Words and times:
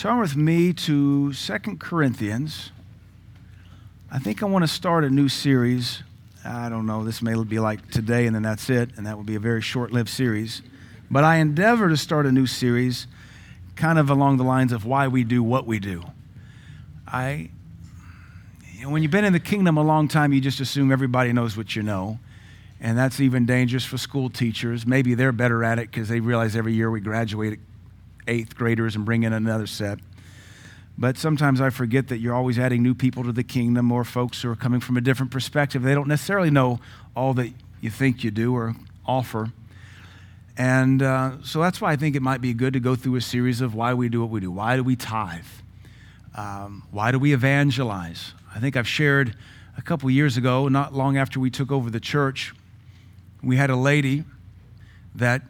Turn 0.00 0.18
with 0.18 0.34
me 0.34 0.72
to 0.72 1.30
Second 1.34 1.78
Corinthians. 1.78 2.72
I 4.10 4.18
think 4.18 4.42
I 4.42 4.46
want 4.46 4.62
to 4.62 4.66
start 4.66 5.04
a 5.04 5.10
new 5.10 5.28
series. 5.28 6.02
I 6.42 6.70
don't 6.70 6.86
know, 6.86 7.04
this 7.04 7.20
may 7.20 7.34
be 7.44 7.58
like 7.58 7.90
today 7.90 8.24
and 8.24 8.34
then 8.34 8.42
that's 8.42 8.70
it, 8.70 8.96
and 8.96 9.06
that 9.06 9.18
will 9.18 9.24
be 9.24 9.34
a 9.34 9.38
very 9.38 9.60
short 9.60 9.92
lived 9.92 10.08
series. 10.08 10.62
But 11.10 11.24
I 11.24 11.36
endeavor 11.36 11.90
to 11.90 11.98
start 11.98 12.24
a 12.24 12.32
new 12.32 12.46
series 12.46 13.08
kind 13.76 13.98
of 13.98 14.08
along 14.08 14.38
the 14.38 14.42
lines 14.42 14.72
of 14.72 14.86
why 14.86 15.06
we 15.06 15.22
do 15.22 15.42
what 15.42 15.66
we 15.66 15.78
do. 15.78 16.02
I, 17.06 17.50
when 18.82 19.02
you've 19.02 19.12
been 19.12 19.26
in 19.26 19.34
the 19.34 19.38
kingdom 19.38 19.76
a 19.76 19.82
long 19.82 20.08
time, 20.08 20.32
you 20.32 20.40
just 20.40 20.60
assume 20.60 20.90
everybody 20.90 21.34
knows 21.34 21.58
what 21.58 21.76
you 21.76 21.82
know. 21.82 22.18
And 22.80 22.96
that's 22.96 23.20
even 23.20 23.44
dangerous 23.44 23.84
for 23.84 23.98
school 23.98 24.30
teachers. 24.30 24.86
Maybe 24.86 25.12
they're 25.12 25.30
better 25.30 25.62
at 25.62 25.78
it 25.78 25.90
because 25.90 26.08
they 26.08 26.20
realize 26.20 26.56
every 26.56 26.72
year 26.72 26.90
we 26.90 27.00
graduate 27.00 27.60
eighth 28.26 28.56
graders 28.56 28.96
and 28.96 29.04
bring 29.04 29.22
in 29.22 29.32
another 29.32 29.66
set. 29.66 29.98
But 30.98 31.16
sometimes 31.16 31.60
I 31.60 31.70
forget 31.70 32.08
that 32.08 32.18
you're 32.18 32.34
always 32.34 32.58
adding 32.58 32.82
new 32.82 32.94
people 32.94 33.24
to 33.24 33.32
the 33.32 33.42
kingdom 33.42 33.90
or 33.90 34.04
folks 34.04 34.42
who 34.42 34.50
are 34.50 34.56
coming 34.56 34.80
from 34.80 34.96
a 34.96 35.00
different 35.00 35.32
perspective. 35.32 35.82
They 35.82 35.94
don't 35.94 36.08
necessarily 36.08 36.50
know 36.50 36.80
all 37.16 37.32
that 37.34 37.52
you 37.80 37.90
think 37.90 38.22
you 38.22 38.30
do 38.30 38.54
or 38.54 38.74
offer. 39.06 39.50
And 40.58 41.02
uh, 41.02 41.42
so 41.42 41.60
that's 41.62 41.80
why 41.80 41.92
I 41.92 41.96
think 41.96 42.16
it 42.16 42.22
might 42.22 42.42
be 42.42 42.52
good 42.52 42.74
to 42.74 42.80
go 42.80 42.94
through 42.94 43.16
a 43.16 43.20
series 43.22 43.62
of 43.62 43.74
why 43.74 43.94
we 43.94 44.10
do 44.10 44.20
what 44.20 44.30
we 44.30 44.40
do. 44.40 44.50
Why 44.50 44.76
do 44.76 44.84
we 44.84 44.94
tithe? 44.94 45.44
Um, 46.36 46.82
why 46.90 47.12
do 47.12 47.18
we 47.18 47.32
evangelize? 47.32 48.34
I 48.54 48.60
think 48.60 48.76
I've 48.76 48.88
shared 48.88 49.34
a 49.78 49.82
couple 49.82 50.10
years 50.10 50.36
ago, 50.36 50.68
not 50.68 50.92
long 50.92 51.16
after 51.16 51.40
we 51.40 51.50
took 51.50 51.72
over 51.72 51.88
the 51.88 52.00
church, 52.00 52.52
we 53.42 53.56
had 53.56 53.70
a 53.70 53.76
lady 53.76 54.24
that, 55.14 55.42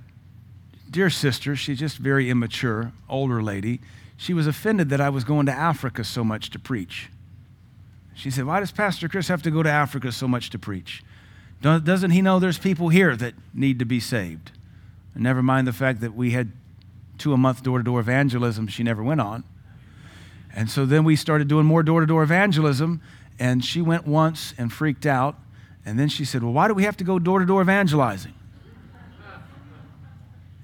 dear 0.90 1.10
sister, 1.10 1.54
she's 1.54 1.78
just 1.78 1.98
very 1.98 2.28
immature, 2.30 2.92
older 3.08 3.42
lady. 3.42 3.80
She 4.16 4.34
was 4.34 4.46
offended 4.46 4.90
that 4.90 5.00
I 5.00 5.08
was 5.08 5.24
going 5.24 5.46
to 5.46 5.52
Africa 5.52 6.04
so 6.04 6.24
much 6.24 6.50
to 6.50 6.58
preach. 6.58 7.10
She 8.14 8.30
said, 8.30 8.44
Why 8.44 8.60
does 8.60 8.72
Pastor 8.72 9.08
Chris 9.08 9.28
have 9.28 9.42
to 9.42 9.50
go 9.50 9.62
to 9.62 9.70
Africa 9.70 10.12
so 10.12 10.28
much 10.28 10.50
to 10.50 10.58
preach? 10.58 11.02
Doesn't 11.62 12.10
he 12.10 12.22
know 12.22 12.38
there's 12.38 12.58
people 12.58 12.88
here 12.88 13.16
that 13.16 13.34
need 13.54 13.78
to 13.78 13.84
be 13.84 14.00
saved? 14.00 14.52
And 15.14 15.22
never 15.22 15.42
mind 15.42 15.66
the 15.66 15.72
fact 15.72 16.00
that 16.00 16.14
we 16.14 16.30
had 16.30 16.52
two 17.18 17.32
a 17.32 17.36
month 17.36 17.62
door 17.62 17.78
to 17.78 17.84
door 17.84 18.00
evangelism 18.00 18.66
she 18.66 18.82
never 18.82 19.02
went 19.02 19.20
on. 19.20 19.44
And 20.54 20.70
so 20.70 20.86
then 20.86 21.04
we 21.04 21.16
started 21.16 21.48
doing 21.48 21.66
more 21.66 21.82
door 21.82 22.00
to 22.00 22.06
door 22.06 22.22
evangelism, 22.22 23.00
and 23.38 23.64
she 23.64 23.80
went 23.80 24.06
once 24.06 24.54
and 24.58 24.72
freaked 24.72 25.06
out. 25.06 25.36
And 25.84 25.98
then 25.98 26.08
she 26.08 26.24
said, 26.24 26.42
Well, 26.42 26.52
why 26.52 26.68
do 26.68 26.74
we 26.74 26.84
have 26.84 26.96
to 26.98 27.04
go 27.04 27.18
door 27.18 27.38
to 27.38 27.46
door 27.46 27.62
evangelizing? 27.62 28.34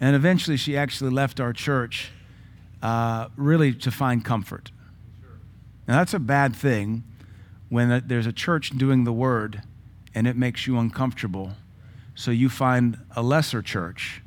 And 0.00 0.14
eventually 0.14 0.56
she 0.56 0.76
actually 0.76 1.10
left 1.10 1.40
our 1.40 1.52
church 1.52 2.10
uh, 2.82 3.28
really 3.36 3.72
to 3.74 3.90
find 3.90 4.24
comfort. 4.24 4.70
Now, 5.88 5.98
that's 5.98 6.14
a 6.14 6.18
bad 6.18 6.54
thing 6.54 7.04
when 7.68 8.02
there's 8.06 8.26
a 8.26 8.32
church 8.32 8.70
doing 8.70 9.04
the 9.04 9.12
word 9.12 9.62
and 10.14 10.26
it 10.26 10.36
makes 10.36 10.66
you 10.66 10.78
uncomfortable. 10.78 11.52
So 12.14 12.30
you 12.30 12.48
find 12.48 12.98
a 13.14 13.22
lesser 13.22 13.62
church 13.62 14.22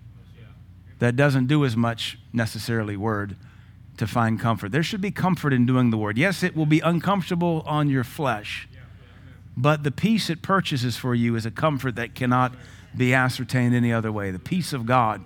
that 0.99 1.15
doesn't 1.15 1.47
do 1.47 1.65
as 1.65 1.77
much 1.77 2.17
necessarily 2.33 2.97
word 2.97 3.35
to 3.97 4.07
find 4.07 4.39
comfort. 4.39 4.71
There 4.71 4.83
should 4.83 5.01
be 5.01 5.11
comfort 5.11 5.53
in 5.53 5.65
doing 5.65 5.89
the 5.89 5.97
word. 5.97 6.17
Yes, 6.17 6.43
it 6.43 6.55
will 6.55 6.65
be 6.65 6.79
uncomfortable 6.79 7.63
on 7.65 7.89
your 7.89 8.03
flesh 8.03 8.69
but 9.59 9.83
the 9.83 9.91
peace 9.91 10.29
it 10.29 10.41
purchases 10.41 10.95
for 10.95 11.13
you 11.13 11.35
is 11.35 11.45
a 11.45 11.51
comfort 11.51 11.95
that 11.95 12.15
cannot 12.15 12.53
be 12.95 13.13
ascertained 13.13 13.75
any 13.75 13.91
other 13.91 14.09
way 14.09 14.31
the 14.31 14.39
peace 14.39 14.71
of 14.71 14.85
God. 14.85 15.21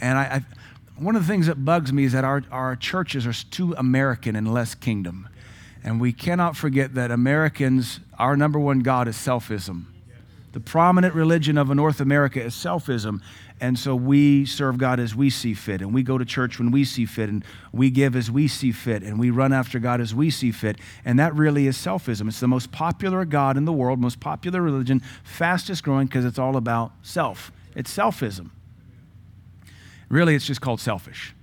And 0.00 0.18
I, 0.18 0.22
I, 0.22 0.44
one 1.02 1.16
of 1.16 1.26
the 1.26 1.28
things 1.32 1.46
that 1.46 1.64
bugs 1.64 1.92
me 1.92 2.04
is 2.04 2.12
that 2.12 2.24
our, 2.24 2.42
our 2.50 2.76
churches 2.76 3.26
are 3.26 3.32
too 3.32 3.74
American 3.76 4.36
and 4.36 4.52
less 4.52 4.74
kingdom. 4.74 5.28
And 5.82 6.00
we 6.00 6.12
cannot 6.12 6.56
forget 6.56 6.94
that 6.94 7.10
Americans, 7.10 8.00
our 8.18 8.36
number 8.36 8.58
one 8.58 8.80
God 8.80 9.08
is 9.08 9.16
selfism. 9.16 9.86
The 10.52 10.60
prominent 10.60 11.14
religion 11.14 11.56
of 11.56 11.68
North 11.68 12.00
America 12.00 12.42
is 12.42 12.54
selfism. 12.54 13.20
And 13.60 13.78
so 13.78 13.94
we 13.94 14.46
serve 14.46 14.78
God 14.78 14.98
as 14.98 15.14
we 15.14 15.28
see 15.28 15.52
fit, 15.52 15.82
and 15.82 15.92
we 15.92 16.02
go 16.02 16.16
to 16.16 16.24
church 16.24 16.58
when 16.58 16.70
we 16.70 16.84
see 16.84 17.04
fit, 17.04 17.28
and 17.28 17.44
we 17.72 17.90
give 17.90 18.16
as 18.16 18.30
we 18.30 18.48
see 18.48 18.72
fit, 18.72 19.02
and 19.02 19.20
we 19.20 19.30
run 19.30 19.52
after 19.52 19.78
God 19.78 20.00
as 20.00 20.14
we 20.14 20.30
see 20.30 20.50
fit. 20.50 20.78
And 21.04 21.18
that 21.18 21.34
really 21.34 21.66
is 21.66 21.76
selfism. 21.76 22.26
It's 22.26 22.40
the 22.40 22.48
most 22.48 22.72
popular 22.72 23.24
God 23.26 23.58
in 23.58 23.66
the 23.66 23.72
world, 23.72 24.00
most 24.00 24.18
popular 24.18 24.62
religion, 24.62 25.02
fastest 25.22 25.84
growing 25.84 26.06
because 26.06 26.24
it's 26.24 26.38
all 26.38 26.56
about 26.56 26.92
self. 27.02 27.52
It's 27.76 27.94
selfism. 27.94 28.50
Really, 30.10 30.34
it's 30.34 30.46
just 30.46 30.60
called 30.60 30.80
selfish. 30.80 31.34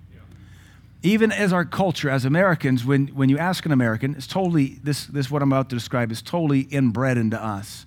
Even 1.02 1.32
as 1.32 1.54
our 1.54 1.64
culture, 1.64 2.10
as 2.10 2.26
Americans, 2.26 2.84
when, 2.84 3.08
when 3.08 3.30
you 3.30 3.38
ask 3.38 3.66
an 3.66 3.72
American, 3.72 4.14
it's 4.16 4.28
totally, 4.28 4.80
this, 4.84 5.06
this 5.06 5.32
what 5.32 5.42
I'm 5.42 5.52
about 5.52 5.70
to 5.70 5.76
describe 5.76 6.12
is 6.12 6.22
totally 6.22 6.62
inbred 6.62 7.18
into 7.18 7.42
us. 7.42 7.86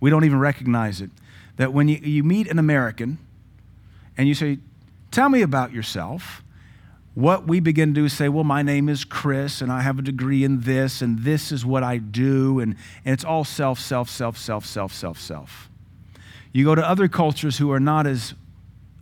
We 0.00 0.10
don't 0.10 0.24
even 0.24 0.38
recognize 0.38 1.00
it. 1.00 1.10
That 1.56 1.72
when 1.72 1.88
you, 1.88 1.96
you 1.96 2.24
meet 2.24 2.48
an 2.48 2.58
American, 2.58 3.18
and 4.16 4.28
you 4.28 4.34
say, 4.34 4.58
Tell 5.10 5.28
me 5.28 5.42
about 5.42 5.72
yourself. 5.72 6.42
What 7.14 7.46
we 7.46 7.60
begin 7.60 7.94
to 7.94 8.00
do 8.00 8.04
is 8.04 8.12
say, 8.12 8.28
Well, 8.28 8.44
my 8.44 8.62
name 8.62 8.88
is 8.88 9.04
Chris, 9.04 9.60
and 9.60 9.70
I 9.72 9.82
have 9.82 9.98
a 9.98 10.02
degree 10.02 10.44
in 10.44 10.60
this, 10.60 11.00
and 11.00 11.20
this 11.20 11.52
is 11.52 11.64
what 11.64 11.82
I 11.82 11.98
do. 11.98 12.60
And, 12.60 12.76
and 13.04 13.12
it's 13.12 13.24
all 13.24 13.44
self, 13.44 13.78
self, 13.78 14.10
self, 14.10 14.36
self, 14.36 14.66
self, 14.66 14.92
self, 14.92 15.18
self. 15.18 15.70
You 16.52 16.64
go 16.64 16.74
to 16.74 16.86
other 16.86 17.08
cultures 17.08 17.58
who 17.58 17.70
are 17.70 17.80
not 17.80 18.06
as 18.06 18.34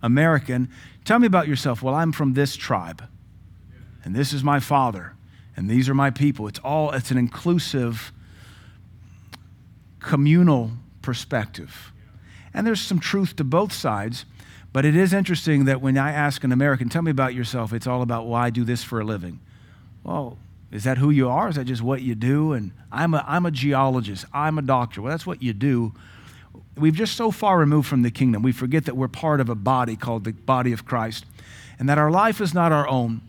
American. 0.03 0.71
Tell 1.04 1.19
me 1.19 1.26
about 1.26 1.48
yourself. 1.48 1.82
Well, 1.82 1.94
I'm 1.94 2.12
from 2.12 2.34
this 2.34 2.56
tribe, 2.56 3.06
and 4.04 4.15
this 4.15 4.32
is 4.32 4.42
my 4.42 4.60
father, 4.60 5.15
and 5.56 5.69
these 5.69 5.88
are 5.88 5.94
my 5.94 6.10
people. 6.10 6.48
It's 6.48 6.60
all, 6.60 6.91
it's 6.92 7.10
an 7.10 7.19
inclusive, 7.19 8.12
communal 10.00 10.72
perspective. 11.03 11.92
And 12.53 12.66
there's 12.66 12.81
some 12.81 13.00
truth 13.00 13.37
to 13.37 13.44
both 13.44 13.72
sides. 13.72 14.25
But 14.75 14.84
it 14.84 14.97
is 14.97 15.12
interesting 15.12 15.66
that 15.66 15.81
when 15.81 15.97
I 15.97 16.10
ask 16.10 16.42
an 16.42 16.50
American, 16.50 16.88
tell 16.88 17.03
me 17.03 17.12
about 17.12 17.32
yourself, 17.32 17.72
it's 17.72 17.86
all 17.86 18.03
about, 18.03 18.26
well, 18.26 18.34
I 18.34 18.50
do 18.50 18.65
this 18.65 18.82
for 18.82 18.98
a 18.98 19.04
living. 19.04 19.38
Well, 20.03 20.36
is 20.72 20.82
that 20.82 20.98
who 20.98 21.10
you 21.10 21.28
are? 21.28 21.48
Is 21.48 21.54
that 21.54 21.66
just 21.66 21.81
what 21.81 22.03
you 22.03 22.16
do? 22.16 22.53
And 22.53 22.72
I'm 22.91 23.15
a, 23.15 23.25
I'm 23.28 23.47
a 23.47 23.53
geologist, 23.53 24.25
I'm 24.32 24.59
a 24.59 24.62
doctor. 24.62 25.00
Well, 25.00 25.12
that's 25.12 25.26
what 25.26 25.44
you 25.44 25.53
do. 25.53 25.92
We've 26.77 26.95
just 26.95 27.17
so 27.17 27.31
far 27.31 27.59
removed 27.59 27.89
from 27.89 28.03
the 28.03 28.11
kingdom, 28.11 28.43
we 28.43 28.53
forget 28.53 28.85
that 28.87 28.97
we're 28.97 29.09
part 29.09 29.41
of 29.41 29.49
a 29.49 29.55
body 29.55 29.97
called 29.97 30.25
the 30.25 30.33
body 30.33 30.73
of 30.73 30.85
Christ 30.85 31.25
and 31.79 31.89
that 31.89 31.99
our 31.99 32.11
life 32.11 32.41
is 32.41 32.53
not 32.55 32.73
our 32.73 32.89
own. 32.89 33.21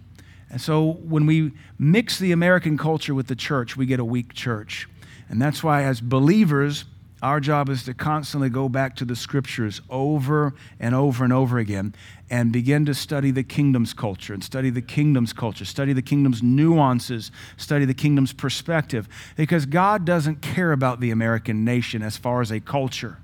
And 0.49 0.61
so 0.61 0.93
when 0.93 1.25
we 1.25 1.51
mix 1.77 2.19
the 2.19 2.31
American 2.31 2.77
culture 2.77 3.13
with 3.13 3.27
the 3.27 3.35
church, 3.35 3.75
we 3.75 3.85
get 3.85 3.99
a 3.99 4.05
weak 4.05 4.33
church. 4.33 4.87
And 5.29 5.41
that's 5.41 5.63
why, 5.63 5.83
as 5.83 6.01
believers, 6.01 6.85
our 7.21 7.39
job 7.39 7.69
is 7.69 7.83
to 7.85 7.93
constantly 7.93 8.49
go 8.49 8.69
back 8.69 8.95
to 8.97 9.05
the 9.05 9.15
scriptures 9.15 9.81
over 9.89 10.53
and 10.79 10.93
over 10.93 11.23
and 11.23 11.33
over 11.33 11.57
again 11.57 11.95
and 12.29 12.51
begin 12.51 12.85
to 12.85 12.93
study 12.93 13.31
the 13.31 13.43
kingdom's 13.43 13.93
culture 13.93 14.33
and 14.33 14.43
study 14.43 14.69
the 14.69 14.81
kingdom's 14.81 15.33
culture, 15.33 15.65
study 15.65 15.93
the 15.93 16.01
kingdom's 16.01 16.43
nuances, 16.43 17.31
study 17.57 17.85
the 17.85 17.93
kingdom's 17.93 18.33
perspective. 18.33 19.07
Because 19.35 19.65
God 19.65 20.05
doesn't 20.05 20.41
care 20.41 20.71
about 20.71 20.99
the 20.99 21.09
American 21.09 21.65
nation 21.65 22.03
as 22.03 22.17
far 22.17 22.41
as 22.41 22.51
a 22.51 22.59
culture. 22.59 23.17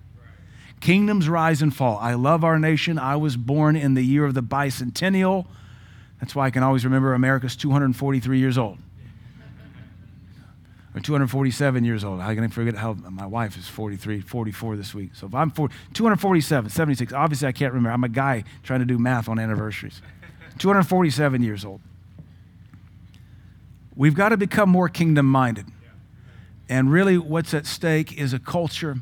Kingdoms 0.82 1.30
rise 1.30 1.62
and 1.62 1.74
fall. 1.74 1.98
I 2.00 2.16
love 2.16 2.44
our 2.44 2.60
nation. 2.60 3.00
I 3.00 3.16
was 3.16 3.38
born 3.38 3.76
in 3.76 3.94
the 3.94 4.02
year 4.02 4.26
of 4.26 4.34
the 4.34 4.44
bicentennial. 4.44 5.46
That's 6.20 6.36
why 6.36 6.48
I 6.48 6.52
can 6.52 6.64
always 6.64 6.84
remember 6.84 7.14
America's 7.14 7.56
243 7.56 8.40
years 8.40 8.58
old 8.58 8.78
or 10.94 11.00
247 11.00 11.84
years 11.86 12.04
old. 12.04 12.20
I 12.20 12.36
can 12.36 12.50
forget 12.50 12.76
how 12.76 12.94
my 12.94 13.26
wife 13.26 13.58
is 13.58 13.68
43, 13.68 14.22
44 14.22 14.76
this 14.76 14.94
week. 14.94 15.12
So 15.16 15.28
if 15.28 15.34
I'm 15.34 15.50
40, 15.50 15.74
247, 15.94 16.70
76, 16.70 17.14
obviously 17.14 17.48
I 17.48 17.52
can't 17.52 17.74
remember. 17.74 17.92
I'm 17.92 18.04
a 18.04 18.10
guy 18.10 18.44
trying 18.64 18.80
to 18.82 18.86
do 18.86 18.98
math 18.98 19.30
on 19.30 19.40
anniversaries. 19.40 20.02
247 20.58 21.44
years 21.44 21.64
old. 21.64 21.82
We've 23.96 24.16
got 24.16 24.30
to 24.30 24.38
become 24.38 24.70
more 24.70 24.90
kingdom 24.90 25.26
minded. 25.26 25.68
And 26.68 26.92
really, 26.92 27.18
what's 27.18 27.54
at 27.54 27.66
stake 27.66 28.18
is 28.18 28.34
a 28.34 28.40
culture, 28.40 28.98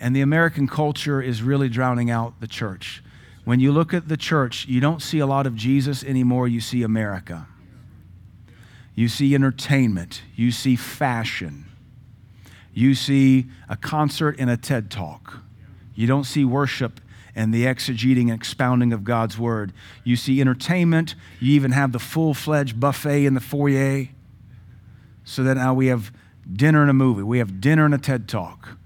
and 0.00 0.14
the 0.14 0.20
American 0.20 0.68
culture 0.68 1.20
is 1.20 1.42
really 1.42 1.68
drowning 1.68 2.10
out 2.10 2.40
the 2.40 2.46
church. 2.46 3.02
When 3.44 3.60
you 3.60 3.72
look 3.72 3.94
at 3.94 4.08
the 4.08 4.16
church, 4.16 4.66
you 4.66 4.80
don't 4.80 5.00
see 5.00 5.18
a 5.18 5.26
lot 5.26 5.46
of 5.46 5.54
Jesus 5.54 6.04
anymore, 6.04 6.48
you 6.48 6.60
see 6.60 6.82
America. 6.82 7.46
You 8.94 9.08
see 9.08 9.34
entertainment. 9.34 10.22
You 10.34 10.50
see 10.50 10.76
fashion. 10.76 11.66
You 12.74 12.94
see 12.94 13.46
a 13.68 13.76
concert 13.76 14.36
and 14.38 14.50
a 14.50 14.56
TED 14.56 14.90
talk. 14.90 15.38
You 15.94 16.06
don't 16.06 16.24
see 16.24 16.44
worship 16.44 17.00
and 17.34 17.54
the 17.54 17.64
exegeting 17.64 18.22
and 18.22 18.32
expounding 18.32 18.92
of 18.92 19.04
God's 19.04 19.38
word. 19.38 19.72
You 20.02 20.16
see 20.16 20.40
entertainment. 20.40 21.14
You 21.38 21.52
even 21.54 21.70
have 21.70 21.92
the 21.92 21.98
full 21.98 22.34
fledged 22.34 22.80
buffet 22.80 23.24
in 23.24 23.34
the 23.34 23.40
foyer. 23.40 24.08
So 25.24 25.42
that 25.44 25.54
now 25.54 25.74
we 25.74 25.86
have 25.86 26.12
dinner 26.52 26.80
and 26.80 26.90
a 26.90 26.94
movie. 26.94 27.22
We 27.22 27.38
have 27.38 27.60
dinner 27.60 27.84
and 27.84 27.94
a 27.94 27.98
TED 27.98 28.28
talk. 28.28 28.77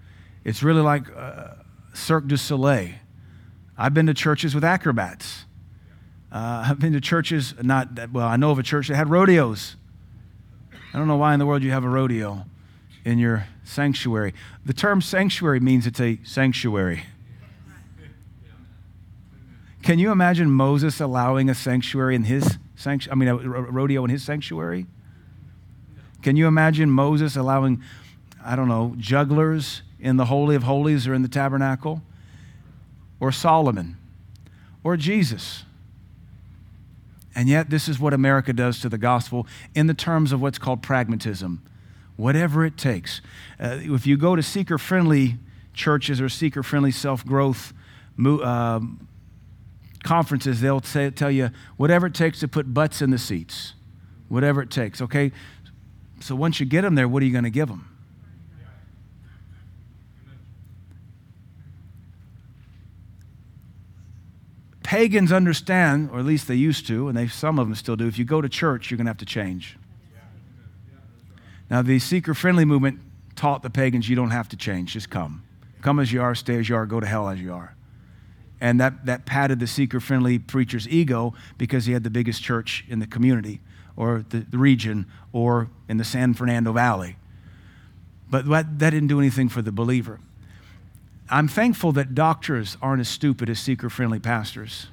It's 0.44 0.62
really 0.62 0.80
like 0.80 1.04
uh, 1.16 1.54
Cirque 1.94 2.26
du 2.26 2.36
Soleil. 2.36 2.90
I've 3.78 3.94
been 3.94 4.06
to 4.06 4.14
churches 4.14 4.54
with 4.54 4.64
acrobats. 4.64 5.44
Uh, 6.30 6.64
I've 6.68 6.78
been 6.78 6.92
to 6.94 7.00
churches, 7.00 7.54
not 7.62 7.94
that, 7.96 8.12
well, 8.12 8.26
I 8.26 8.36
know 8.36 8.50
of 8.50 8.58
a 8.58 8.62
church 8.62 8.88
that 8.88 8.96
had 8.96 9.10
rodeos. 9.10 9.76
I 10.92 10.98
don't 10.98 11.08
know 11.08 11.16
why 11.16 11.32
in 11.32 11.38
the 11.38 11.46
world 11.46 11.62
you 11.62 11.70
have 11.70 11.84
a 11.84 11.88
rodeo 11.88 12.46
in 13.04 13.18
your 13.18 13.46
sanctuary. 13.64 14.34
The 14.64 14.72
term 14.72 15.00
sanctuary 15.00 15.60
means 15.60 15.86
it's 15.86 16.00
a 16.00 16.18
sanctuary. 16.24 17.04
Can 19.82 19.98
you 19.98 20.12
imagine 20.12 20.50
Moses 20.50 21.00
allowing 21.00 21.50
a 21.50 21.54
sanctuary 21.54 22.14
in 22.14 22.24
his 22.24 22.58
sanctuary? 22.76 23.12
I 23.12 23.16
mean, 23.16 23.28
a 23.28 23.62
rodeo 23.62 24.04
in 24.04 24.10
his 24.10 24.22
sanctuary? 24.22 24.86
Can 26.22 26.36
you 26.36 26.46
imagine 26.46 26.88
Moses 26.88 27.36
allowing, 27.36 27.82
I 28.44 28.54
don't 28.54 28.68
know, 28.68 28.94
jugglers 28.96 29.82
in 30.02 30.16
the 30.16 30.26
Holy 30.26 30.56
of 30.56 30.64
Holies 30.64 31.06
or 31.06 31.14
in 31.14 31.22
the 31.22 31.28
tabernacle? 31.28 32.02
Or 33.20 33.32
Solomon? 33.32 33.96
Or 34.84 34.96
Jesus? 34.96 35.64
And 37.34 37.48
yet, 37.48 37.70
this 37.70 37.88
is 37.88 37.98
what 37.98 38.12
America 38.12 38.52
does 38.52 38.80
to 38.80 38.88
the 38.88 38.98
gospel 38.98 39.46
in 39.74 39.86
the 39.86 39.94
terms 39.94 40.32
of 40.32 40.42
what's 40.42 40.58
called 40.58 40.82
pragmatism. 40.82 41.62
Whatever 42.16 42.66
it 42.66 42.76
takes. 42.76 43.22
Uh, 43.58 43.78
if 43.80 44.06
you 44.06 44.18
go 44.18 44.36
to 44.36 44.42
seeker 44.42 44.76
friendly 44.76 45.38
churches 45.72 46.20
or 46.20 46.28
seeker 46.28 46.62
friendly 46.62 46.90
self 46.90 47.24
growth 47.24 47.72
uh, 48.22 48.80
conferences, 50.02 50.60
they'll 50.60 50.80
tell 50.80 51.30
you 51.30 51.50
whatever 51.76 52.08
it 52.08 52.14
takes 52.14 52.40
to 52.40 52.48
put 52.48 52.74
butts 52.74 53.00
in 53.00 53.10
the 53.10 53.18
seats. 53.18 53.74
Whatever 54.28 54.62
it 54.62 54.70
takes, 54.70 55.00
okay? 55.00 55.30
So 56.20 56.34
once 56.34 56.58
you 56.60 56.66
get 56.66 56.82
them 56.82 56.96
there, 56.96 57.08
what 57.08 57.22
are 57.22 57.26
you 57.26 57.32
going 57.32 57.44
to 57.44 57.50
give 57.50 57.68
them? 57.68 57.91
Pagans 64.92 65.32
understand, 65.32 66.10
or 66.12 66.18
at 66.18 66.26
least 66.26 66.48
they 66.48 66.54
used 66.54 66.86
to, 66.86 67.08
and 67.08 67.16
they, 67.16 67.26
some 67.26 67.58
of 67.58 67.66
them 67.66 67.74
still 67.74 67.96
do, 67.96 68.06
if 68.06 68.18
you 68.18 68.26
go 68.26 68.42
to 68.42 68.48
church, 68.50 68.90
you're 68.90 68.98
going 68.98 69.06
to 69.06 69.08
have 69.08 69.16
to 69.16 69.24
change. 69.24 69.78
Now, 71.70 71.80
the 71.80 71.98
seeker 71.98 72.34
friendly 72.34 72.66
movement 72.66 73.00
taught 73.34 73.62
the 73.62 73.70
pagans 73.70 74.10
you 74.10 74.16
don't 74.16 74.32
have 74.32 74.50
to 74.50 74.56
change, 74.58 74.92
just 74.92 75.08
come. 75.08 75.44
Come 75.80 75.98
as 75.98 76.12
you 76.12 76.20
are, 76.20 76.34
stay 76.34 76.58
as 76.58 76.68
you 76.68 76.76
are, 76.76 76.84
go 76.84 77.00
to 77.00 77.06
hell 77.06 77.26
as 77.30 77.40
you 77.40 77.54
are. 77.54 77.74
And 78.60 78.78
that, 78.80 79.06
that 79.06 79.24
patted 79.24 79.60
the 79.60 79.66
seeker 79.66 79.98
friendly 79.98 80.38
preacher's 80.38 80.86
ego 80.86 81.32
because 81.56 81.86
he 81.86 81.94
had 81.94 82.04
the 82.04 82.10
biggest 82.10 82.42
church 82.42 82.84
in 82.86 82.98
the 82.98 83.06
community 83.06 83.62
or 83.96 84.26
the, 84.28 84.40
the 84.40 84.58
region 84.58 85.06
or 85.32 85.70
in 85.88 85.96
the 85.96 86.04
San 86.04 86.34
Fernando 86.34 86.70
Valley. 86.70 87.16
But 88.28 88.46
that, 88.46 88.78
that 88.80 88.90
didn't 88.90 89.08
do 89.08 89.18
anything 89.18 89.48
for 89.48 89.62
the 89.62 89.72
believer. 89.72 90.20
I'm 91.32 91.48
thankful 91.48 91.92
that 91.92 92.14
doctors 92.14 92.76
aren't 92.82 93.00
as 93.00 93.08
stupid 93.08 93.48
as 93.48 93.58
seeker 93.58 93.88
friendly 93.88 94.18
pastors. 94.20 94.88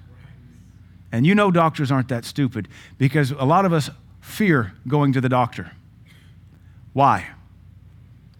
And 1.11 1.27
you 1.27 1.35
know, 1.35 1.51
doctors 1.51 1.91
aren't 1.91 2.07
that 2.07 2.23
stupid 2.23 2.69
because 2.97 3.31
a 3.31 3.43
lot 3.43 3.65
of 3.65 3.73
us 3.73 3.89
fear 4.21 4.73
going 4.87 5.11
to 5.13 5.21
the 5.21 5.27
doctor. 5.27 5.71
Why? 6.93 7.27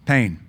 Pain. 0.06 0.40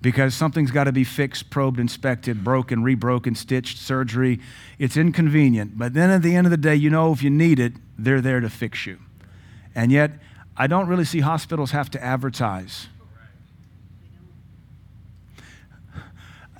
Because 0.00 0.32
something's 0.32 0.70
got 0.70 0.84
to 0.84 0.92
be 0.92 1.02
fixed, 1.02 1.50
probed, 1.50 1.80
inspected, 1.80 2.44
broken, 2.44 2.84
rebroken, 2.84 3.36
stitched, 3.36 3.78
surgery. 3.78 4.38
It's 4.78 4.96
inconvenient. 4.96 5.76
But 5.76 5.94
then 5.94 6.10
at 6.10 6.22
the 6.22 6.36
end 6.36 6.46
of 6.46 6.52
the 6.52 6.56
day, 6.56 6.76
you 6.76 6.88
know 6.88 7.12
if 7.12 7.20
you 7.20 7.30
need 7.30 7.58
it, 7.58 7.72
they're 7.98 8.20
there 8.20 8.38
to 8.38 8.48
fix 8.48 8.86
you. 8.86 8.98
And 9.74 9.90
yet, 9.90 10.12
I 10.56 10.68
don't 10.68 10.86
really 10.86 11.04
see 11.04 11.20
hospitals 11.20 11.72
have 11.72 11.90
to 11.90 12.02
advertise. 12.02 12.86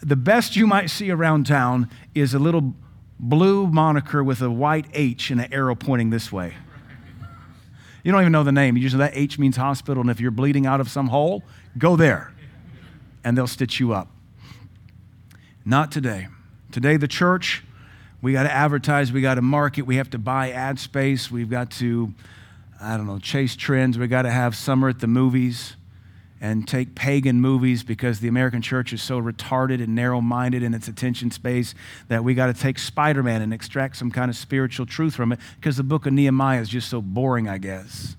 The 0.02 0.16
best 0.16 0.56
you 0.56 0.66
might 0.66 0.90
see 0.90 1.10
around 1.10 1.46
town 1.46 1.90
is 2.14 2.34
a 2.34 2.38
little 2.38 2.74
blue 3.18 3.66
moniker 3.66 4.22
with 4.22 4.42
a 4.42 4.50
white 4.50 4.86
H 4.92 5.30
and 5.30 5.40
an 5.40 5.52
arrow 5.52 5.74
pointing 5.74 6.10
this 6.10 6.30
way. 6.30 6.54
You 8.04 8.12
don't 8.12 8.20
even 8.20 8.32
know 8.32 8.44
the 8.44 8.52
name. 8.52 8.76
You 8.76 8.82
just 8.82 8.94
know 8.94 9.00
that 9.00 9.16
H 9.16 9.38
means 9.38 9.56
hospital, 9.56 10.00
and 10.00 10.10
if 10.10 10.20
you're 10.20 10.30
bleeding 10.30 10.66
out 10.66 10.80
of 10.80 10.88
some 10.88 11.08
hole, 11.08 11.42
go 11.76 11.96
there 11.96 12.32
and 13.24 13.36
they'll 13.36 13.48
stitch 13.48 13.80
you 13.80 13.92
up. 13.92 14.08
Not 15.64 15.90
today. 15.90 16.28
Today, 16.70 16.96
the 16.96 17.08
church, 17.08 17.64
we 18.22 18.32
got 18.32 18.44
to 18.44 18.52
advertise, 18.52 19.10
we 19.10 19.20
got 19.22 19.34
to 19.34 19.42
market, 19.42 19.82
we 19.82 19.96
have 19.96 20.10
to 20.10 20.18
buy 20.18 20.52
ad 20.52 20.78
space, 20.78 21.30
we've 21.30 21.50
got 21.50 21.70
to, 21.72 22.14
I 22.80 22.96
don't 22.96 23.06
know, 23.06 23.18
chase 23.18 23.56
trends, 23.56 23.98
we 23.98 24.06
got 24.06 24.22
to 24.22 24.30
have 24.30 24.54
summer 24.54 24.88
at 24.88 25.00
the 25.00 25.08
movies 25.08 25.74
and 26.46 26.68
take 26.68 26.94
pagan 26.94 27.40
movies 27.40 27.82
because 27.82 28.20
the 28.20 28.28
American 28.28 28.62
church 28.62 28.92
is 28.92 29.02
so 29.02 29.20
retarded 29.20 29.82
and 29.82 29.96
narrow 29.96 30.20
minded 30.20 30.62
in 30.62 30.74
its 30.74 30.86
attention 30.86 31.28
space 31.28 31.74
that 32.06 32.22
we 32.22 32.34
got 32.34 32.46
to 32.46 32.54
take 32.54 32.78
Spider 32.78 33.20
Man 33.20 33.42
and 33.42 33.52
extract 33.52 33.96
some 33.96 34.12
kind 34.12 34.30
of 34.30 34.36
spiritual 34.36 34.86
truth 34.86 35.16
from 35.16 35.32
it 35.32 35.40
because 35.56 35.76
the 35.76 35.82
book 35.82 36.06
of 36.06 36.12
Nehemiah 36.12 36.60
is 36.60 36.68
just 36.68 36.88
so 36.88 37.02
boring, 37.02 37.48
I 37.48 37.58
guess. 37.58 38.14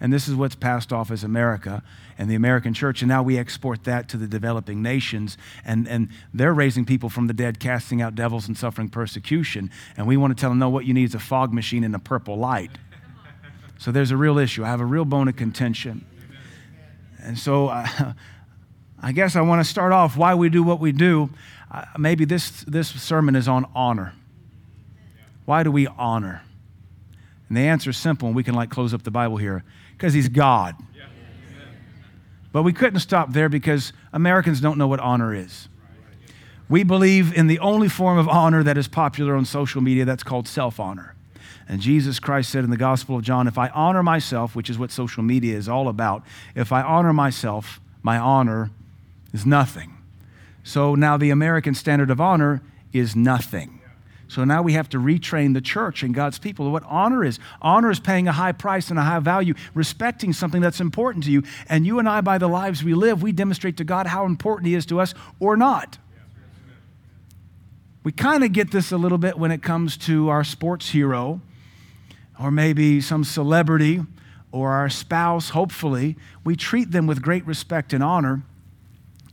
And 0.00 0.12
this 0.12 0.28
is 0.28 0.36
what's 0.36 0.54
passed 0.54 0.92
off 0.92 1.10
as 1.10 1.24
America 1.24 1.82
and 2.18 2.30
the 2.30 2.36
American 2.36 2.72
church. 2.72 3.02
And 3.02 3.08
now 3.08 3.22
we 3.24 3.36
export 3.36 3.82
that 3.82 4.08
to 4.10 4.16
the 4.16 4.28
developing 4.28 4.80
nations. 4.80 5.36
And, 5.64 5.88
and 5.88 6.08
they're 6.32 6.54
raising 6.54 6.84
people 6.84 7.08
from 7.08 7.26
the 7.26 7.34
dead, 7.34 7.58
casting 7.58 8.00
out 8.00 8.14
devils 8.14 8.46
and 8.46 8.56
suffering 8.56 8.90
persecution. 8.90 9.70
And 9.96 10.06
we 10.06 10.16
want 10.16 10.36
to 10.36 10.40
tell 10.40 10.50
them, 10.50 10.60
no, 10.60 10.68
what 10.68 10.84
you 10.84 10.94
need 10.94 11.08
is 11.08 11.14
a 11.16 11.20
fog 11.20 11.52
machine 11.52 11.82
and 11.82 11.96
a 11.96 12.00
purple 12.00 12.36
light. 12.36 12.70
So 13.78 13.90
there's 13.90 14.12
a 14.12 14.16
real 14.16 14.38
issue. 14.38 14.62
I 14.64 14.68
have 14.68 14.80
a 14.80 14.84
real 14.84 15.04
bone 15.04 15.26
of 15.26 15.34
contention. 15.34 16.06
And 17.22 17.38
so 17.38 17.68
uh, 17.68 17.86
I 19.02 19.12
guess 19.12 19.34
I 19.34 19.40
want 19.40 19.64
to 19.64 19.68
start 19.68 19.92
off 19.92 20.16
why 20.16 20.34
we 20.34 20.48
do 20.48 20.62
what 20.62 20.78
we 20.78 20.92
do. 20.92 21.30
Uh, 21.70 21.84
maybe 21.98 22.24
this, 22.24 22.62
this 22.68 22.88
sermon 22.88 23.34
is 23.34 23.48
on 23.48 23.66
honor. 23.74 24.14
Why 25.44 25.62
do 25.62 25.72
we 25.72 25.86
honor? 25.86 26.42
And 27.48 27.56
the 27.56 27.62
answer 27.62 27.90
is 27.90 27.96
simple, 27.96 28.28
and 28.28 28.36
we 28.36 28.44
can 28.44 28.54
like 28.54 28.70
close 28.70 28.94
up 28.94 29.02
the 29.02 29.10
Bible 29.10 29.36
here 29.36 29.64
because 29.96 30.14
he's 30.14 30.28
God. 30.28 30.76
But 32.52 32.62
we 32.62 32.72
couldn't 32.72 33.00
stop 33.00 33.32
there 33.32 33.48
because 33.48 33.92
Americans 34.12 34.60
don't 34.60 34.78
know 34.78 34.86
what 34.86 35.00
honor 35.00 35.34
is. 35.34 35.68
We 36.68 36.84
believe 36.84 37.34
in 37.34 37.48
the 37.48 37.58
only 37.58 37.88
form 37.88 38.18
of 38.18 38.28
honor 38.28 38.62
that 38.62 38.78
is 38.78 38.88
popular 38.88 39.34
on 39.34 39.44
social 39.44 39.80
media 39.80 40.04
that's 40.04 40.22
called 40.22 40.46
self 40.46 40.78
honor. 40.78 41.14
And 41.68 41.80
Jesus 41.80 42.18
Christ 42.18 42.50
said 42.50 42.64
in 42.64 42.70
the 42.70 42.76
Gospel 42.76 43.16
of 43.16 43.22
John, 43.22 43.46
if 43.46 43.56
I 43.56 43.68
honor 43.68 44.02
myself, 44.02 44.54
which 44.54 44.68
is 44.68 44.78
what 44.78 44.90
social 44.90 45.22
media 45.22 45.56
is 45.56 45.68
all 45.68 45.88
about, 45.88 46.24
if 46.54 46.72
I 46.72 46.82
honor 46.82 47.12
myself, 47.12 47.80
my 48.02 48.18
honor 48.18 48.70
is 49.32 49.46
nothing. 49.46 49.96
So 50.64 50.94
now 50.94 51.16
the 51.16 51.30
American 51.30 51.74
standard 51.74 52.10
of 52.10 52.20
honor 52.20 52.62
is 52.92 53.16
nothing. 53.16 53.80
So 54.28 54.44
now 54.44 54.62
we 54.62 54.72
have 54.72 54.88
to 54.90 54.98
retrain 54.98 55.52
the 55.52 55.60
church 55.60 56.02
and 56.02 56.14
God's 56.14 56.38
people 56.38 56.70
what 56.70 56.84
honor 56.84 57.22
is. 57.22 57.38
Honor 57.60 57.90
is 57.90 58.00
paying 58.00 58.26
a 58.28 58.32
high 58.32 58.52
price 58.52 58.88
and 58.88 58.98
a 58.98 59.02
high 59.02 59.18
value, 59.18 59.52
respecting 59.74 60.32
something 60.32 60.62
that's 60.62 60.80
important 60.80 61.24
to 61.24 61.30
you. 61.30 61.42
And 61.68 61.86
you 61.86 61.98
and 61.98 62.08
I, 62.08 62.22
by 62.22 62.38
the 62.38 62.48
lives 62.48 62.82
we 62.82 62.94
live, 62.94 63.22
we 63.22 63.32
demonstrate 63.32 63.76
to 63.76 63.84
God 63.84 64.06
how 64.06 64.24
important 64.24 64.68
He 64.68 64.74
is 64.74 64.86
to 64.86 65.00
us 65.00 65.12
or 65.38 65.54
not. 65.54 65.98
We 68.04 68.12
kind 68.12 68.42
of 68.42 68.52
get 68.52 68.70
this 68.70 68.90
a 68.90 68.96
little 68.96 69.18
bit 69.18 69.38
when 69.38 69.50
it 69.50 69.62
comes 69.62 69.98
to 69.98 70.30
our 70.30 70.44
sports 70.44 70.90
hero 70.90 71.42
or 72.42 72.50
maybe 72.50 73.00
some 73.00 73.24
celebrity 73.24 74.00
or 74.50 74.72
our 74.72 74.90
spouse, 74.90 75.50
hopefully, 75.50 76.16
we 76.44 76.56
treat 76.56 76.90
them 76.90 77.06
with 77.06 77.22
great 77.22 77.46
respect 77.46 77.92
and 77.92 78.02
honor 78.02 78.42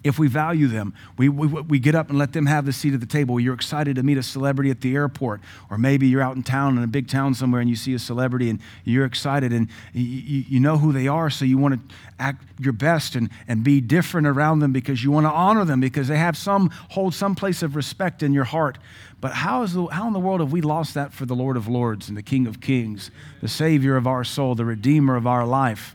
if 0.04 0.18
we 0.18 0.28
value 0.28 0.68
them. 0.68 0.94
We, 1.18 1.28
we, 1.28 1.48
we 1.48 1.80
get 1.80 1.94
up 1.94 2.10
and 2.10 2.18
let 2.18 2.32
them 2.32 2.46
have 2.46 2.66
the 2.66 2.72
seat 2.72 2.94
at 2.94 3.02
the 3.02 3.06
table. 3.06 3.40
You're 3.40 3.54
excited 3.54 3.98
to 3.98 4.04
meet 4.04 4.18
a 4.18 4.24
celebrity 4.24 4.72
at 4.72 4.82
the 4.82 4.96
airport, 4.96 5.42
or 5.70 5.78
maybe 5.78 6.08
you're 6.08 6.22
out 6.22 6.36
in 6.36 6.44
town 6.44 6.78
in 6.78 6.84
a 6.84 6.88
big 6.88 7.08
town 7.08 7.34
somewhere 7.34 7.60
and 7.60 7.70
you 7.70 7.76
see 7.76 7.94
a 7.94 8.00
celebrity 8.00 8.50
and 8.50 8.60
you're 8.86 9.06
excited 9.06 9.52
and 9.52 9.68
you, 9.94 10.46
you 10.48 10.60
know 10.60 10.78
who 10.78 10.94
they 10.94 11.08
are, 11.08 11.30
so 11.30 11.44
you 11.44 11.58
want 11.58 11.74
to 11.74 11.96
act 12.18 12.44
your 12.60 12.74
best 12.74 13.16
and, 13.16 13.30
and 13.48 13.64
be 13.64 13.82
different 13.82 14.26
around 14.26 14.60
them 14.60 14.72
because 14.72 15.04
you 15.04 15.12
want 15.12 15.26
to 15.26 15.32
honor 15.32 15.66
them 15.66 15.82
because 15.82 16.08
they 16.08 16.18
have 16.18 16.38
some, 16.38 16.70
hold 16.90 17.14
some 17.14 17.36
place 17.36 17.62
of 17.62 17.76
respect 17.76 18.24
in 18.24 18.32
your 18.32 18.46
heart. 18.46 18.78
But 19.20 19.34
how, 19.34 19.64
is 19.64 19.74
the, 19.74 19.86
how 19.88 20.08
in 20.08 20.14
the 20.14 20.20
world 20.20 20.40
have 20.40 20.54
we 20.54 20.62
lost 20.62 20.94
that 20.94 21.12
for 21.12 21.26
the 21.26 21.36
Lord 21.36 21.58
of 21.58 21.68
Lords 21.68 22.08
and 22.08 22.18
the 22.18 22.24
King 22.24 22.48
of 22.48 22.62
Kings, 22.62 23.12
the 23.42 23.50
Savior 23.50 23.98
of 23.98 24.08
our 24.08 24.24
soul, 24.24 24.56
the 24.56 24.64
Redeemer 24.64 25.18
of 25.18 25.28
our 25.28 25.46
life, 25.46 25.94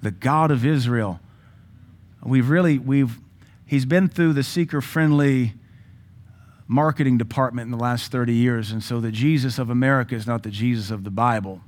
the 0.00 0.10
God 0.10 0.50
of 0.50 0.64
Israel? 0.64 1.20
We've 2.24 2.48
really, 2.48 2.78
we've, 2.78 3.18
he's 3.66 3.84
been 3.84 4.08
through 4.08 4.32
the 4.32 4.42
seeker 4.42 4.80
friendly 4.80 5.54
marketing 6.66 7.16
department 7.16 7.66
in 7.66 7.70
the 7.70 7.82
last 7.82 8.12
30 8.12 8.34
years. 8.34 8.70
And 8.70 8.82
so 8.82 9.00
the 9.00 9.10
Jesus 9.10 9.58
of 9.58 9.70
America 9.70 10.14
is 10.14 10.26
not 10.26 10.42
the 10.42 10.50
Jesus 10.50 10.90
of 10.90 11.04
the 11.04 11.10
Bible. 11.10 11.62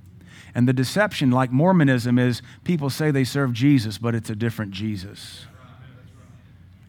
And 0.54 0.69
the 0.69 0.73
deception, 0.73 1.30
like 1.30 1.52
Mormonism, 1.52 2.19
is 2.19 2.42
people 2.64 2.90
say 2.90 3.11
they 3.11 3.25
serve 3.25 3.52
Jesus, 3.52 3.99
but 3.99 4.14
it's 4.14 4.30
a 4.30 4.35
different 4.35 4.73
Jesus. 4.73 5.47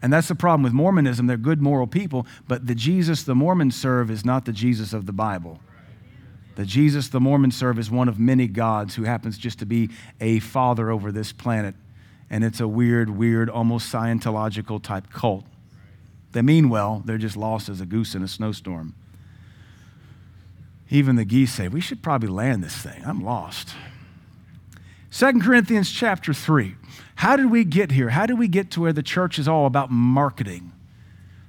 And 0.02 0.12
that's 0.12 0.28
the 0.28 0.34
problem 0.34 0.64
with 0.64 0.72
Mormonism. 0.72 1.28
They're 1.28 1.36
good 1.36 1.62
moral 1.62 1.86
people, 1.86 2.26
but 2.48 2.66
the 2.66 2.74
Jesus 2.74 3.22
the 3.22 3.36
Mormons 3.36 3.76
serve 3.76 4.10
is 4.10 4.24
not 4.24 4.44
the 4.44 4.52
Jesus 4.52 4.92
of 4.92 5.06
the 5.06 5.12
Bible. 5.12 5.60
The 6.56 6.66
Jesus 6.66 7.08
the 7.08 7.20
Mormons 7.20 7.56
serve 7.56 7.78
is 7.78 7.90
one 7.90 8.08
of 8.08 8.18
many 8.18 8.48
gods 8.48 8.96
who 8.96 9.04
happens 9.04 9.38
just 9.38 9.60
to 9.60 9.66
be 9.66 9.90
a 10.20 10.40
father 10.40 10.90
over 10.90 11.12
this 11.12 11.32
planet. 11.32 11.76
And 12.32 12.42
it's 12.44 12.60
a 12.60 12.66
weird, 12.66 13.10
weird, 13.10 13.50
almost 13.50 13.92
Scientological 13.92 14.82
type 14.82 15.10
cult. 15.12 15.44
They 16.32 16.40
mean 16.40 16.70
well, 16.70 17.02
they're 17.04 17.18
just 17.18 17.36
lost 17.36 17.68
as 17.68 17.82
a 17.82 17.86
goose 17.86 18.14
in 18.14 18.22
a 18.22 18.28
snowstorm. 18.28 18.94
Even 20.88 21.16
the 21.16 21.26
geese 21.26 21.52
say, 21.52 21.68
We 21.68 21.82
should 21.82 22.02
probably 22.02 22.30
land 22.30 22.64
this 22.64 22.74
thing. 22.74 23.02
I'm 23.04 23.22
lost. 23.22 23.74
2 25.10 25.40
Corinthians 25.40 25.92
chapter 25.92 26.32
3. 26.32 26.74
How 27.16 27.36
did 27.36 27.50
we 27.50 27.64
get 27.64 27.90
here? 27.90 28.08
How 28.08 28.24
did 28.24 28.38
we 28.38 28.48
get 28.48 28.70
to 28.72 28.80
where 28.80 28.94
the 28.94 29.02
church 29.02 29.38
is 29.38 29.46
all 29.46 29.66
about 29.66 29.90
marketing? 29.90 30.72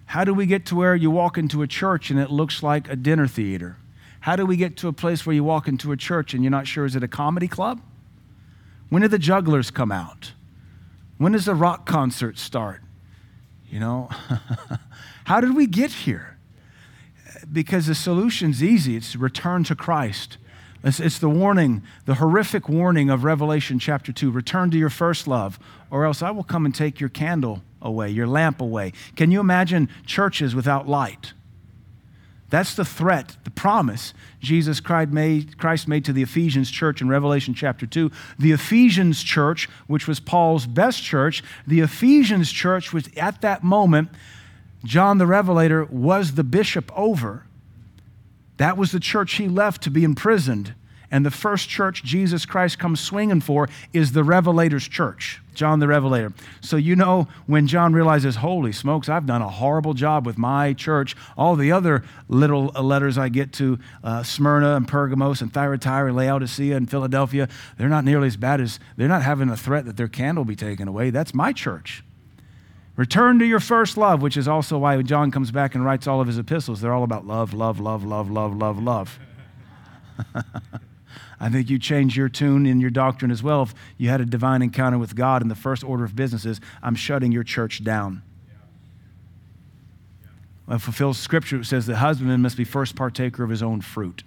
How 0.08 0.26
do 0.26 0.34
we 0.34 0.46
get 0.46 0.66
to 0.66 0.76
where 0.76 0.96
you 0.96 1.10
walk 1.10 1.38
into 1.38 1.62
a 1.62 1.68
church 1.68 2.10
and 2.10 2.20
it 2.20 2.30
looks 2.30 2.62
like 2.62 2.90
a 2.90 2.98
dinner 2.98 3.26
theater? 3.26 3.78
How 4.20 4.36
do 4.36 4.46
we 4.46 4.58
get 4.58 4.76
to 4.78 4.90
a 4.90 4.94
place 4.94 5.26
where 5.26 5.34
you 5.34 5.46
walk 5.46 5.70
into 5.70 5.94
a 5.94 5.98
church 5.98 6.34
and 6.34 6.44
you're 6.44 6.52
not 6.52 6.68
sure 6.68 6.84
is 6.84 6.98
it 6.98 7.04
a 7.04 7.08
comedy 7.08 7.48
club? 7.48 7.82
When 8.90 9.02
do 9.02 9.08
the 9.08 9.18
jugglers 9.18 9.72
come 9.72 9.92
out? 9.92 10.34
When 11.18 11.32
does 11.32 11.46
the 11.46 11.56
rock 11.56 11.86
concert 11.86 12.38
start? 12.38 12.82
You 13.70 13.80
know, 13.80 14.10
how 15.26 15.42
did 15.42 15.56
we 15.56 15.68
get 15.68 15.92
here? 15.92 16.38
Because 17.52 17.88
the 17.88 17.96
solution's 17.96 18.64
easy. 18.64 18.96
It's 18.96 19.16
return 19.16 19.64
to 19.66 19.76
Christ. 19.76 20.38
It's, 20.84 21.00
it's, 21.00 21.18
the 21.18 21.30
warning, 21.30 21.82
the 22.06 22.16
horrific 22.16 22.68
warning 22.68 23.10
of 23.10 23.24
Revelation 23.24 23.80
chapter 23.80 24.12
2 24.12 24.30
return 24.32 24.70
to 24.72 24.78
your 24.78 24.90
first 24.90 25.28
love, 25.28 25.58
or 25.90 26.06
else 26.06 26.22
I 26.22 26.32
will 26.32 26.44
come 26.44 26.66
and 26.66 26.76
take 26.76 27.00
your 27.00 27.10
candle 27.10 27.64
away, 27.82 28.10
your 28.10 28.28
lamp 28.28 28.60
away. 28.60 28.92
Can 29.16 29.32
you 29.32 29.40
imagine 29.40 29.90
churches 30.06 30.54
without 30.54 30.88
light? 30.88 31.34
That's 32.54 32.76
the 32.76 32.86
threat, 32.86 33.36
the 33.46 33.50
promise 33.50 34.14
Jesus 34.40 34.80
Christ 34.80 35.10
made, 35.10 35.58
Christ 35.58 35.88
made 35.88 36.06
to 36.06 36.14
the 36.14 36.22
Ephesians 36.22 36.70
church 36.70 37.02
in 37.02 37.10
Revelation 37.10 37.56
chapter 37.56 37.88
2. 37.88 38.12
The 38.38 38.52
Ephesians 38.52 39.24
church, 39.24 39.68
which 39.88 40.08
was 40.08 40.20
Paul's 40.20 40.68
best 40.68 41.02
church, 41.02 41.44
the 41.66 41.80
Ephesians 41.80 42.52
church 42.52 42.94
was 42.94 43.10
at 43.18 43.42
that 43.42 43.64
moment, 43.64 44.10
John 44.86 45.18
the 45.18 45.26
Revelator 45.26 45.86
was 45.86 46.36
the 46.36 46.44
bishop 46.44 46.92
over 46.96 47.48
that 48.58 48.78
was 48.78 48.92
the 48.92 49.00
church 49.00 49.34
he 49.34 49.48
left 49.48 49.82
to 49.82 49.90
be 49.90 50.04
imprisoned. 50.04 50.76
And 51.10 51.26
the 51.26 51.32
first 51.32 51.70
church 51.70 52.04
Jesus 52.04 52.46
Christ 52.46 52.78
comes 52.78 53.00
swinging 53.00 53.42
for 53.42 53.68
is 53.94 54.12
the 54.12 54.24
Revelator's 54.24 54.88
church, 54.88 55.42
John 55.54 55.80
the 55.80 55.88
Revelator. 55.88 56.34
So, 56.62 56.78
you 56.78 56.96
know, 56.96 57.28
when 57.46 57.68
John 57.68 57.94
realizes, 57.94 58.38
holy 58.38 58.72
smokes, 58.72 59.10
I've 59.10 59.26
done 59.26 59.42
a 59.42 59.50
horrible 59.50 59.94
job 59.94 60.26
with 60.26 60.38
my 60.38 60.74
church, 60.74 61.16
all 61.38 61.56
the 61.56 61.72
other 61.72 62.04
little 62.28 62.66
letters 62.68 63.18
I 63.18 63.30
get 63.30 63.54
to 63.54 63.80
uh, 64.04 64.24
Smyrna 64.24 64.76
and 64.76 64.88
Pergamos 64.88 65.42
and 65.42 65.54
Thyatira 65.54 66.08
and 66.08 66.18
Laodicea 66.18 66.76
and 66.76 66.90
Philadelphia, 66.90 67.48
they're 67.78 67.90
not 67.90 68.06
nearly 68.06 68.28
as 68.28 68.38
bad 68.38 68.62
as, 68.62 68.80
they're 68.98 69.08
not 69.08 69.22
having 69.24 69.50
a 69.50 69.58
threat 69.58 69.86
that 69.86 69.98
their 69.98 70.08
candle 70.08 70.46
be 70.46 70.56
taken 70.56 70.88
away. 70.88 71.10
That's 71.10 71.34
my 71.34 71.54
church. 71.54 72.04
Return 72.96 73.40
to 73.40 73.46
your 73.46 73.60
first 73.60 73.98
love, 73.98 74.22
which 74.22 74.38
is 74.38 74.48
also 74.48 74.78
why 74.78 75.02
John 75.02 75.32
comes 75.32 75.50
back 75.50 75.74
and 75.74 75.84
writes 75.84 76.06
all 76.06 76.22
of 76.22 76.28
his 76.28 76.38
epistles. 76.38 76.80
They're 76.80 76.94
all 76.94 77.04
about 77.04 77.26
love, 77.26 77.54
love, 77.54 77.80
love, 77.80 78.04
love, 78.06 78.30
love, 78.30 78.56
love, 78.56 78.82
love. 78.82 79.20
I 81.40 81.50
think 81.50 81.70
you 81.70 81.80
change 81.80 82.16
your 82.16 82.30
tune 82.30 82.66
in 82.66 82.80
your 82.80 82.90
doctrine 82.90 83.32
as 83.32 83.44
well. 83.44 83.64
If 83.64 83.74
you 83.98 84.10
had 84.10 84.22
a 84.22 84.26
divine 84.26 84.62
encounter 84.62 84.98
with 84.98 85.16
God 85.16 85.42
in 85.42 85.48
the 85.48 85.56
first 85.56 85.84
order 85.84 86.04
of 86.04 86.16
businesses, 86.16 86.62
I'm 86.82 86.96
shutting 86.96 87.32
your 87.32 87.44
church 87.44 87.84
down. 87.84 88.22
It 90.70 90.80
fulfills 90.80 91.18
scripture. 91.18 91.58
It 91.60 91.66
says 91.66 91.86
the 91.86 91.98
husbandman 91.98 92.42
must 92.42 92.58
be 92.58 92.64
first 92.64 92.96
partaker 92.96 93.44
of 93.44 93.50
his 93.50 93.62
own 93.62 93.82
fruit. 93.82 94.24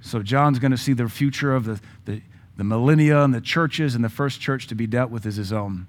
So 0.00 0.22
John's 0.22 0.58
going 0.58 0.72
to 0.72 0.78
see 0.78 0.92
the 0.92 1.08
future 1.08 1.54
of 1.54 1.64
the, 1.64 1.80
the, 2.04 2.22
the 2.56 2.64
millennia 2.64 3.22
and 3.22 3.32
the 3.32 3.40
churches, 3.40 3.94
and 3.94 4.04
the 4.04 4.08
first 4.08 4.40
church 4.40 4.66
to 4.68 4.74
be 4.74 4.86
dealt 4.86 5.10
with 5.10 5.26
is 5.26 5.36
his 5.36 5.52
own. 5.52 5.86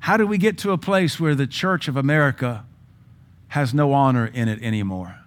How 0.00 0.16
do 0.16 0.26
we 0.26 0.38
get 0.38 0.58
to 0.58 0.72
a 0.72 0.78
place 0.78 1.20
where 1.20 1.34
the 1.34 1.46
Church 1.46 1.86
of 1.86 1.96
America 1.96 2.64
has 3.48 3.74
no 3.74 3.92
honor 3.92 4.26
in 4.26 4.48
it 4.48 4.62
anymore? 4.62 5.19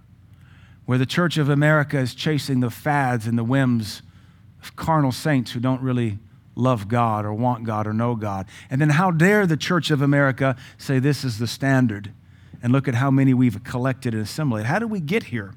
Where 0.94 1.00
the 1.00 1.08
Church 1.08 1.40
of 1.40 1.50
America 1.50 1.98
is 1.98 2.14
chasing 2.14 2.60
the 2.60 2.70
fads 2.70 3.26
and 3.26 3.36
the 3.36 3.44
whims 3.44 4.04
of 4.62 4.76
carnal 4.76 5.12
saints 5.12 5.50
who 5.50 5.60
don't 5.60 5.82
really 5.82 6.20
love 6.54 6.88
God 6.88 7.26
or 7.26 7.34
want 7.34 7.64
God 7.64 7.88
or 7.88 7.94
know 7.94 8.14
God. 8.14 8.46
And 8.70 8.80
then 8.80 8.92
how 8.92 9.10
dare 9.10 9.48
the 9.48 9.58
Church 9.58 9.90
of 9.90 10.04
America 10.04 10.56
say 10.78 11.00
this 11.00 11.24
is 11.24 11.40
the 11.40 11.48
standard? 11.48 12.14
And 12.62 12.72
look 12.72 12.88
at 12.88 12.94
how 12.94 13.10
many 13.10 13.34
we've 13.34 13.64
collected 13.64 14.14
and 14.14 14.22
assimilated. 14.22 14.68
How 14.68 14.78
do 14.78 14.88
we 14.88 15.00
get 15.00 15.24
here? 15.24 15.56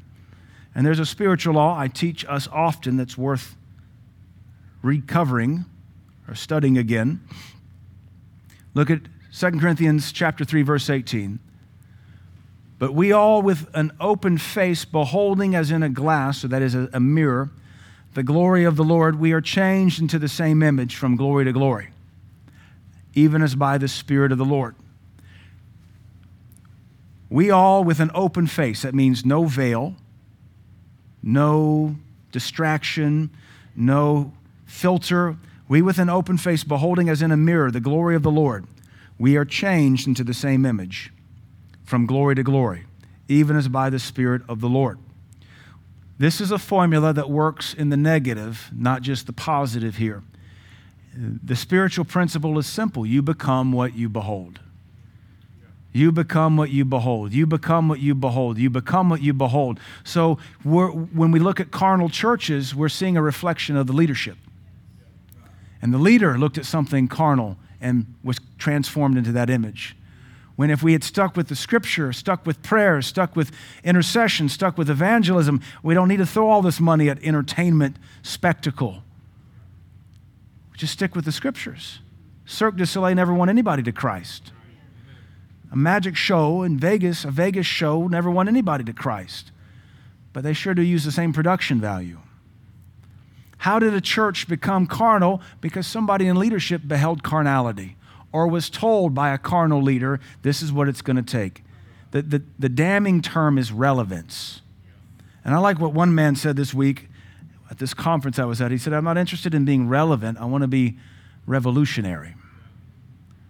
And 0.75 0.87
there's 0.87 1.01
a 1.01 1.05
spiritual 1.05 1.57
law 1.57 1.79
I 1.79 1.89
teach 1.89 2.25
us 2.27 2.49
often 2.51 2.97
that's 2.97 3.19
worth 3.19 3.57
recovering 4.81 5.67
or 6.27 6.35
studying 6.35 6.79
again. 6.79 7.21
Look 8.73 8.89
at 8.89 9.01
2 9.39 9.51
Corinthians 9.61 10.13
chapter 10.13 10.47
3 10.47 10.63
verse 10.63 10.89
18. 10.89 11.41
But 12.79 12.93
we 12.93 13.13
all 13.13 13.41
with 13.41 13.69
an 13.75 13.93
open 14.01 14.37
face 14.39 14.85
beholding 14.85 15.55
as 15.55 15.71
in 15.71 15.83
a 15.83 15.89
glass, 15.89 16.39
so 16.39 16.49
that 16.49 16.61
is 16.61 16.75
a, 16.75 17.01
mirror, 17.01 17.51
the 18.15 18.23
glory 18.23 18.65
of 18.65 18.77
the 18.77 18.85
Lord, 18.85 19.19
we 19.19 19.33
are 19.33 19.41
changed 19.41 20.01
into 20.01 20.19
the 20.19 20.29
same 20.29 20.63
image 20.63 20.97
from 20.97 21.17
glory 21.17 21.45
to 21.47 21.53
glory, 21.53 21.89
even 23.15 23.43
as 23.43 23.55
by 23.55 23.79
the 23.79 23.89
Spirit 23.89 24.31
of 24.31 24.39
the 24.39 24.45
Lord. 24.45 24.75
We 27.31 27.51
all 27.51 27.83
with 27.83 27.99
an 27.99 28.11
open 28.15 28.47
face, 28.47 28.83
that 28.83 28.95
means 28.95 29.25
no 29.25 29.45
veil, 29.45 29.95
no 31.23 31.97
distraction, 32.31 33.31
no 33.75 34.33
filter, 34.67 35.37
we 35.67 35.81
with 35.81 35.99
an 35.99 36.11
open 36.11 36.37
face, 36.37 36.63
beholding 36.63 37.09
as 37.09 37.23
in 37.23 37.33
a 37.33 37.37
mirror 37.37 37.71
the 37.71 37.81
glory 37.81 38.15
of 38.15 38.23
the 38.23 38.31
Lord, 38.31 38.67
we 39.19 39.37
are 39.37 39.47
changed 39.47 40.07
into 40.07 40.23
the 40.23 40.35
same 40.35 40.67
image 40.67 41.11
from 41.87 42.05
glory 42.05 42.35
to 42.35 42.43
glory, 42.43 42.85
even 43.29 43.57
as 43.57 43.69
by 43.69 43.89
the 43.89 43.99
Spirit 43.99 44.43
of 44.49 44.61
the 44.61 44.69
Lord. 44.69 44.99
This 46.19 46.41
is 46.41 46.51
a 46.51 46.59
formula 46.59 47.13
that 47.13 47.31
works 47.31 47.73
in 47.73 47.89
the 47.91 47.97
negative, 47.97 48.71
not 48.75 49.03
just 49.03 49.27
the 49.27 49.33
positive 49.33 49.97
here. 49.97 50.23
The 51.15 51.57
spiritual 51.57 52.05
principle 52.05 52.59
is 52.59 52.67
simple 52.67 53.07
you 53.07 53.23
become 53.23 53.73
what 53.73 53.95
you 53.95 54.09
behold. 54.09 54.61
You 55.93 56.13
become 56.13 56.59
what 56.59 56.69
you 56.69 56.85
behold. 56.85 57.33
You 57.33 57.47
become 57.47 57.89
what 57.89 58.01
you 58.01 58.15
behold. 58.15 58.59
You 58.59 58.69
become 58.69 59.09
what 59.09 59.23
you 59.23 59.33
behold. 59.33 59.81
So, 60.05 60.39
when 60.63 61.31
we 61.31 61.39
look 61.39 61.59
at 61.59 61.71
carnal 61.71 62.11
churches, 62.11 62.75
we're 62.75 62.91
seeing 62.91 63.17
a 63.17 63.23
reflection 63.23 63.77
of 63.77 63.87
the 63.87 63.95
leadership. 63.95 64.37
And 65.81 65.95
the 65.95 65.99
leader 65.99 66.37
looked 66.37 66.59
at 66.59 66.67
something 66.67 67.09
carnal 67.09 67.57
and 67.81 68.15
was 68.23 68.39
transformed 68.59 69.17
into 69.17 69.33
that 69.33 69.49
image. 69.49 69.96
When 70.57 70.71
if 70.71 70.83
we 70.83 70.95
had 70.95 71.05
stuck 71.05 71.37
with 71.37 71.49
the 71.49 71.55
scripture, 71.55 72.13
stuck 72.15 72.47
with 72.47 72.63
prayer, 72.63 73.03
stuck 73.03 73.37
with 73.37 73.53
intercession, 73.85 74.49
stuck 74.49 74.79
with 74.79 74.89
evangelism, 74.89 75.61
we 75.83 75.93
don't 75.93 76.09
need 76.09 76.17
to 76.17 76.27
throw 76.27 76.49
all 76.49 76.63
this 76.63 76.81
money 76.81 77.11
at 77.11 77.23
entertainment 77.23 77.97
spectacle. 78.23 79.03
Just 80.75 80.95
stick 80.95 81.15
with 81.15 81.27
the 81.27 81.33
scriptures. 81.33 82.01
Cirque 82.47 82.77
du 82.77 82.87
Soleil 82.87 83.15
never 83.15 83.35
won 83.35 83.51
anybody 83.51 83.83
to 83.83 83.93
Christ. 83.93 84.53
A 85.71 85.77
magic 85.77 86.17
show 86.17 86.63
in 86.63 86.79
Vegas, 86.79 87.25
a 87.25 87.31
Vegas 87.31 87.67
show, 87.67 88.07
never 88.07 88.31
won 88.31 88.49
anybody 88.49 88.85
to 88.85 88.93
Christ. 88.95 89.51
But 90.33 90.43
they 90.43 90.55
sure 90.55 90.75
do 90.75 90.83
use 90.83 91.05
the 91.05 91.13
same 91.13 91.33
production 91.33 91.81
value. 91.81 92.19
How 93.59 93.79
did 93.79 93.93
a 93.93 94.01
church 94.01 94.49
become 94.49 94.87
carnal? 94.87 95.43
Because 95.61 95.87
somebody 95.87 96.29
in 96.29 96.37
leadership 96.37 96.83
beheld 96.87 97.23
carnality 97.23 97.96
or 98.33 98.47
was 98.47 98.69
told 98.69 99.15
by 99.15 99.31
a 99.31 99.39
carnal 99.39 99.83
leader, 99.83 100.21
this 100.43 100.63
is 100.63 100.73
what 100.73 100.89
it's 100.89 101.03
going 101.03 101.17
to 101.17 101.23
take. 101.23 101.63
The, 102.11 102.23
the, 102.23 102.43
the 102.59 102.69
damning 102.69 103.23
term 103.23 103.59
is 103.59 103.73
relevance. 103.73 104.63
And 105.45 105.55
I 105.55 105.59
like 105.59 105.79
what 105.79 105.93
one 105.93 106.15
man 106.15 106.37
said 106.37 106.57
this 106.57 106.75
week 106.75 107.09
at 107.71 107.79
this 107.79 107.95
conference 107.95 108.39
I 108.39 108.45
was 108.45 108.61
at. 108.61 108.71
He 108.71 108.79
said, 108.79 108.93
I'm 108.93 109.05
not 109.05 109.19
interested 109.19 109.55
in 109.55 109.65
being 109.65 109.89
relevant, 109.89 110.39
I 110.39 110.45
want 110.45 110.63
to 110.63 110.69
be 110.69 110.99
revolutionary. 111.47 112.35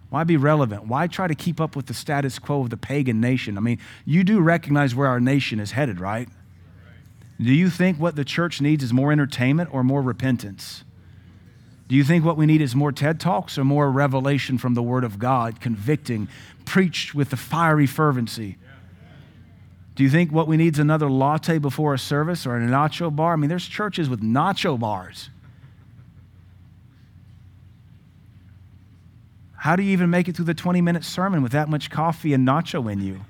Why 0.09 0.25
be 0.25 0.37
relevant? 0.37 0.87
Why 0.87 1.07
try 1.07 1.27
to 1.27 1.35
keep 1.35 1.61
up 1.61 1.75
with 1.75 1.87
the 1.87 1.95
status 1.95 2.39
quo 2.39 2.61
of 2.61 2.71
the 2.71 2.77
pagan 2.77 3.21
nation? 3.21 3.59
I 3.59 3.61
mean, 3.61 3.79
you 4.05 4.25
do 4.25 4.41
recognize 4.41 4.95
where 4.95 5.09
our 5.09 5.21
nation 5.21 5.59
is 5.59 5.73
headed, 5.73 6.01
right? 6.01 6.29
Do 7.41 7.53
you 7.53 7.69
think 7.69 7.99
what 7.99 8.17
the 8.17 8.25
church 8.25 8.61
needs 8.61 8.83
is 8.83 8.93
more 8.93 9.13
entertainment 9.13 9.69
or 9.73 9.85
more 9.85 10.01
repentance? 10.01 10.85
Do 11.89 11.95
you 11.95 12.03
think 12.03 12.25
what 12.25 12.37
we 12.37 12.47
need 12.47 12.61
is 12.61 12.75
more 12.75 12.91
TED 12.91 13.21
Talks 13.21 13.57
or 13.57 13.65
more 13.65 13.91
revelation 13.91 14.59
from 14.59 14.75
the 14.75 14.83
Word 14.83 15.05
of 15.05 15.19
God, 15.19 15.61
convicting, 15.61 16.29
preached 16.65 17.15
with 17.15 17.31
the 17.31 17.37
fiery 17.37 17.87
fervency? 17.87 18.59
Do 19.95 20.03
you 20.03 20.11
think 20.11 20.33
what 20.33 20.49
we 20.49 20.57
need 20.57 20.75
is 20.75 20.79
another 20.79 21.09
latte 21.09 21.59
before 21.59 21.95
a 21.95 21.99
service 21.99 22.47
or 22.47 22.57
a 22.57 22.61
nacho 22.61 23.15
bar? 23.15 23.33
I 23.33 23.37
mean, 23.37 23.49
there's 23.49 23.67
churches 23.67 24.09
with 24.11 24.21
nacho 24.21 24.79
bars. 24.79 25.31
How 29.55 29.75
do 29.75 29.83
you 29.83 29.93
even 29.93 30.11
make 30.11 30.29
it 30.29 30.37
through 30.37 30.45
the 30.45 30.55
20 30.55 30.81
minute 30.81 31.03
sermon 31.03 31.43
with 31.43 31.53
that 31.53 31.69
much 31.69 31.91
coffee 31.91 32.35
and 32.35 32.47
nacho 32.47 32.93
in 32.93 33.01
you? 33.01 33.25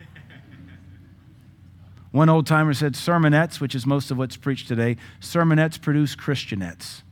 One 2.11 2.29
old 2.29 2.47
timer 2.47 2.73
said, 2.73 2.95
sermonettes, 2.95 3.61
which 3.61 3.75
is 3.75 3.87
most 3.87 4.11
of 4.11 4.19
what's 4.19 4.37
preached 4.37 4.69
today, 4.69 4.97
sermonettes 5.21 5.81
produce 5.81 6.17
Christianettes. 6.17 7.03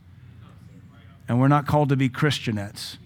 And 1.27 1.39
we're 1.39 1.47
not 1.47 1.65
called 1.65 1.89
to 1.89 1.95
be 1.95 2.09
Christianettes. 2.09 2.97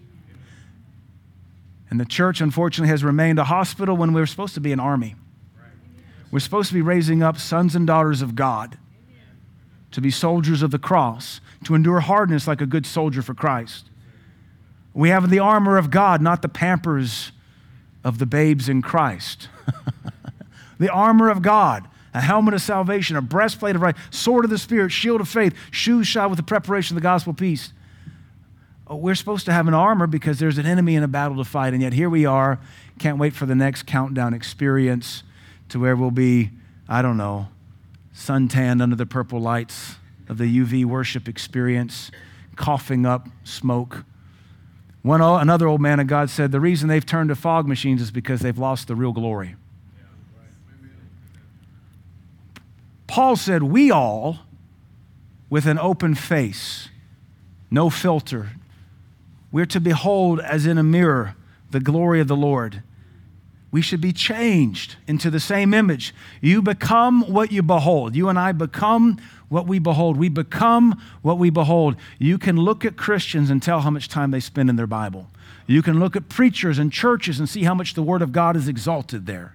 And 1.88 1.98
the 1.98 2.04
church, 2.04 2.40
unfortunately, 2.40 2.90
has 2.90 3.02
remained 3.02 3.38
a 3.38 3.44
hospital 3.44 3.96
when 3.96 4.12
we 4.12 4.20
were 4.20 4.26
supposed 4.26 4.54
to 4.54 4.60
be 4.60 4.72
an 4.72 4.80
army. 4.80 5.16
We're 6.30 6.40
supposed 6.40 6.68
to 6.68 6.74
be 6.74 6.82
raising 6.82 7.22
up 7.22 7.38
sons 7.38 7.74
and 7.74 7.86
daughters 7.86 8.22
of 8.22 8.36
God 8.36 8.78
to 9.90 10.00
be 10.00 10.10
soldiers 10.10 10.62
of 10.62 10.70
the 10.70 10.78
cross, 10.78 11.40
to 11.64 11.74
endure 11.74 12.00
hardness 12.00 12.46
like 12.46 12.60
a 12.60 12.66
good 12.66 12.86
soldier 12.86 13.22
for 13.22 13.34
Christ. 13.34 13.90
We 14.94 15.08
have 15.08 15.30
the 15.30 15.38
armor 15.38 15.76
of 15.76 15.90
God, 15.90 16.20
not 16.20 16.42
the 16.42 16.48
pampers 16.48 17.32
of 18.04 18.18
the 18.18 18.26
babes 18.26 18.68
in 18.68 18.82
Christ. 18.82 19.48
the 20.78 20.88
armor 20.88 21.28
of 21.28 21.42
God, 21.42 21.88
a 22.14 22.20
helmet 22.20 22.54
of 22.54 22.62
salvation, 22.62 23.16
a 23.16 23.22
breastplate 23.22 23.76
of 23.76 23.82
right, 23.82 23.96
sword 24.10 24.44
of 24.44 24.50
the 24.50 24.58
Spirit, 24.58 24.90
shield 24.90 25.20
of 25.20 25.28
faith, 25.28 25.54
shoes 25.70 26.06
shod 26.06 26.30
with 26.30 26.38
the 26.38 26.44
preparation 26.44 26.96
of 26.96 27.02
the 27.02 27.06
gospel 27.06 27.34
peace. 27.34 27.72
Oh, 28.90 28.96
we're 28.96 29.14
supposed 29.14 29.46
to 29.46 29.52
have 29.52 29.68
an 29.68 29.74
armor 29.74 30.08
because 30.08 30.40
there's 30.40 30.58
an 30.58 30.66
enemy 30.66 30.96
in 30.96 31.04
a 31.04 31.08
battle 31.08 31.36
to 31.36 31.44
fight, 31.44 31.74
and 31.74 31.80
yet 31.80 31.92
here 31.92 32.10
we 32.10 32.26
are. 32.26 32.58
Can't 32.98 33.18
wait 33.18 33.34
for 33.34 33.46
the 33.46 33.54
next 33.54 33.84
countdown 33.84 34.34
experience 34.34 35.22
to 35.68 35.78
where 35.78 35.94
we'll 35.94 36.10
be, 36.10 36.50
I 36.88 37.00
don't 37.00 37.16
know, 37.16 37.46
suntanned 38.12 38.82
under 38.82 38.96
the 38.96 39.06
purple 39.06 39.38
lights 39.38 39.94
of 40.28 40.38
the 40.38 40.58
UV 40.58 40.84
worship 40.84 41.28
experience, 41.28 42.10
coughing 42.56 43.06
up 43.06 43.28
smoke. 43.44 44.04
One, 45.02 45.20
another 45.20 45.68
old 45.68 45.80
man 45.80 46.00
of 46.00 46.08
God 46.08 46.28
said 46.28 46.50
the 46.50 46.58
reason 46.58 46.88
they've 46.88 47.06
turned 47.06 47.28
to 47.28 47.36
fog 47.36 47.68
machines 47.68 48.02
is 48.02 48.10
because 48.10 48.40
they've 48.40 48.58
lost 48.58 48.88
the 48.88 48.96
real 48.96 49.12
glory. 49.12 49.54
Paul 53.06 53.36
said, 53.36 53.62
We 53.62 53.92
all, 53.92 54.40
with 55.48 55.66
an 55.66 55.78
open 55.78 56.16
face, 56.16 56.88
no 57.70 57.88
filter, 57.88 58.50
we're 59.52 59.66
to 59.66 59.80
behold 59.80 60.40
as 60.40 60.66
in 60.66 60.78
a 60.78 60.82
mirror 60.82 61.34
the 61.70 61.80
glory 61.80 62.20
of 62.20 62.28
the 62.28 62.36
Lord. 62.36 62.82
We 63.72 63.82
should 63.82 64.00
be 64.00 64.12
changed 64.12 64.96
into 65.06 65.30
the 65.30 65.38
same 65.38 65.72
image. 65.72 66.12
You 66.40 66.60
become 66.60 67.22
what 67.32 67.52
you 67.52 67.62
behold. 67.62 68.16
You 68.16 68.28
and 68.28 68.38
I 68.38 68.50
become 68.52 69.18
what 69.48 69.66
we 69.66 69.78
behold. 69.78 70.16
We 70.16 70.28
become 70.28 71.00
what 71.22 71.38
we 71.38 71.50
behold. 71.50 71.96
You 72.18 72.36
can 72.36 72.56
look 72.56 72.84
at 72.84 72.96
Christians 72.96 73.48
and 73.48 73.62
tell 73.62 73.80
how 73.80 73.90
much 73.90 74.08
time 74.08 74.32
they 74.32 74.40
spend 74.40 74.70
in 74.70 74.76
their 74.76 74.88
Bible. 74.88 75.28
You 75.66 75.82
can 75.82 76.00
look 76.00 76.16
at 76.16 76.28
preachers 76.28 76.78
and 76.78 76.92
churches 76.92 77.38
and 77.38 77.48
see 77.48 77.62
how 77.62 77.74
much 77.74 77.94
the 77.94 78.02
Word 78.02 78.22
of 78.22 78.32
God 78.32 78.56
is 78.56 78.66
exalted 78.66 79.26
there. 79.26 79.54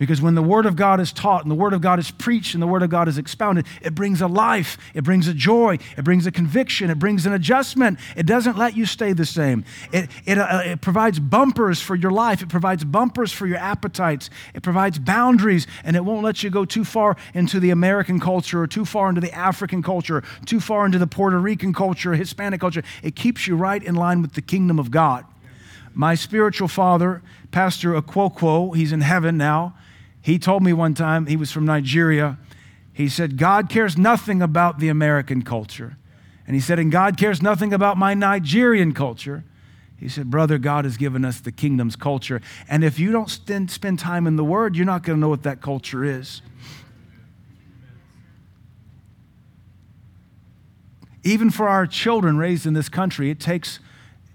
Because 0.00 0.22
when 0.22 0.34
the 0.34 0.42
Word 0.42 0.64
of 0.64 0.76
God 0.76 0.98
is 0.98 1.12
taught 1.12 1.42
and 1.42 1.50
the 1.50 1.54
Word 1.54 1.74
of 1.74 1.82
God 1.82 1.98
is 1.98 2.10
preached 2.10 2.54
and 2.54 2.62
the 2.62 2.66
Word 2.66 2.82
of 2.82 2.88
God 2.88 3.06
is 3.06 3.18
expounded, 3.18 3.66
it 3.82 3.94
brings 3.94 4.22
a 4.22 4.26
life, 4.26 4.78
it 4.94 5.04
brings 5.04 5.28
a 5.28 5.34
joy, 5.34 5.76
it 5.94 6.04
brings 6.04 6.26
a 6.26 6.32
conviction, 6.32 6.88
it 6.88 6.98
brings 6.98 7.26
an 7.26 7.34
adjustment. 7.34 7.98
It 8.16 8.24
doesn't 8.24 8.56
let 8.56 8.74
you 8.74 8.86
stay 8.86 9.12
the 9.12 9.26
same. 9.26 9.62
It, 9.92 10.08
it, 10.24 10.38
uh, 10.38 10.62
it 10.64 10.80
provides 10.80 11.20
bumpers 11.20 11.82
for 11.82 11.94
your 11.94 12.12
life, 12.12 12.40
it 12.40 12.48
provides 12.48 12.82
bumpers 12.82 13.30
for 13.30 13.46
your 13.46 13.58
appetites, 13.58 14.30
it 14.54 14.62
provides 14.62 14.98
boundaries, 14.98 15.66
and 15.84 15.94
it 15.96 16.02
won't 16.02 16.24
let 16.24 16.42
you 16.42 16.48
go 16.48 16.64
too 16.64 16.86
far 16.86 17.18
into 17.34 17.60
the 17.60 17.68
American 17.68 18.20
culture 18.20 18.62
or 18.62 18.66
too 18.66 18.86
far 18.86 19.10
into 19.10 19.20
the 19.20 19.34
African 19.34 19.82
culture, 19.82 20.24
too 20.46 20.60
far 20.60 20.86
into 20.86 20.98
the 20.98 21.06
Puerto 21.06 21.38
Rican 21.38 21.74
culture, 21.74 22.14
Hispanic 22.14 22.58
culture. 22.58 22.82
It 23.02 23.16
keeps 23.16 23.46
you 23.46 23.54
right 23.54 23.82
in 23.82 23.96
line 23.96 24.22
with 24.22 24.32
the 24.32 24.40
kingdom 24.40 24.78
of 24.78 24.90
God. 24.90 25.26
My 25.92 26.14
spiritual 26.14 26.68
father, 26.68 27.20
Pastor 27.50 28.00
Okonkwo, 28.00 28.74
he's 28.74 28.92
in 28.92 29.02
heaven 29.02 29.36
now 29.36 29.74
he 30.30 30.38
told 30.38 30.62
me 30.62 30.72
one 30.72 30.94
time, 30.94 31.26
he 31.26 31.36
was 31.36 31.50
from 31.50 31.64
Nigeria. 31.64 32.38
He 32.92 33.08
said, 33.08 33.36
God 33.36 33.68
cares 33.68 33.98
nothing 33.98 34.40
about 34.40 34.78
the 34.78 34.88
American 34.88 35.42
culture. 35.42 35.96
And 36.46 36.54
he 36.54 36.60
said, 36.60 36.78
and 36.78 36.92
God 36.92 37.16
cares 37.16 37.42
nothing 37.42 37.72
about 37.72 37.96
my 37.96 38.14
Nigerian 38.14 38.94
culture. 38.94 39.42
He 39.96 40.08
said, 40.08 40.30
Brother, 40.30 40.56
God 40.56 40.84
has 40.84 40.96
given 40.96 41.24
us 41.24 41.40
the 41.40 41.50
kingdom's 41.50 41.96
culture. 41.96 42.40
And 42.68 42.84
if 42.84 43.00
you 43.00 43.10
don't 43.10 43.28
spend, 43.28 43.98
time 43.98 44.28
in 44.28 44.36
the 44.36 44.44
Word, 44.44 44.76
you're 44.76 44.86
not 44.86 45.02
going 45.02 45.16
to 45.16 45.20
know 45.20 45.28
what 45.28 45.42
that 45.42 45.60
culture 45.60 46.04
is. 46.04 46.42
Even 51.24 51.50
for 51.50 51.68
our 51.68 51.88
children 51.88 52.38
raised 52.38 52.66
in 52.66 52.74
this 52.74 52.88
country, 52.88 53.30
it 53.30 53.40
takes 53.40 53.80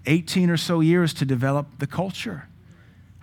18 0.04 0.50
or 0.50 0.58
so 0.58 0.80
years 0.80 1.14
to 1.14 1.24
develop 1.24 1.78
the 1.78 1.86
culture. 1.86 2.48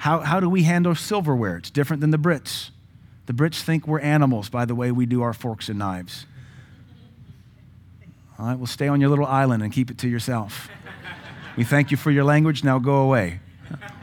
How, 0.03 0.19
how 0.19 0.41
do 0.41 0.49
we 0.49 0.63
handle 0.63 0.93
silverware? 0.95 1.55
It's 1.55 1.69
different 1.69 2.01
than 2.01 2.11
the 2.11 2.17
Brits. 2.17 2.71
The 3.25 3.31
Brits 3.31 3.61
think 3.61 3.87
we're 3.87 4.01
animals 4.01 4.49
by 4.49 4.65
the 4.65 4.75
way 4.75 4.91
we 4.91 5.05
do 5.05 5.21
our 5.21 5.31
forks 5.31 5.69
and 5.69 5.79
knives. 5.79 6.25
All 8.37 8.47
right, 8.47 8.57
well, 8.57 8.65
stay 8.65 8.89
on 8.89 8.99
your 8.99 9.09
little 9.09 9.25
island 9.25 9.63
and 9.63 9.71
keep 9.71 9.89
it 9.89 9.97
to 9.99 10.09
yourself. 10.09 10.67
We 11.55 11.63
thank 11.63 11.89
you 11.89 11.95
for 11.95 12.11
your 12.11 12.25
language, 12.25 12.65
now 12.65 12.79
go 12.79 12.97
away. 12.97 13.39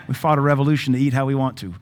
We 0.08 0.14
fought 0.14 0.38
a 0.38 0.40
revolution 0.40 0.94
to 0.94 0.98
eat 0.98 1.12
how 1.12 1.26
we 1.26 1.34
want 1.34 1.58
to. 1.58 1.74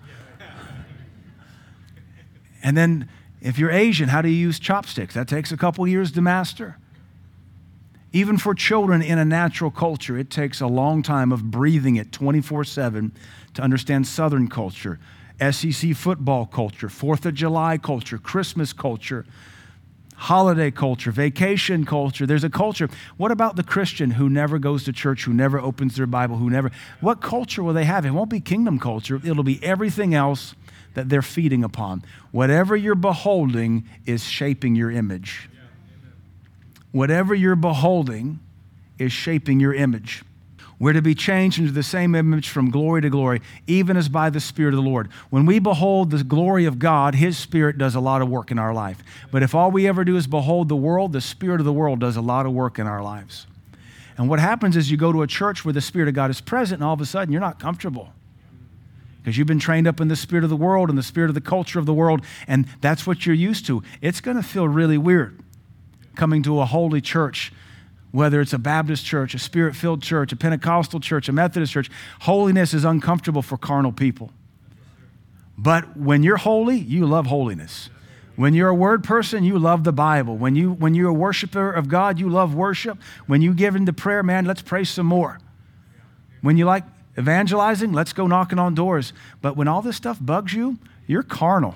And 2.64 2.76
then, 2.76 3.08
if 3.40 3.56
you're 3.56 3.70
Asian, 3.70 4.08
how 4.08 4.20
do 4.20 4.28
you 4.28 4.36
use 4.36 4.58
chopsticks? 4.58 5.14
That 5.14 5.28
takes 5.28 5.52
a 5.52 5.56
couple 5.56 5.86
years 5.86 6.10
to 6.10 6.20
master. 6.20 6.76
Even 8.12 8.36
for 8.36 8.52
children 8.52 9.00
in 9.00 9.18
a 9.18 9.24
natural 9.24 9.70
culture, 9.70 10.18
it 10.18 10.28
takes 10.28 10.60
a 10.60 10.66
long 10.66 11.04
time 11.04 11.30
of 11.30 11.52
breathing 11.52 11.94
it 11.94 12.10
24 12.10 12.64
7 12.64 13.12
to 13.58 13.62
understand 13.64 14.06
Southern 14.06 14.46
culture, 14.46 15.00
SEC 15.50 15.92
football 15.96 16.46
culture, 16.46 16.88
Fourth 16.88 17.26
of 17.26 17.34
July 17.34 17.76
culture, 17.76 18.16
Christmas 18.16 18.72
culture, 18.72 19.26
holiday 20.14 20.70
culture, 20.70 21.10
vacation 21.10 21.84
culture. 21.84 22.24
There's 22.24 22.44
a 22.44 22.50
culture. 22.50 22.88
What 23.16 23.32
about 23.32 23.56
the 23.56 23.64
Christian 23.64 24.12
who 24.12 24.28
never 24.28 24.60
goes 24.60 24.84
to 24.84 24.92
church, 24.92 25.24
who 25.24 25.34
never 25.34 25.58
opens 25.58 25.96
their 25.96 26.06
Bible, 26.06 26.36
who 26.36 26.48
never. 26.48 26.70
What 27.00 27.20
culture 27.20 27.64
will 27.64 27.72
they 27.72 27.84
have? 27.84 28.06
It 28.06 28.12
won't 28.12 28.30
be 28.30 28.38
kingdom 28.38 28.78
culture, 28.78 29.16
it'll 29.16 29.42
be 29.42 29.58
everything 29.60 30.14
else 30.14 30.54
that 30.94 31.08
they're 31.08 31.20
feeding 31.20 31.64
upon. 31.64 32.04
Whatever 32.30 32.76
you're 32.76 32.94
beholding 32.94 33.88
is 34.06 34.22
shaping 34.22 34.76
your 34.76 34.92
image. 34.92 35.50
Whatever 36.92 37.34
you're 37.34 37.56
beholding 37.56 38.38
is 39.00 39.10
shaping 39.10 39.58
your 39.58 39.74
image. 39.74 40.22
We're 40.80 40.92
to 40.92 41.02
be 41.02 41.14
changed 41.14 41.58
into 41.58 41.72
the 41.72 41.82
same 41.82 42.14
image 42.14 42.48
from 42.48 42.70
glory 42.70 43.02
to 43.02 43.10
glory, 43.10 43.42
even 43.66 43.96
as 43.96 44.08
by 44.08 44.30
the 44.30 44.38
Spirit 44.38 44.74
of 44.74 44.82
the 44.82 44.88
Lord. 44.88 45.08
When 45.28 45.44
we 45.44 45.58
behold 45.58 46.10
the 46.10 46.22
glory 46.22 46.66
of 46.66 46.78
God, 46.78 47.16
His 47.16 47.36
Spirit 47.36 47.78
does 47.78 47.96
a 47.96 48.00
lot 48.00 48.22
of 48.22 48.28
work 48.28 48.52
in 48.52 48.58
our 48.58 48.72
life. 48.72 49.02
But 49.32 49.42
if 49.42 49.54
all 49.54 49.72
we 49.72 49.88
ever 49.88 50.04
do 50.04 50.16
is 50.16 50.28
behold 50.28 50.68
the 50.68 50.76
world, 50.76 51.12
the 51.12 51.20
Spirit 51.20 51.60
of 51.60 51.66
the 51.66 51.72
world 51.72 51.98
does 51.98 52.16
a 52.16 52.20
lot 52.20 52.46
of 52.46 52.52
work 52.52 52.78
in 52.78 52.86
our 52.86 53.02
lives. 53.02 53.46
And 54.16 54.28
what 54.28 54.38
happens 54.38 54.76
is 54.76 54.90
you 54.90 54.96
go 54.96 55.12
to 55.12 55.22
a 55.22 55.26
church 55.26 55.64
where 55.64 55.72
the 55.74 55.80
Spirit 55.80 56.08
of 56.08 56.14
God 56.14 56.30
is 56.30 56.40
present, 56.40 56.80
and 56.80 56.86
all 56.86 56.94
of 56.94 57.00
a 57.00 57.06
sudden 57.06 57.32
you're 57.32 57.40
not 57.40 57.58
comfortable 57.58 58.12
because 59.28 59.36
you've 59.36 59.46
been 59.46 59.58
trained 59.58 59.86
up 59.86 60.00
in 60.00 60.08
the 60.08 60.16
spirit 60.16 60.42
of 60.42 60.48
the 60.48 60.56
world 60.56 60.88
and 60.88 60.96
the 60.96 61.02
spirit 61.02 61.28
of 61.28 61.34
the 61.34 61.40
culture 61.40 61.78
of 61.78 61.84
the 61.84 61.92
world, 61.92 62.24
and 62.46 62.66
that's 62.80 63.06
what 63.06 63.26
you're 63.26 63.34
used 63.34 63.66
to. 63.66 63.82
It's 64.00 64.22
going 64.22 64.38
to 64.38 64.42
feel 64.42 64.66
really 64.66 64.96
weird 64.96 65.38
coming 66.16 66.42
to 66.44 66.60
a 66.60 66.64
holy 66.64 67.02
church 67.02 67.52
whether 68.10 68.40
it's 68.40 68.52
a 68.52 68.58
Baptist 68.58 69.04
church, 69.04 69.34
a 69.34 69.38
spirit 69.38 69.76
filled 69.76 70.02
church, 70.02 70.32
a 70.32 70.36
Pentecostal 70.36 71.00
church, 71.00 71.28
a 71.28 71.32
Methodist 71.32 71.72
church, 71.72 71.90
holiness 72.20 72.72
is 72.72 72.84
uncomfortable 72.84 73.42
for 73.42 73.58
carnal 73.58 73.92
people. 73.92 74.30
But 75.56 75.96
when 75.96 76.22
you're 76.22 76.36
holy, 76.36 76.78
you 76.78 77.04
love 77.04 77.26
holiness. 77.26 77.90
When 78.36 78.54
you're 78.54 78.68
a 78.68 78.74
word 78.74 79.02
person, 79.02 79.42
you 79.42 79.58
love 79.58 79.82
the 79.82 79.92
Bible. 79.92 80.36
When, 80.36 80.54
you, 80.54 80.72
when 80.72 80.94
you're 80.94 81.08
a 81.10 81.14
worshiper 81.14 81.72
of 81.72 81.88
God, 81.88 82.20
you 82.20 82.28
love 82.28 82.54
worship. 82.54 82.98
When 83.26 83.42
you 83.42 83.52
give 83.52 83.74
into 83.74 83.92
prayer, 83.92 84.22
man, 84.22 84.44
let's 84.44 84.62
pray 84.62 84.84
some 84.84 85.06
more. 85.06 85.40
When 86.40 86.56
you 86.56 86.64
like 86.64 86.84
evangelizing, 87.18 87.92
let's 87.92 88.12
go 88.12 88.28
knocking 88.28 88.60
on 88.60 88.76
doors. 88.76 89.12
But 89.42 89.56
when 89.56 89.66
all 89.66 89.82
this 89.82 89.96
stuff 89.96 90.18
bugs 90.20 90.54
you, 90.54 90.78
you're 91.08 91.24
carnal. 91.24 91.74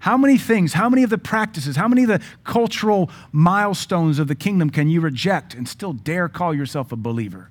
How 0.00 0.16
many 0.16 0.38
things, 0.38 0.72
how 0.72 0.88
many 0.88 1.02
of 1.02 1.10
the 1.10 1.18
practices, 1.18 1.76
how 1.76 1.86
many 1.86 2.02
of 2.02 2.08
the 2.08 2.20
cultural 2.42 3.10
milestones 3.32 4.18
of 4.18 4.28
the 4.28 4.34
kingdom 4.34 4.70
can 4.70 4.88
you 4.88 5.00
reject 5.00 5.54
and 5.54 5.68
still 5.68 5.92
dare 5.92 6.28
call 6.28 6.54
yourself 6.54 6.90
a 6.90 6.96
believer? 6.96 7.50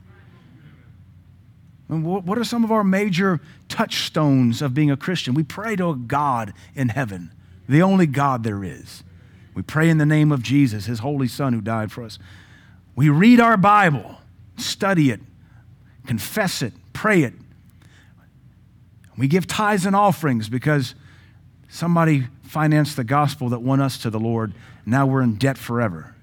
what 1.88 2.38
are 2.38 2.43
some 2.43 2.63
of 2.63 2.71
our 2.71 2.83
major 2.83 3.39
touchstones 3.67 4.62
of 4.62 4.75
being 4.75 4.91
a 4.91 4.97
Christian? 4.97 5.33
We 5.33 5.41
pray 5.41 5.75
to 5.75 5.89
a 5.89 5.95
God 5.95 6.53
in 6.75 6.89
heaven, 6.89 7.31
the 7.67 7.81
only 7.81 8.05
God 8.05 8.43
there 8.43 8.63
is. 8.63 9.03
We 9.55 9.63
pray 9.63 9.89
in 9.89 9.97
the 9.97 10.05
name 10.05 10.31
of 10.31 10.43
Jesus, 10.43 10.85
his 10.85 10.99
holy 10.99 11.27
Son 11.27 11.51
who 11.51 11.62
died 11.62 11.91
for 11.91 12.03
us. 12.03 12.19
We 12.95 13.09
read 13.09 13.39
our 13.39 13.57
Bible, 13.57 14.17
study 14.57 15.09
it, 15.09 15.19
confess 16.05 16.62
it, 16.62 16.73
pray 16.93 17.23
it. 17.23 17.33
We 19.17 19.27
give 19.27 19.47
tithes 19.47 19.88
and 19.88 19.95
offerings 19.95 20.47
because 20.47 20.93
somebody 21.69 22.27
financed 22.49 22.95
the 22.95 23.03
gospel 23.03 23.49
that 23.49 23.59
won 23.59 23.79
us 23.79 23.99
to 23.99 24.09
the 24.09 24.19
Lord. 24.19 24.53
Now 24.83 25.05
we're 25.05 25.21
in 25.21 25.35
debt 25.35 25.55
forever. 25.55 26.15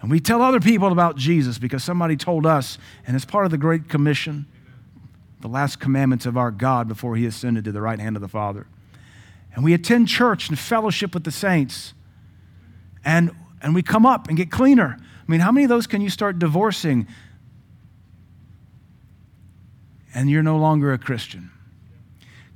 And 0.00 0.08
we 0.08 0.20
tell 0.20 0.40
other 0.40 0.60
people 0.60 0.92
about 0.92 1.16
Jesus 1.16 1.58
because 1.58 1.82
somebody 1.82 2.16
told 2.16 2.46
us, 2.46 2.78
and 3.06 3.16
it's 3.16 3.24
part 3.24 3.44
of 3.44 3.50
the 3.50 3.58
Great 3.58 3.88
Commission, 3.88 4.46
the 5.40 5.48
last 5.48 5.80
commandments 5.80 6.26
of 6.26 6.36
our 6.36 6.52
God 6.52 6.86
before 6.86 7.16
he 7.16 7.26
ascended 7.26 7.64
to 7.64 7.72
the 7.72 7.80
right 7.80 7.98
hand 7.98 8.14
of 8.16 8.22
the 8.22 8.28
Father. 8.28 8.66
And 9.54 9.64
we 9.64 9.74
attend 9.74 10.06
church 10.08 10.48
and 10.48 10.56
fellowship 10.56 11.12
with 11.12 11.24
the 11.24 11.32
saints. 11.32 11.92
And, 13.04 13.32
and 13.60 13.74
we 13.74 13.82
come 13.82 14.06
up 14.06 14.28
and 14.28 14.36
get 14.36 14.50
cleaner. 14.50 14.96
I 15.00 15.30
mean, 15.30 15.40
how 15.40 15.50
many 15.50 15.64
of 15.64 15.70
those 15.70 15.88
can 15.88 16.00
you 16.00 16.10
start 16.10 16.38
divorcing 16.38 17.08
and 20.14 20.30
you're 20.30 20.42
no 20.42 20.56
longer 20.56 20.92
a 20.92 20.98
Christian? 20.98 21.51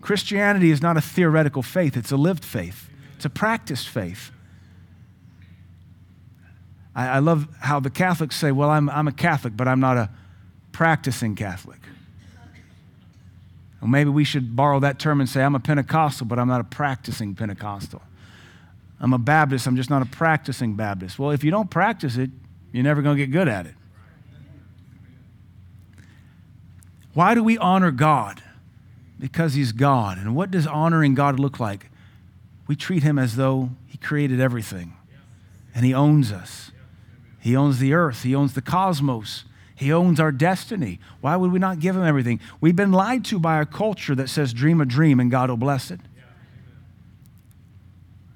Christianity 0.07 0.71
is 0.71 0.81
not 0.81 0.97
a 0.97 1.01
theoretical 1.01 1.65
faith, 1.65 1.97
it's 1.97 2.13
a 2.13 2.17
lived 2.17 2.45
faith, 2.45 2.89
it's 3.17 3.25
a 3.25 3.29
practiced 3.29 3.89
faith. 3.89 4.31
I, 6.95 7.09
I 7.09 7.19
love 7.19 7.49
how 7.59 7.81
the 7.81 7.91
Catholics 7.91 8.37
say, 8.37 8.53
Well, 8.53 8.71
I'm, 8.71 8.89
I'm 8.89 9.09
a 9.09 9.13
Catholic, 9.13 9.57
but 9.57 9.67
I'm 9.67 9.81
not 9.81 9.97
a 9.97 10.09
practicing 10.71 11.35
Catholic. 11.35 11.81
Or 13.83 13.89
maybe 13.89 14.09
we 14.09 14.23
should 14.23 14.55
borrow 14.55 14.79
that 14.79 15.01
term 15.01 15.21
and 15.21 15.29
say, 15.29 15.43
I'm 15.43 15.57
a 15.57 15.61
Pentecostal, 15.61 16.29
but 16.29 16.39
I'm 16.39 16.47
not 16.47 16.61
a 16.61 16.65
practicing 16.65 17.35
Pentecostal. 17.35 18.01
I'm 19.01 19.13
a 19.13 19.19
Baptist, 19.19 19.67
I'm 19.67 19.75
just 19.75 19.91
not 19.91 20.03
a 20.03 20.07
practicing 20.07 20.75
Baptist. 20.77 21.19
Well, 21.19 21.33
if 21.33 21.43
you 21.43 21.51
don't 21.51 21.69
practice 21.69 22.17
it, 22.17 22.31
you're 22.71 22.85
never 22.85 23.03
going 23.03 23.17
to 23.17 23.27
get 23.27 23.33
good 23.33 23.49
at 23.49 23.67
it. 23.67 23.75
Why 27.13 27.35
do 27.35 27.43
we 27.43 27.59
honor 27.59 27.91
God? 27.91 28.41
Because 29.19 29.55
He's 29.55 29.73
God. 29.73 30.19
And 30.19 30.35
what 30.35 30.51
does 30.51 30.67
honoring 30.67 31.15
God 31.15 31.39
look 31.39 31.59
like? 31.59 31.91
We 32.67 32.77
treat 32.77 33.03
Him 33.03 33.19
as 33.19 33.37
though 33.37 33.71
He 33.87 33.99
created 33.99 34.41
everything 34.41 34.95
and 35.75 35.85
He 35.85 35.95
owns 35.95 36.33
us. 36.33 36.73
He 37.41 37.55
owns 37.55 37.79
the 37.79 37.93
earth, 37.95 38.23
He 38.23 38.35
owns 38.35 38.55
the 38.55 38.63
cosmos. 38.63 39.45
He 39.77 39.93
owns 39.93 40.19
our 40.19 40.33
destiny. 40.33 40.99
Why 41.21 41.37
would 41.37 41.53
we 41.53 41.59
not 41.59 41.81
give 41.81 41.95
him 41.95 42.03
everything? 42.03 42.41
We've 42.63 42.75
been 42.75 42.93
lied 42.93 43.27
to 43.27 43.39
by 43.39 43.61
a 43.61 43.67
culture 43.67 44.15
that 44.15 44.31
says, 44.31 44.55
dream 44.55 44.81
a 44.81 44.87
dream 44.87 45.21
and 45.21 45.31
God 45.31 45.51
will 45.51 45.59
bless 45.59 45.91
it. 45.91 46.01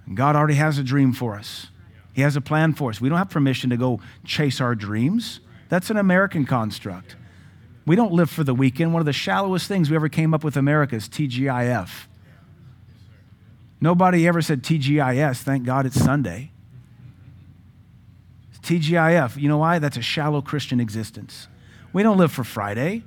And 0.04 0.18
God 0.18 0.36
already 0.36 0.56
has 0.56 0.76
a 0.76 0.82
dream 0.82 1.14
for 1.14 1.34
us, 1.36 1.68
He 2.12 2.20
has 2.20 2.36
a 2.36 2.42
plan 2.42 2.74
for 2.74 2.90
us. 2.90 3.00
We 3.00 3.08
don't 3.08 3.16
have 3.16 3.30
permission 3.30 3.70
to 3.70 3.78
go 3.78 4.00
chase 4.22 4.60
our 4.60 4.74
dreams. 4.74 5.40
That's 5.70 5.88
an 5.88 5.96
American 5.96 6.44
construct. 6.44 7.16
We 7.86 7.96
don't 7.96 8.12
live 8.12 8.30
for 8.30 8.44
the 8.44 8.54
weekend. 8.54 8.92
One 8.92 9.00
of 9.00 9.06
the 9.06 9.12
shallowest 9.12 9.66
things 9.66 9.90
we 9.90 9.96
ever 9.96 10.08
came 10.08 10.34
up 10.34 10.44
with 10.44 10.56
America 10.56 10.96
is 10.96 11.08
TGIF. 11.08 11.90
Nobody 13.80 14.28
ever 14.28 14.42
said 14.42 14.62
TGIS. 14.62 15.38
Thank 15.38 15.64
God 15.64 15.86
it's 15.86 15.98
Sunday. 15.98 16.52
TGIF. 18.62 19.40
You 19.40 19.48
know 19.48 19.58
why? 19.58 19.78
That's 19.78 19.96
a 19.96 20.02
shallow 20.02 20.42
Christian 20.42 20.80
existence. 20.80 21.48
We 21.92 22.02
don't 22.02 22.18
live 22.18 22.30
for 22.30 22.44
Friday, 22.44 23.02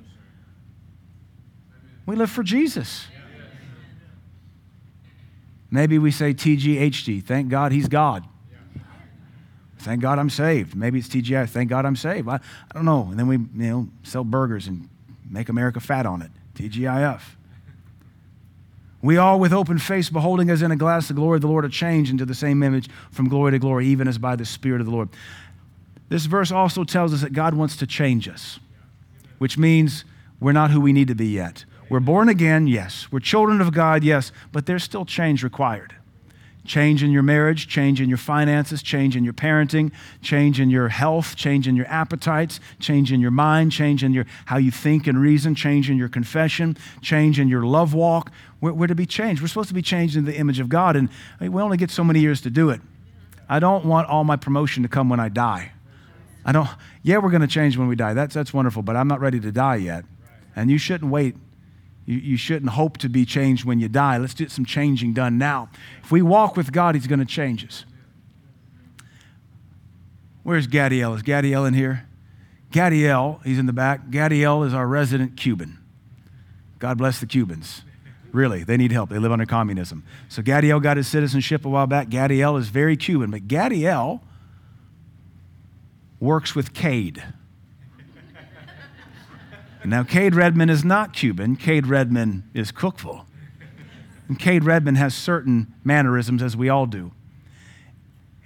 we 2.06 2.16
live 2.16 2.30
for 2.30 2.42
Jesus. 2.42 3.06
Maybe 5.70 5.98
we 5.98 6.12
say 6.12 6.34
TGHD. 6.34 7.24
Thank 7.24 7.48
God 7.48 7.72
he's 7.72 7.88
God. 7.88 8.24
Thank 9.84 10.00
God 10.00 10.18
I'm 10.18 10.30
saved. 10.30 10.74
Maybe 10.74 10.98
it's 10.98 11.08
TGI. 11.08 11.46
Thank 11.46 11.68
God 11.68 11.84
I'm 11.84 11.94
saved. 11.94 12.26
I, 12.26 12.36
I 12.36 12.74
don't 12.74 12.86
know. 12.86 13.08
And 13.10 13.18
then 13.18 13.28
we 13.28 13.36
you 13.36 13.70
know, 13.70 13.88
sell 14.02 14.24
burgers 14.24 14.66
and 14.66 14.88
make 15.28 15.50
America 15.50 15.78
fat 15.78 16.06
on 16.06 16.22
it. 16.22 16.30
TGIF. 16.54 17.20
We 19.02 19.18
all, 19.18 19.38
with 19.38 19.52
open 19.52 19.78
face, 19.78 20.08
beholding 20.08 20.48
as 20.48 20.62
in 20.62 20.70
a 20.70 20.76
glass 20.76 21.08
the 21.08 21.14
glory 21.14 21.36
of 21.36 21.42
the 21.42 21.48
Lord, 21.48 21.66
are 21.66 21.68
changed 21.68 22.10
into 22.10 22.24
the 22.24 22.34
same 22.34 22.62
image 22.62 22.88
from 23.10 23.28
glory 23.28 23.52
to 23.52 23.58
glory, 23.58 23.86
even 23.88 24.08
as 24.08 24.16
by 24.16 24.36
the 24.36 24.46
Spirit 24.46 24.80
of 24.80 24.86
the 24.86 24.92
Lord. 24.92 25.10
This 26.08 26.24
verse 26.24 26.50
also 26.50 26.82
tells 26.84 27.12
us 27.12 27.20
that 27.20 27.34
God 27.34 27.52
wants 27.52 27.76
to 27.76 27.86
change 27.86 28.26
us, 28.26 28.58
which 29.36 29.58
means 29.58 30.06
we're 30.40 30.52
not 30.52 30.70
who 30.70 30.80
we 30.80 30.94
need 30.94 31.08
to 31.08 31.14
be 31.14 31.26
yet. 31.26 31.66
We're 31.90 32.00
born 32.00 32.30
again, 32.30 32.66
yes. 32.66 33.08
We're 33.12 33.20
children 33.20 33.60
of 33.60 33.74
God, 33.74 34.02
yes, 34.02 34.32
but 34.50 34.64
there's 34.64 34.82
still 34.82 35.04
change 35.04 35.44
required. 35.44 35.94
Change 36.64 37.02
in 37.02 37.10
your 37.10 37.22
marriage, 37.22 37.68
change 37.68 38.00
in 38.00 38.08
your 38.08 38.16
finances, 38.16 38.82
change 38.82 39.16
in 39.16 39.24
your 39.24 39.34
parenting, 39.34 39.92
change 40.22 40.58
in 40.58 40.70
your 40.70 40.88
health, 40.88 41.36
change 41.36 41.68
in 41.68 41.76
your 41.76 41.86
appetites, 41.86 42.58
change 42.80 43.12
in 43.12 43.20
your 43.20 43.30
mind, 43.30 43.70
change 43.70 44.02
in 44.02 44.14
your 44.14 44.24
how 44.46 44.56
you 44.56 44.70
think 44.70 45.06
and 45.06 45.20
reason, 45.20 45.54
change 45.54 45.90
in 45.90 45.98
your 45.98 46.08
confession, 46.08 46.76
change 47.02 47.38
in 47.38 47.48
your 47.48 47.64
love 47.64 47.92
walk. 47.92 48.30
We're, 48.62 48.72
we're 48.72 48.86
to 48.86 48.94
be 48.94 49.04
changed. 49.04 49.42
We're 49.42 49.48
supposed 49.48 49.68
to 49.68 49.74
be 49.74 49.82
changed 49.82 50.16
in 50.16 50.24
the 50.24 50.34
image 50.34 50.58
of 50.58 50.70
God, 50.70 50.96
and 50.96 51.10
we 51.38 51.60
only 51.60 51.76
get 51.76 51.90
so 51.90 52.02
many 52.02 52.20
years 52.20 52.40
to 52.42 52.50
do 52.50 52.70
it. 52.70 52.80
I 53.46 53.58
don't 53.58 53.84
want 53.84 54.08
all 54.08 54.24
my 54.24 54.36
promotion 54.36 54.82
to 54.84 54.88
come 54.88 55.10
when 55.10 55.20
I 55.20 55.28
die. 55.28 55.72
I 56.46 56.52
don't, 56.52 56.68
yeah, 57.02 57.18
we're 57.18 57.30
going 57.30 57.42
to 57.42 57.46
change 57.46 57.76
when 57.76 57.88
we 57.88 57.96
die. 57.96 58.14
That's, 58.14 58.34
that's 58.34 58.54
wonderful, 58.54 58.82
but 58.82 58.96
I'm 58.96 59.08
not 59.08 59.20
ready 59.20 59.40
to 59.40 59.52
die 59.52 59.76
yet. 59.76 60.04
And 60.56 60.70
you 60.70 60.78
shouldn't 60.78 61.10
wait. 61.10 61.36
You, 62.06 62.18
you 62.18 62.36
shouldn't 62.36 62.72
hope 62.72 62.98
to 62.98 63.08
be 63.08 63.24
changed 63.24 63.64
when 63.64 63.80
you 63.80 63.88
die. 63.88 64.18
Let's 64.18 64.34
get 64.34 64.50
some 64.50 64.64
changing 64.64 65.14
done 65.14 65.38
now. 65.38 65.70
If 66.02 66.12
we 66.12 66.22
walk 66.22 66.56
with 66.56 66.72
God, 66.72 66.94
He's 66.94 67.06
going 67.06 67.20
to 67.20 67.24
change 67.24 67.64
us. 67.64 67.84
Where's 70.42 70.66
Gadiel? 70.66 71.16
Is 71.16 71.22
Gadiel 71.22 71.66
in 71.66 71.74
here? 71.74 72.06
Gadiel, 72.70 73.42
he's 73.44 73.58
in 73.58 73.66
the 73.66 73.72
back. 73.72 74.08
Gadiel 74.08 74.66
is 74.66 74.74
our 74.74 74.86
resident 74.86 75.36
Cuban. 75.36 75.78
God 76.80 76.98
bless 76.98 77.20
the 77.20 77.26
Cubans. 77.26 77.82
Really, 78.32 78.64
they 78.64 78.76
need 78.76 78.90
help. 78.90 79.10
They 79.10 79.18
live 79.18 79.30
under 79.30 79.46
communism. 79.46 80.02
So 80.28 80.42
Gadiel 80.42 80.82
got 80.82 80.96
his 80.96 81.06
citizenship 81.06 81.64
a 81.64 81.68
while 81.68 81.86
back. 81.86 82.08
Gadiel 82.08 82.58
is 82.58 82.68
very 82.68 82.96
Cuban, 82.96 83.30
but 83.30 83.46
Gadiel 83.46 84.20
works 86.18 86.56
with 86.56 86.74
Cade. 86.74 87.22
Now, 89.90 90.02
Cade 90.02 90.34
Redman 90.34 90.70
is 90.70 90.84
not 90.84 91.12
Cuban. 91.12 91.56
Cade 91.56 91.86
Redman 91.86 92.48
is 92.54 92.72
Cookeville. 92.72 93.26
And 94.28 94.38
Cade 94.38 94.64
Redman 94.64 94.94
has 94.94 95.14
certain 95.14 95.74
mannerisms, 95.84 96.42
as 96.42 96.56
we 96.56 96.68
all 96.68 96.86
do. 96.86 97.12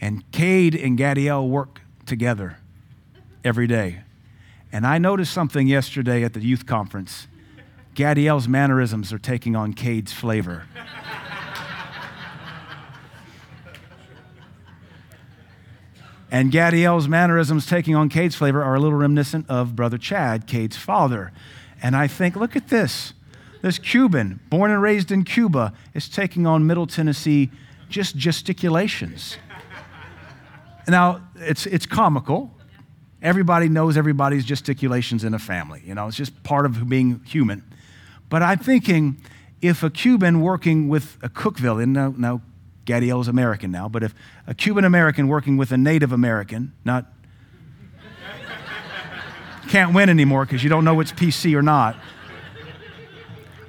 And 0.01 0.29
Cade 0.33 0.75
and 0.75 0.99
Gadiel 0.99 1.49
work 1.49 1.81
together 2.07 2.59
every 3.45 3.67
day. 3.67 4.01
And 4.73 4.87
I 4.87 4.99
noticed 4.99 5.33
something 5.33 5.67
yesterday 5.67 6.25
at 6.25 6.35
the 6.35 6.41
youth 6.41 6.67
conference. 6.67 7.29
Gadiel's 7.95 8.49
mannerisms 8.49 9.13
are 9.13 9.19
taking 9.19 9.57
on 9.57 9.73
Cade's 9.73 10.13
flavor. 10.13 10.67
And 16.31 16.53
Gadiel's 16.53 17.09
mannerisms 17.09 17.67
taking 17.67 17.95
on 17.95 18.09
Cade's 18.09 18.37
flavor 18.37 18.63
are 18.63 18.75
a 18.75 18.81
little 18.81 18.99
reminiscent 18.99 19.49
of 19.49 19.75
Brother 19.75 19.97
Chad, 19.97 20.47
Cade's 20.47 20.77
father. 20.77 21.33
And 21.83 21.97
I 21.97 22.07
think, 22.07 22.37
look 22.37 22.55
at 22.55 22.69
this. 22.69 23.15
This 23.63 23.79
Cuban, 23.79 24.41
born 24.51 24.71
and 24.71 24.81
raised 24.81 25.11
in 25.11 25.25
Cuba, 25.25 25.73
is 25.95 26.09
taking 26.09 26.47
on 26.47 26.67
Middle 26.67 26.87
Tennessee 26.87 27.51
just 27.89 28.17
gesticulations. 28.17 29.37
now, 30.87 31.27
it's, 31.37 31.67
it's 31.67 31.87
comical. 31.87 32.55
Everybody 33.23 33.69
knows 33.69 33.97
everybody's 33.97 34.45
gesticulations 34.45 35.25
in 35.25 35.35
a 35.35 35.39
family. 35.39 35.83
You 35.85 35.95
know, 35.95 36.07
it's 36.07 36.17
just 36.17 36.43
part 36.43 36.67
of 36.67 36.89
being 36.89 37.21
human. 37.25 37.65
But 38.29 38.43
I'm 38.43 38.59
thinking 38.59 39.21
if 39.61 39.83
a 39.83 39.91
Cuban 39.91 40.41
working 40.41 40.89
with 40.89 41.17
a 41.23 41.29
Cookeville, 41.29 41.83
and 41.83 41.93
now, 41.93 42.15
now 42.17 42.43
Gadiel 42.89 43.21
is 43.21 43.29
American 43.29 43.71
now, 43.71 43.87
but 43.87 44.03
if 44.03 44.15
a 44.47 44.55
Cuban 44.55 44.85
American 44.85 45.29
working 45.29 45.59
with 45.59 45.71
a 45.73 45.77
Native 45.77 46.11
American, 46.11 46.73
not 46.85 47.05
can't 49.69 49.95
win 49.95 50.09
anymore 50.09 50.47
because 50.47 50.65
you 50.65 50.71
don't 50.71 50.85
know 50.85 50.95
what's 50.95 51.13
PC 51.13 51.55
or 51.55 51.61
not. 51.61 51.97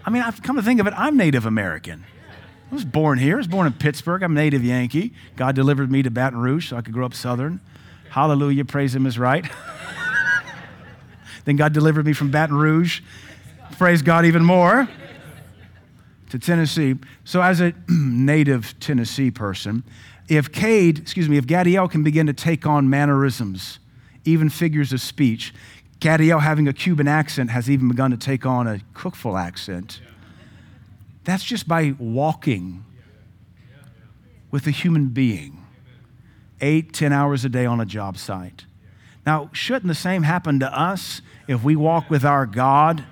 I 0.06 0.10
mean, 0.10 0.24
I've 0.24 0.42
come 0.42 0.56
to 0.56 0.62
think 0.62 0.80
of 0.80 0.88
it, 0.88 0.94
I'm 0.96 1.18
Native 1.18 1.46
American. 1.46 2.06
I 2.72 2.74
was 2.74 2.86
born 2.86 3.20
here. 3.20 3.36
I 3.36 3.38
was 3.38 3.48
born 3.48 3.68
in 3.68 3.74
Pittsburgh. 3.74 4.24
I'm 4.24 4.32
a 4.32 4.36
native 4.36 4.64
Yankee. 4.64 5.14
God 5.36 5.56
delivered 5.56 5.92
me 5.92 6.02
to 6.04 6.12
Baton 6.12 6.40
Rouge 6.40 6.70
so 6.70 6.78
I 6.78 6.82
could 6.82 6.94
grow 6.94 7.06
up 7.06 7.14
Southern. 7.14 7.60
Hallelujah. 8.12 8.64
Praise 8.64 8.96
Him 8.96 9.06
is 9.06 9.20
right. 9.20 9.46
then 11.46 11.58
God 11.58 11.74
delivered 11.74 12.06
me 12.06 12.14
from 12.14 12.32
Baton 12.32 12.56
Rouge. 12.56 13.02
Praise 13.78 14.02
God 14.02 14.26
even 14.26 14.46
more 14.46 14.88
to 16.30 16.40
Tennessee. 16.40 16.96
So, 17.24 17.42
as 17.42 17.62
a 17.62 17.74
native 17.90 18.80
Tennessee 18.80 19.32
person, 19.32 19.84
if 20.28 20.52
Cade, 20.52 21.00
excuse 21.00 21.28
me, 21.28 21.38
if 21.38 21.46
Gadiel 21.46 21.90
can 21.90 22.04
begin 22.04 22.28
to 22.28 22.34
take 22.34 22.66
on 22.66 22.90
mannerisms, 22.90 23.80
even 24.26 24.50
figures 24.50 24.94
of 24.94 25.02
speech, 25.02 25.54
Gadiel 26.00 26.42
having 26.42 26.68
a 26.68 26.74
Cuban 26.74 27.08
accent 27.08 27.50
has 27.50 27.70
even 27.70 27.90
begun 27.90 28.12
to 28.12 28.18
take 28.18 28.46
on 28.46 28.68
a 28.68 28.80
Cookeville 28.94 29.40
accent. 29.40 30.02
That's 31.26 31.44
just 31.44 31.68
by 31.68 31.96
walking 32.00 32.86
with 34.52 34.66
a 34.66 34.72
human 34.72 35.10
being, 35.10 35.66
eight, 36.62 36.94
ten 36.94 37.12
hours 37.12 37.44
a 37.44 37.50
day 37.50 37.66
on 37.66 37.82
a 37.82 37.86
job 37.86 38.18
site. 38.18 38.66
Now, 39.26 39.50
shouldn't 39.52 39.88
the 39.88 39.96
same 39.96 40.24
happen 40.24 40.60
to 40.60 40.80
us 40.80 41.22
if 41.48 41.64
we 41.64 41.76
walk 41.76 42.10
with 42.10 42.24
our 42.24 42.46
God? 42.46 43.04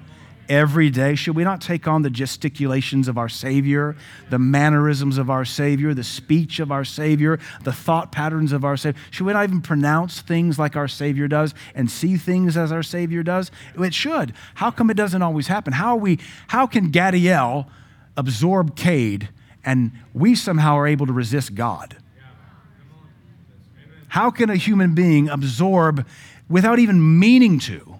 Every 0.50 0.90
day? 0.90 1.16
Should 1.16 1.36
we 1.36 1.44
not 1.44 1.62
take 1.62 1.88
on 1.88 2.02
the 2.02 2.10
gesticulations 2.10 3.08
of 3.08 3.18
our 3.18 3.30
Savior, 3.30 3.96
the 4.30 4.40
mannerisms 4.40 5.18
of 5.18 5.30
our 5.30 5.46
Savior, 5.46 5.94
the 5.94 6.04
speech 6.04 6.60
of 6.60 6.72
our 6.72 6.86
Savior, 6.86 7.40
the 7.64 7.74
thought 7.74 8.12
patterns 8.12 8.52
of 8.52 8.66
our 8.66 8.78
Savior? 8.78 9.00
Should 9.12 9.26
we 9.26 9.34
not 9.34 9.44
even 9.44 9.62
pronounce 9.62 10.22
things 10.22 10.58
like 10.58 10.76
our 10.76 10.88
Savior 10.88 11.28
does 11.28 11.54
and 11.76 11.90
see 11.90 12.18
things 12.18 12.58
as 12.58 12.72
our 12.72 12.84
Savior 12.84 13.24
does? 13.24 13.52
It 13.78 13.94
should. 13.94 14.34
How 14.56 14.72
come 14.72 14.90
it 14.90 14.98
doesn't 14.98 15.22
always 15.22 15.48
happen? 15.48 15.74
How, 15.74 15.90
are 15.90 15.98
we, 15.98 16.20
how 16.48 16.68
can 16.68 16.92
Gadiel 16.92 17.68
absorb 18.16 18.76
Cade 18.76 19.30
and 19.64 19.92
we 20.14 20.36
somehow 20.36 20.76
are 20.78 20.88
able 20.88 21.08
to 21.08 21.14
resist 21.14 21.56
God? 21.56 21.98
How 24.10 24.32
can 24.32 24.50
a 24.50 24.56
human 24.56 24.96
being 24.96 25.30
absorb 25.30 26.08
without 26.50 26.80
even 26.80 27.20
meaning 27.20 27.60
to? 27.60 27.97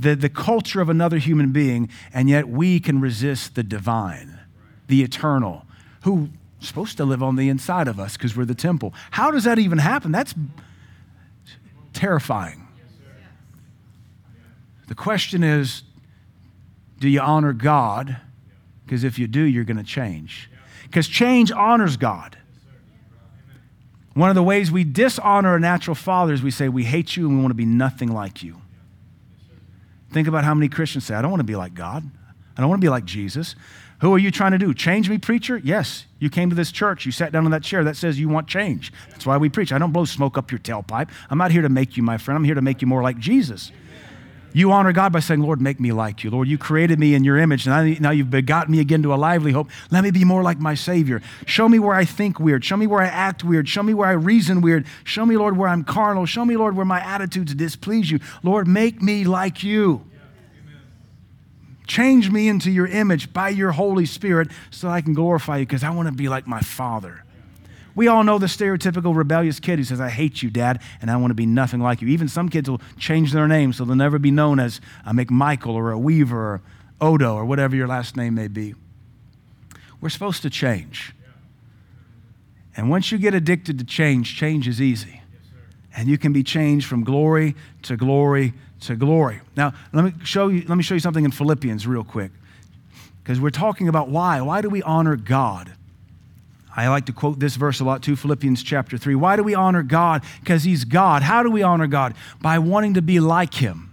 The, 0.00 0.16
the 0.16 0.28
culture 0.28 0.80
of 0.80 0.88
another 0.88 1.18
human 1.18 1.52
being, 1.52 1.88
and 2.12 2.28
yet 2.28 2.48
we 2.48 2.80
can 2.80 3.00
resist 3.00 3.54
the 3.54 3.62
divine, 3.62 4.40
the 4.88 5.02
eternal, 5.02 5.66
who's 6.02 6.28
supposed 6.60 6.96
to 6.96 7.04
live 7.04 7.22
on 7.22 7.36
the 7.36 7.48
inside 7.48 7.88
of 7.88 7.98
us 8.00 8.16
because 8.16 8.36
we're 8.36 8.44
the 8.44 8.54
temple. 8.54 8.94
How 9.10 9.30
does 9.30 9.44
that 9.44 9.58
even 9.58 9.78
happen? 9.78 10.12
That's 10.12 10.34
terrifying. 11.92 12.66
The 14.88 14.94
question 14.94 15.42
is 15.44 15.82
do 16.98 17.08
you 17.08 17.20
honor 17.20 17.52
God? 17.52 18.18
Because 18.84 19.04
if 19.04 19.18
you 19.18 19.26
do, 19.26 19.40
you're 19.40 19.64
going 19.64 19.78
to 19.78 19.82
change. 19.82 20.50
Because 20.82 21.08
change 21.08 21.50
honors 21.50 21.96
God. 21.96 22.36
One 24.14 24.28
of 24.28 24.34
the 24.34 24.42
ways 24.42 24.70
we 24.70 24.84
dishonor 24.84 25.54
a 25.54 25.60
natural 25.60 25.94
father 25.94 26.34
is 26.34 26.42
we 26.42 26.50
say, 26.50 26.68
We 26.68 26.84
hate 26.84 27.16
you 27.16 27.26
and 27.26 27.36
we 27.36 27.42
want 27.42 27.52
to 27.52 27.56
be 27.56 27.64
nothing 27.64 28.12
like 28.12 28.42
you. 28.42 28.60
Think 30.12 30.28
about 30.28 30.44
how 30.44 30.54
many 30.54 30.68
Christians 30.68 31.06
say, 31.06 31.14
I 31.14 31.22
don't 31.22 31.30
want 31.30 31.40
to 31.40 31.44
be 31.44 31.56
like 31.56 31.74
God. 31.74 32.04
I 32.56 32.60
don't 32.60 32.68
want 32.68 32.80
to 32.80 32.84
be 32.84 32.90
like 32.90 33.04
Jesus. 33.04 33.54
Who 34.00 34.14
are 34.14 34.18
you 34.18 34.30
trying 34.30 34.52
to 34.52 34.58
do? 34.58 34.72
Change 34.72 35.10
me, 35.10 35.18
preacher? 35.18 35.58
Yes. 35.58 36.06
You 36.18 36.30
came 36.30 36.50
to 36.50 36.56
this 36.56 36.72
church. 36.72 37.04
You 37.06 37.12
sat 37.12 37.32
down 37.32 37.44
in 37.44 37.50
that 37.50 37.62
chair. 37.62 37.84
That 37.84 37.96
says 37.96 38.18
you 38.18 38.28
want 38.28 38.48
change. 38.48 38.92
That's 39.10 39.26
why 39.26 39.36
we 39.36 39.48
preach. 39.48 39.72
I 39.72 39.78
don't 39.78 39.92
blow 39.92 40.06
smoke 40.06 40.38
up 40.38 40.50
your 40.50 40.58
tailpipe. 40.58 41.10
I'm 41.28 41.38
not 41.38 41.50
here 41.50 41.62
to 41.62 41.68
make 41.68 41.96
you 41.96 42.02
my 42.02 42.16
friend. 42.16 42.36
I'm 42.36 42.44
here 42.44 42.54
to 42.54 42.62
make 42.62 42.80
you 42.80 42.88
more 42.88 43.02
like 43.02 43.18
Jesus. 43.18 43.72
You 44.52 44.72
honor 44.72 44.92
God 44.92 45.12
by 45.12 45.20
saying, 45.20 45.40
Lord, 45.40 45.60
make 45.60 45.78
me 45.78 45.92
like 45.92 46.24
you. 46.24 46.30
Lord, 46.30 46.48
you 46.48 46.58
created 46.58 46.98
me 46.98 47.14
in 47.14 47.22
your 47.22 47.38
image, 47.38 47.66
and 47.66 48.00
now 48.00 48.10
you've 48.10 48.30
begotten 48.30 48.72
me 48.72 48.80
again 48.80 49.02
to 49.04 49.14
a 49.14 49.16
lively 49.16 49.52
hope. 49.52 49.70
Let 49.90 50.02
me 50.02 50.10
be 50.10 50.24
more 50.24 50.42
like 50.42 50.58
my 50.58 50.74
Savior. 50.74 51.22
Show 51.46 51.68
me 51.68 51.78
where 51.78 51.94
I 51.94 52.04
think 52.04 52.40
weird. 52.40 52.64
Show 52.64 52.76
me 52.76 52.86
where 52.86 53.00
I 53.00 53.06
act 53.06 53.44
weird. 53.44 53.68
Show 53.68 53.82
me 53.82 53.94
where 53.94 54.08
I 54.08 54.12
reason 54.12 54.60
weird. 54.60 54.86
Show 55.04 55.24
me, 55.24 55.36
Lord, 55.36 55.56
where 55.56 55.68
I'm 55.68 55.84
carnal. 55.84 56.26
Show 56.26 56.44
me, 56.44 56.56
Lord, 56.56 56.76
where 56.76 56.86
my 56.86 57.00
attitudes 57.00 57.54
displease 57.54 58.10
you. 58.10 58.18
Lord, 58.42 58.66
make 58.66 59.00
me 59.00 59.24
like 59.24 59.62
you. 59.62 60.04
Change 61.86 62.30
me 62.30 62.48
into 62.48 62.70
your 62.70 62.86
image 62.86 63.32
by 63.32 63.48
your 63.48 63.72
Holy 63.72 64.06
Spirit 64.06 64.48
so 64.70 64.88
I 64.88 65.00
can 65.00 65.12
glorify 65.12 65.58
you 65.58 65.66
because 65.66 65.82
I 65.82 65.90
want 65.90 66.08
to 66.08 66.14
be 66.14 66.28
like 66.28 66.46
my 66.46 66.60
Father. 66.60 67.24
We 68.00 68.08
all 68.08 68.24
know 68.24 68.38
the 68.38 68.46
stereotypical 68.46 69.14
rebellious 69.14 69.60
kid 69.60 69.78
who 69.78 69.84
says, 69.84 70.00
I 70.00 70.08
hate 70.08 70.42
you, 70.42 70.48
Dad, 70.48 70.80
and 71.02 71.10
I 71.10 71.18
want 71.18 71.32
to 71.32 71.34
be 71.34 71.44
nothing 71.44 71.80
like 71.80 72.00
you. 72.00 72.08
Even 72.08 72.28
some 72.28 72.48
kids 72.48 72.70
will 72.70 72.80
change 72.98 73.32
their 73.32 73.46
name 73.46 73.74
so 73.74 73.84
they'll 73.84 73.94
never 73.94 74.18
be 74.18 74.30
known 74.30 74.58
as 74.58 74.80
a 75.04 75.12
McMichael 75.12 75.74
or 75.74 75.90
a 75.90 75.98
Weaver 75.98 76.38
or 76.38 76.62
Odo 76.98 77.34
or 77.34 77.44
whatever 77.44 77.76
your 77.76 77.86
last 77.86 78.16
name 78.16 78.36
may 78.36 78.48
be. 78.48 78.74
We're 80.00 80.08
supposed 80.08 80.40
to 80.40 80.48
change. 80.48 81.14
And 82.74 82.88
once 82.88 83.12
you 83.12 83.18
get 83.18 83.34
addicted 83.34 83.78
to 83.80 83.84
change, 83.84 84.34
change 84.34 84.66
is 84.66 84.80
easy. 84.80 85.20
And 85.94 86.08
you 86.08 86.16
can 86.16 86.32
be 86.32 86.42
changed 86.42 86.86
from 86.86 87.04
glory 87.04 87.54
to 87.82 87.98
glory 87.98 88.54
to 88.80 88.96
glory. 88.96 89.42
Now, 89.58 89.74
let 89.92 90.06
me 90.06 90.14
show 90.24 90.48
you, 90.48 90.64
let 90.66 90.76
me 90.76 90.82
show 90.82 90.94
you 90.94 91.00
something 91.00 91.26
in 91.26 91.32
Philippians 91.32 91.86
real 91.86 92.04
quick. 92.04 92.30
Because 93.22 93.38
we're 93.38 93.50
talking 93.50 93.88
about 93.88 94.08
why. 94.08 94.40
Why 94.40 94.62
do 94.62 94.70
we 94.70 94.82
honor 94.84 95.16
God? 95.16 95.74
I 96.76 96.88
like 96.88 97.06
to 97.06 97.12
quote 97.12 97.40
this 97.40 97.56
verse 97.56 97.80
a 97.80 97.84
lot 97.84 98.02
too, 98.02 98.16
Philippians 98.16 98.62
chapter 98.62 98.96
3. 98.96 99.14
Why 99.14 99.36
do 99.36 99.42
we 99.42 99.54
honor 99.54 99.82
God? 99.82 100.22
Because 100.40 100.64
He's 100.64 100.84
God. 100.84 101.22
How 101.22 101.42
do 101.42 101.50
we 101.50 101.62
honor 101.62 101.86
God? 101.86 102.14
By 102.40 102.58
wanting 102.58 102.94
to 102.94 103.02
be 103.02 103.20
like 103.20 103.54
Him. 103.54 103.90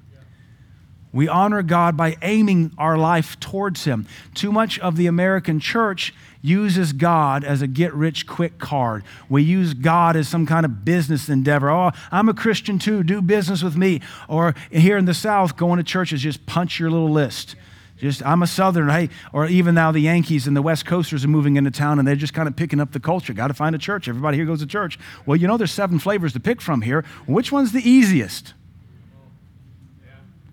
We 1.11 1.27
honor 1.27 1.63
God 1.63 1.97
by 1.97 2.17
aiming 2.21 2.73
our 2.77 2.97
life 2.97 3.39
towards 3.39 3.85
Him. 3.85 4.05
Too 4.35 4.51
much 4.51 4.77
of 4.79 4.97
the 4.97 5.07
American 5.07 5.59
church 5.59 6.13
uses 6.41 6.93
God 6.93 7.43
as 7.43 7.61
a 7.61 7.67
get 7.67 7.93
rich 7.93 8.27
quick 8.27 8.59
card. 8.59 9.03
We 9.27 9.41
use 9.41 9.73
God 9.73 10.15
as 10.15 10.27
some 10.27 10.45
kind 10.45 10.65
of 10.65 10.85
business 10.85 11.29
endeavor. 11.29 11.69
Oh, 11.69 11.91
I'm 12.11 12.29
a 12.29 12.33
Christian 12.33 12.77
too, 12.77 13.03
do 13.03 13.21
business 13.21 13.63
with 13.63 13.75
me. 13.75 14.01
Or 14.27 14.53
here 14.69 14.97
in 14.97 15.05
the 15.05 15.13
South, 15.13 15.57
going 15.57 15.77
to 15.77 15.83
church 15.83 16.13
is 16.13 16.21
just 16.21 16.45
punch 16.45 16.79
your 16.79 16.91
little 16.91 17.09
list. 17.09 17.55
Just, 17.97 18.23
I'm 18.23 18.43
a 18.43 18.47
Southerner. 18.47 18.91
Hey, 18.91 19.09
or 19.33 19.47
even 19.47 19.73
now 19.73 19.91
the 19.91 19.99
Yankees 19.99 20.45
and 20.47 20.55
the 20.55 20.61
West 20.61 20.85
Coasters 20.85 21.25
are 21.25 21.29
moving 21.29 21.55
into 21.55 21.71
town 21.71 21.97
and 21.97 22.07
they're 22.07 22.15
just 22.15 22.33
kind 22.33 22.47
of 22.47 22.55
picking 22.55 22.79
up 22.79 22.91
the 22.91 22.99
culture. 22.99 23.33
Got 23.33 23.47
to 23.47 23.53
find 23.55 23.73
a 23.75 23.79
church. 23.79 24.07
Everybody 24.07 24.37
here 24.37 24.45
goes 24.45 24.59
to 24.59 24.67
church. 24.67 24.99
Well, 25.25 25.35
you 25.35 25.47
know, 25.47 25.57
there's 25.57 25.71
seven 25.71 25.97
flavors 25.97 26.33
to 26.33 26.39
pick 26.39 26.61
from 26.61 26.81
here. 26.81 27.03
Which 27.25 27.51
one's 27.51 27.71
the 27.71 27.87
easiest? 27.87 28.53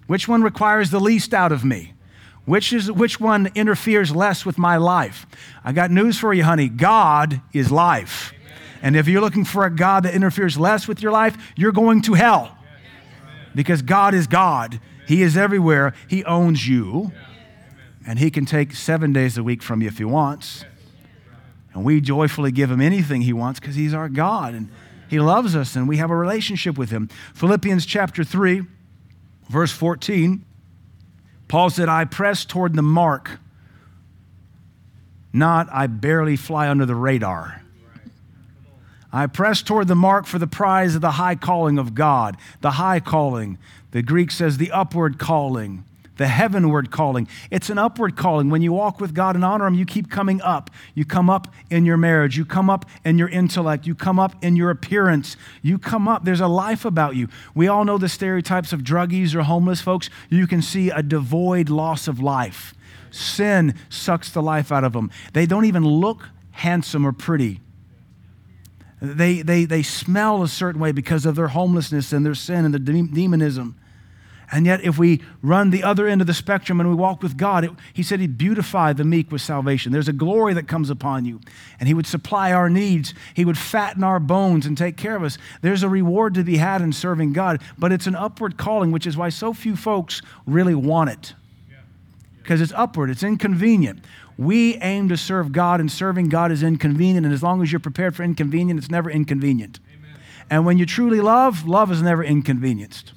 Which 0.06 0.26
one 0.26 0.42
requires 0.42 0.90
the 0.90 1.00
least 1.00 1.34
out 1.34 1.52
of 1.52 1.64
me? 1.64 1.92
Which, 2.46 2.72
is, 2.72 2.90
which 2.92 3.20
one 3.20 3.50
interferes 3.54 4.14
less 4.14 4.44
with 4.44 4.58
my 4.58 4.76
life? 4.76 5.26
I 5.64 5.72
got 5.72 5.90
news 5.90 6.18
for 6.18 6.34
you, 6.34 6.44
honey. 6.44 6.68
God 6.68 7.40
is 7.54 7.72
life. 7.72 8.34
Amen. 8.34 8.58
And 8.82 8.96
if 8.96 9.08
you're 9.08 9.22
looking 9.22 9.46
for 9.46 9.64
a 9.64 9.74
God 9.74 10.02
that 10.02 10.14
interferes 10.14 10.58
less 10.58 10.86
with 10.86 11.00
your 11.00 11.12
life, 11.12 11.38
you're 11.56 11.72
going 11.72 12.02
to 12.02 12.14
hell. 12.14 12.56
Because 13.54 13.80
God 13.80 14.12
is 14.12 14.26
God. 14.26 14.78
He 15.06 15.22
is 15.22 15.36
everywhere. 15.36 15.94
He 16.06 16.24
owns 16.24 16.68
you. 16.68 17.12
And 18.06 18.18
He 18.18 18.30
can 18.30 18.44
take 18.44 18.74
seven 18.74 19.12
days 19.12 19.38
a 19.38 19.42
week 19.42 19.62
from 19.62 19.82
you 19.82 19.88
if 19.88 19.98
He 19.98 20.04
wants. 20.04 20.64
And 21.72 21.84
we 21.84 22.00
joyfully 22.00 22.52
give 22.52 22.70
Him 22.70 22.80
anything 22.80 23.22
He 23.22 23.32
wants 23.32 23.60
because 23.60 23.74
He's 23.74 23.94
our 23.94 24.08
God 24.08 24.54
and 24.54 24.70
He 25.08 25.18
loves 25.18 25.56
us 25.56 25.74
and 25.76 25.88
we 25.88 25.96
have 25.96 26.10
a 26.10 26.16
relationship 26.16 26.78
with 26.78 26.90
Him. 26.90 27.08
Philippians 27.34 27.86
chapter 27.86 28.24
3, 28.24 28.62
verse 29.48 29.72
14, 29.72 30.44
Paul 31.48 31.70
said, 31.70 31.88
I 31.88 32.04
press 32.04 32.44
toward 32.44 32.74
the 32.74 32.82
mark, 32.82 33.38
not 35.32 35.68
I 35.72 35.86
barely 35.86 36.36
fly 36.36 36.68
under 36.68 36.86
the 36.86 36.94
radar. 36.94 37.62
I 39.12 39.28
press 39.28 39.62
toward 39.62 39.86
the 39.86 39.94
mark 39.94 40.26
for 40.26 40.40
the 40.40 40.48
prize 40.48 40.96
of 40.96 41.00
the 41.00 41.12
high 41.12 41.36
calling 41.36 41.78
of 41.78 41.94
God. 41.94 42.36
The 42.62 42.72
high 42.72 42.98
calling. 42.98 43.58
The 43.92 44.02
Greek 44.02 44.32
says 44.32 44.56
the 44.56 44.72
upward 44.72 45.20
calling 45.20 45.84
the 46.16 46.28
heavenward 46.28 46.90
calling. 46.90 47.28
It's 47.50 47.70
an 47.70 47.78
upward 47.78 48.16
calling. 48.16 48.50
When 48.50 48.62
you 48.62 48.72
walk 48.72 49.00
with 49.00 49.14
God 49.14 49.34
and 49.34 49.44
honor 49.44 49.66
Him, 49.66 49.74
you 49.74 49.84
keep 49.84 50.10
coming 50.10 50.40
up. 50.42 50.70
You 50.94 51.04
come 51.04 51.28
up 51.28 51.48
in 51.70 51.84
your 51.84 51.96
marriage. 51.96 52.36
You 52.36 52.44
come 52.44 52.70
up 52.70 52.86
in 53.04 53.18
your 53.18 53.28
intellect. 53.28 53.86
You 53.86 53.94
come 53.94 54.18
up 54.18 54.34
in 54.42 54.56
your 54.56 54.70
appearance. 54.70 55.36
You 55.62 55.78
come 55.78 56.06
up. 56.06 56.24
There's 56.24 56.40
a 56.40 56.46
life 56.46 56.84
about 56.84 57.16
you. 57.16 57.28
We 57.54 57.68
all 57.68 57.84
know 57.84 57.98
the 57.98 58.08
stereotypes 58.08 58.72
of 58.72 58.82
druggies 58.82 59.34
or 59.34 59.42
homeless 59.42 59.80
folks. 59.80 60.10
You 60.30 60.46
can 60.46 60.62
see 60.62 60.90
a 60.90 61.02
devoid 61.02 61.68
loss 61.68 62.06
of 62.08 62.20
life. 62.20 62.74
Sin 63.10 63.74
sucks 63.88 64.30
the 64.30 64.42
life 64.42 64.72
out 64.72 64.84
of 64.84 64.92
them. 64.92 65.10
They 65.32 65.46
don't 65.46 65.64
even 65.64 65.84
look 65.84 66.28
handsome 66.50 67.06
or 67.06 67.12
pretty. 67.12 67.60
They, 69.00 69.42
they, 69.42 69.64
they 69.64 69.82
smell 69.82 70.42
a 70.42 70.48
certain 70.48 70.80
way 70.80 70.92
because 70.92 71.26
of 71.26 71.34
their 71.34 71.48
homelessness 71.48 72.12
and 72.12 72.24
their 72.24 72.34
sin 72.34 72.64
and 72.64 72.72
their 72.72 72.80
demonism. 72.80 73.76
And 74.52 74.66
yet, 74.66 74.82
if 74.82 74.98
we 74.98 75.22
run 75.42 75.70
the 75.70 75.82
other 75.82 76.06
end 76.06 76.20
of 76.20 76.26
the 76.26 76.34
spectrum 76.34 76.80
and 76.80 76.88
we 76.88 76.94
walk 76.94 77.22
with 77.22 77.36
God, 77.36 77.64
it, 77.64 77.70
He 77.92 78.02
said 78.02 78.20
He'd 78.20 78.38
beautify 78.38 78.92
the 78.92 79.04
meek 79.04 79.32
with 79.32 79.40
salvation. 79.40 79.90
There's 79.90 80.08
a 80.08 80.12
glory 80.12 80.54
that 80.54 80.68
comes 80.68 80.90
upon 80.90 81.24
you, 81.24 81.40
and 81.80 81.88
He 81.88 81.94
would 81.94 82.06
supply 82.06 82.52
our 82.52 82.68
needs. 82.68 83.14
He 83.32 83.44
would 83.44 83.58
fatten 83.58 84.04
our 84.04 84.20
bones 84.20 84.66
and 84.66 84.76
take 84.76 84.96
care 84.96 85.16
of 85.16 85.22
us. 85.22 85.38
There's 85.62 85.82
a 85.82 85.88
reward 85.88 86.34
to 86.34 86.44
be 86.44 86.58
had 86.58 86.82
in 86.82 86.92
serving 86.92 87.32
God, 87.32 87.62
but 87.78 87.90
it's 87.90 88.06
an 88.06 88.14
upward 88.14 88.58
calling, 88.58 88.92
which 88.92 89.06
is 89.06 89.16
why 89.16 89.30
so 89.30 89.54
few 89.54 89.76
folks 89.76 90.20
really 90.46 90.74
want 90.74 91.10
it. 91.10 91.34
Because 92.42 92.60
it's 92.60 92.72
upward, 92.76 93.08
it's 93.08 93.22
inconvenient. 93.22 94.04
We 94.36 94.76
aim 94.76 95.08
to 95.08 95.16
serve 95.16 95.52
God, 95.52 95.80
and 95.80 95.90
serving 95.90 96.28
God 96.28 96.52
is 96.52 96.62
inconvenient. 96.62 97.24
And 97.24 97.32
as 97.32 97.42
long 97.42 97.62
as 97.62 97.72
you're 97.72 97.80
prepared 97.80 98.14
for 98.14 98.22
inconvenient, 98.22 98.78
it's 98.78 98.90
never 98.90 99.10
inconvenient. 99.10 99.80
Amen. 99.96 100.20
And 100.50 100.66
when 100.66 100.76
you 100.76 100.84
truly 100.84 101.22
love, 101.22 101.66
love 101.66 101.90
is 101.90 102.02
never 102.02 102.22
inconvenienced. 102.22 103.13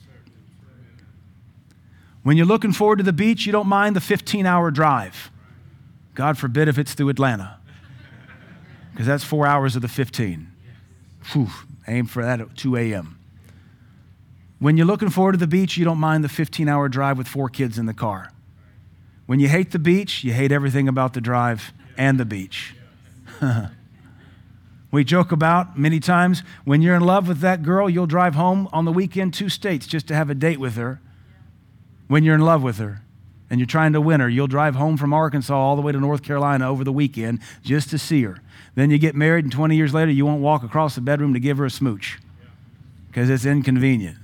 When 2.28 2.36
you're 2.36 2.46
looking 2.46 2.74
forward 2.74 2.98
to 2.98 3.04
the 3.04 3.14
beach, 3.14 3.46
you 3.46 3.54
don't 3.54 3.68
mind 3.70 3.96
the 3.96 4.02
15 4.02 4.46
hour 4.46 4.70
drive. 4.70 5.32
God 6.14 6.38
forbid 6.38 6.68
if 6.68 6.78
it's 6.78 6.94
through 6.94 7.08
Atlanta, 7.08 7.58
because 8.92 9.08
that's 9.08 9.24
four 9.24 9.48
hours 9.48 9.78
of 9.78 9.82
the 9.82 9.88
15. 9.88 10.52
Whew, 11.32 11.48
aim 11.88 12.06
for 12.06 12.22
that 12.26 12.42
at 12.42 12.58
2 12.58 12.76
a.m. 12.76 13.18
When 14.60 14.76
you're 14.76 14.86
looking 14.86 15.10
forward 15.10 15.32
to 15.32 15.38
the 15.38 15.48
beach, 15.48 15.78
you 15.78 15.86
don't 15.86 16.00
mind 16.00 16.22
the 16.22 16.28
15 16.28 16.68
hour 16.68 16.90
drive 16.90 17.18
with 17.18 17.30
four 17.30 17.48
kids 17.48 17.80
in 17.80 17.86
the 17.86 17.94
car. 17.94 18.34
When 19.26 19.40
you 19.40 19.48
hate 19.48 19.72
the 19.72 19.80
beach, 19.80 20.26
you 20.26 20.34
hate 20.34 20.52
everything 20.52 20.90
about 20.90 21.14
the 21.14 21.22
drive 21.22 21.72
and 21.98 22.20
the 22.20 22.26
beach. 22.26 22.76
we 24.92 25.06
joke 25.06 25.32
about 25.32 25.80
many 25.80 26.02
times 26.02 26.44
when 26.66 26.82
you're 26.82 26.96
in 26.96 27.04
love 27.04 27.30
with 27.30 27.40
that 27.40 27.64
girl, 27.64 27.90
you'll 27.90 28.06
drive 28.06 28.36
home 28.36 28.68
on 28.74 28.84
the 28.84 28.92
weekend 28.92 29.34
two 29.34 29.48
states 29.48 29.88
just 29.88 30.10
to 30.10 30.14
have 30.14 30.30
a 30.30 30.36
date 30.36 30.60
with 30.60 30.76
her 30.76 31.00
when 32.08 32.24
you're 32.24 32.36
in 32.36 32.42
love 32.42 32.64
with 32.64 32.78
her 32.78 33.02
and 33.50 33.60
you're 33.60 33.68
trying 33.68 33.94
to 33.94 34.02
win 34.02 34.20
her. 34.20 34.30
You'll 34.30 34.48
drive 34.48 34.76
home 34.76 34.98
from 34.98 35.14
Arkansas 35.14 35.56
all 35.56 35.76
the 35.76 35.82
way 35.82 35.92
to 35.92 36.00
North 36.00 36.24
Carolina 36.24 36.70
over 36.70 36.84
the 36.84 36.92
weekend 36.92 37.40
just 37.64 37.90
to 37.92 37.98
see 37.98 38.24
her. 38.24 38.42
Then 38.76 38.92
you 38.92 38.98
get 38.98 39.16
married, 39.16 39.46
and 39.46 39.52
20 39.52 39.76
years 39.76 39.94
later, 39.94 40.12
you 40.12 40.26
won't 40.26 40.42
walk 40.42 40.64
across 40.64 40.96
the 40.96 41.02
bedroom 41.02 41.34
to 41.34 41.40
give 41.40 41.58
her 41.58 41.66
a 41.66 41.72
smooch 41.72 42.20
because 43.08 43.30
it's 43.30 43.46
inconvenient. 43.46 44.18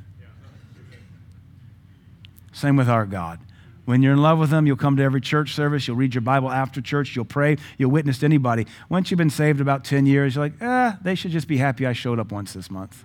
Same 2.51 2.75
with 2.75 2.87
our 2.87 3.05
God. 3.05 3.39
When 3.85 4.01
you're 4.01 4.13
in 4.13 4.21
love 4.21 4.39
with 4.39 4.53
Him, 4.53 4.65
you'll 4.65 4.77
come 4.77 4.95
to 4.97 5.03
every 5.03 5.19
church 5.19 5.53
service. 5.53 5.87
You'll 5.87 5.97
read 5.97 6.13
your 6.13 6.21
Bible 6.21 6.49
after 6.49 6.79
church. 6.79 7.15
You'll 7.15 7.25
pray. 7.25 7.57
You'll 7.77 7.91
witness 7.91 8.19
to 8.19 8.25
anybody. 8.25 8.65
Once 8.87 9.11
you've 9.11 9.17
been 9.17 9.29
saved 9.29 9.59
about 9.59 9.83
10 9.83 10.05
years, 10.05 10.35
you're 10.35 10.45
like, 10.45 10.61
eh, 10.61 10.93
they 11.01 11.15
should 11.15 11.31
just 11.31 11.47
be 11.47 11.57
happy 11.57 11.85
I 11.85 11.93
showed 11.93 12.19
up 12.19 12.31
once 12.31 12.53
this 12.53 12.71
month. 12.71 13.03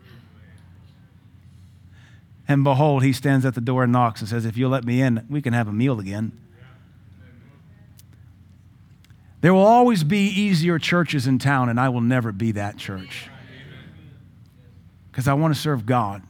And 2.48 2.64
behold, 2.64 3.04
he 3.04 3.12
stands 3.12 3.44
at 3.44 3.54
the 3.54 3.60
door 3.60 3.84
and 3.84 3.92
knocks 3.92 4.20
and 4.20 4.28
says, 4.28 4.46
If 4.46 4.56
you'll 4.56 4.70
let 4.70 4.84
me 4.84 5.02
in, 5.02 5.26
we 5.28 5.42
can 5.42 5.52
have 5.52 5.68
a 5.68 5.72
meal 5.72 6.00
again. 6.00 6.32
There 9.42 9.54
will 9.54 9.66
always 9.66 10.02
be 10.02 10.26
easier 10.26 10.78
churches 10.78 11.26
in 11.26 11.38
town, 11.38 11.68
and 11.68 11.78
I 11.78 11.90
will 11.90 12.00
never 12.00 12.32
be 12.32 12.52
that 12.52 12.78
church. 12.78 13.28
Because 15.10 15.28
I 15.28 15.34
want 15.34 15.54
to 15.54 15.60
serve 15.60 15.86
God. 15.86 16.22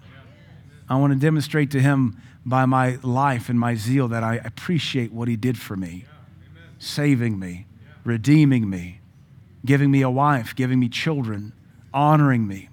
I 0.89 0.97
want 0.97 1.13
to 1.13 1.19
demonstrate 1.19 1.71
to 1.71 1.81
Him 1.81 2.21
by 2.45 2.67
my 2.67 2.99
life 3.03 3.49
and 3.49 3.59
my 3.59 3.77
zeal 3.77 4.09
that 4.09 4.25
I 4.25 4.37
appreciate 4.37 5.13
what 5.13 5.29
He 5.29 5.37
did 5.37 5.57
for 5.57 5.77
me, 5.77 6.05
saving 6.79 7.39
me, 7.39 7.67
redeeming 8.05 8.69
me, 8.69 9.01
giving 9.65 9.91
me 9.91 10.03
a 10.03 10.11
wife, 10.11 10.55
giving 10.57 10.81
me 10.81 10.89
children, 10.89 11.53
honoring 11.95 12.47
me. 12.47 12.68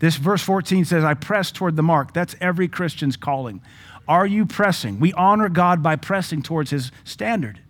This 0.00 0.16
verse 0.16 0.42
14 0.42 0.84
says, 0.84 1.04
I 1.04 1.14
press 1.14 1.52
toward 1.52 1.76
the 1.76 1.82
mark. 1.82 2.12
That's 2.12 2.34
every 2.40 2.68
Christian's 2.68 3.16
calling. 3.16 3.62
Are 4.08 4.26
you 4.26 4.44
pressing? 4.44 4.98
We 4.98 5.12
honor 5.12 5.48
God 5.48 5.82
by 5.82 5.96
pressing 5.96 6.42
towards 6.42 6.70
His 6.70 6.90
standard. 7.04 7.60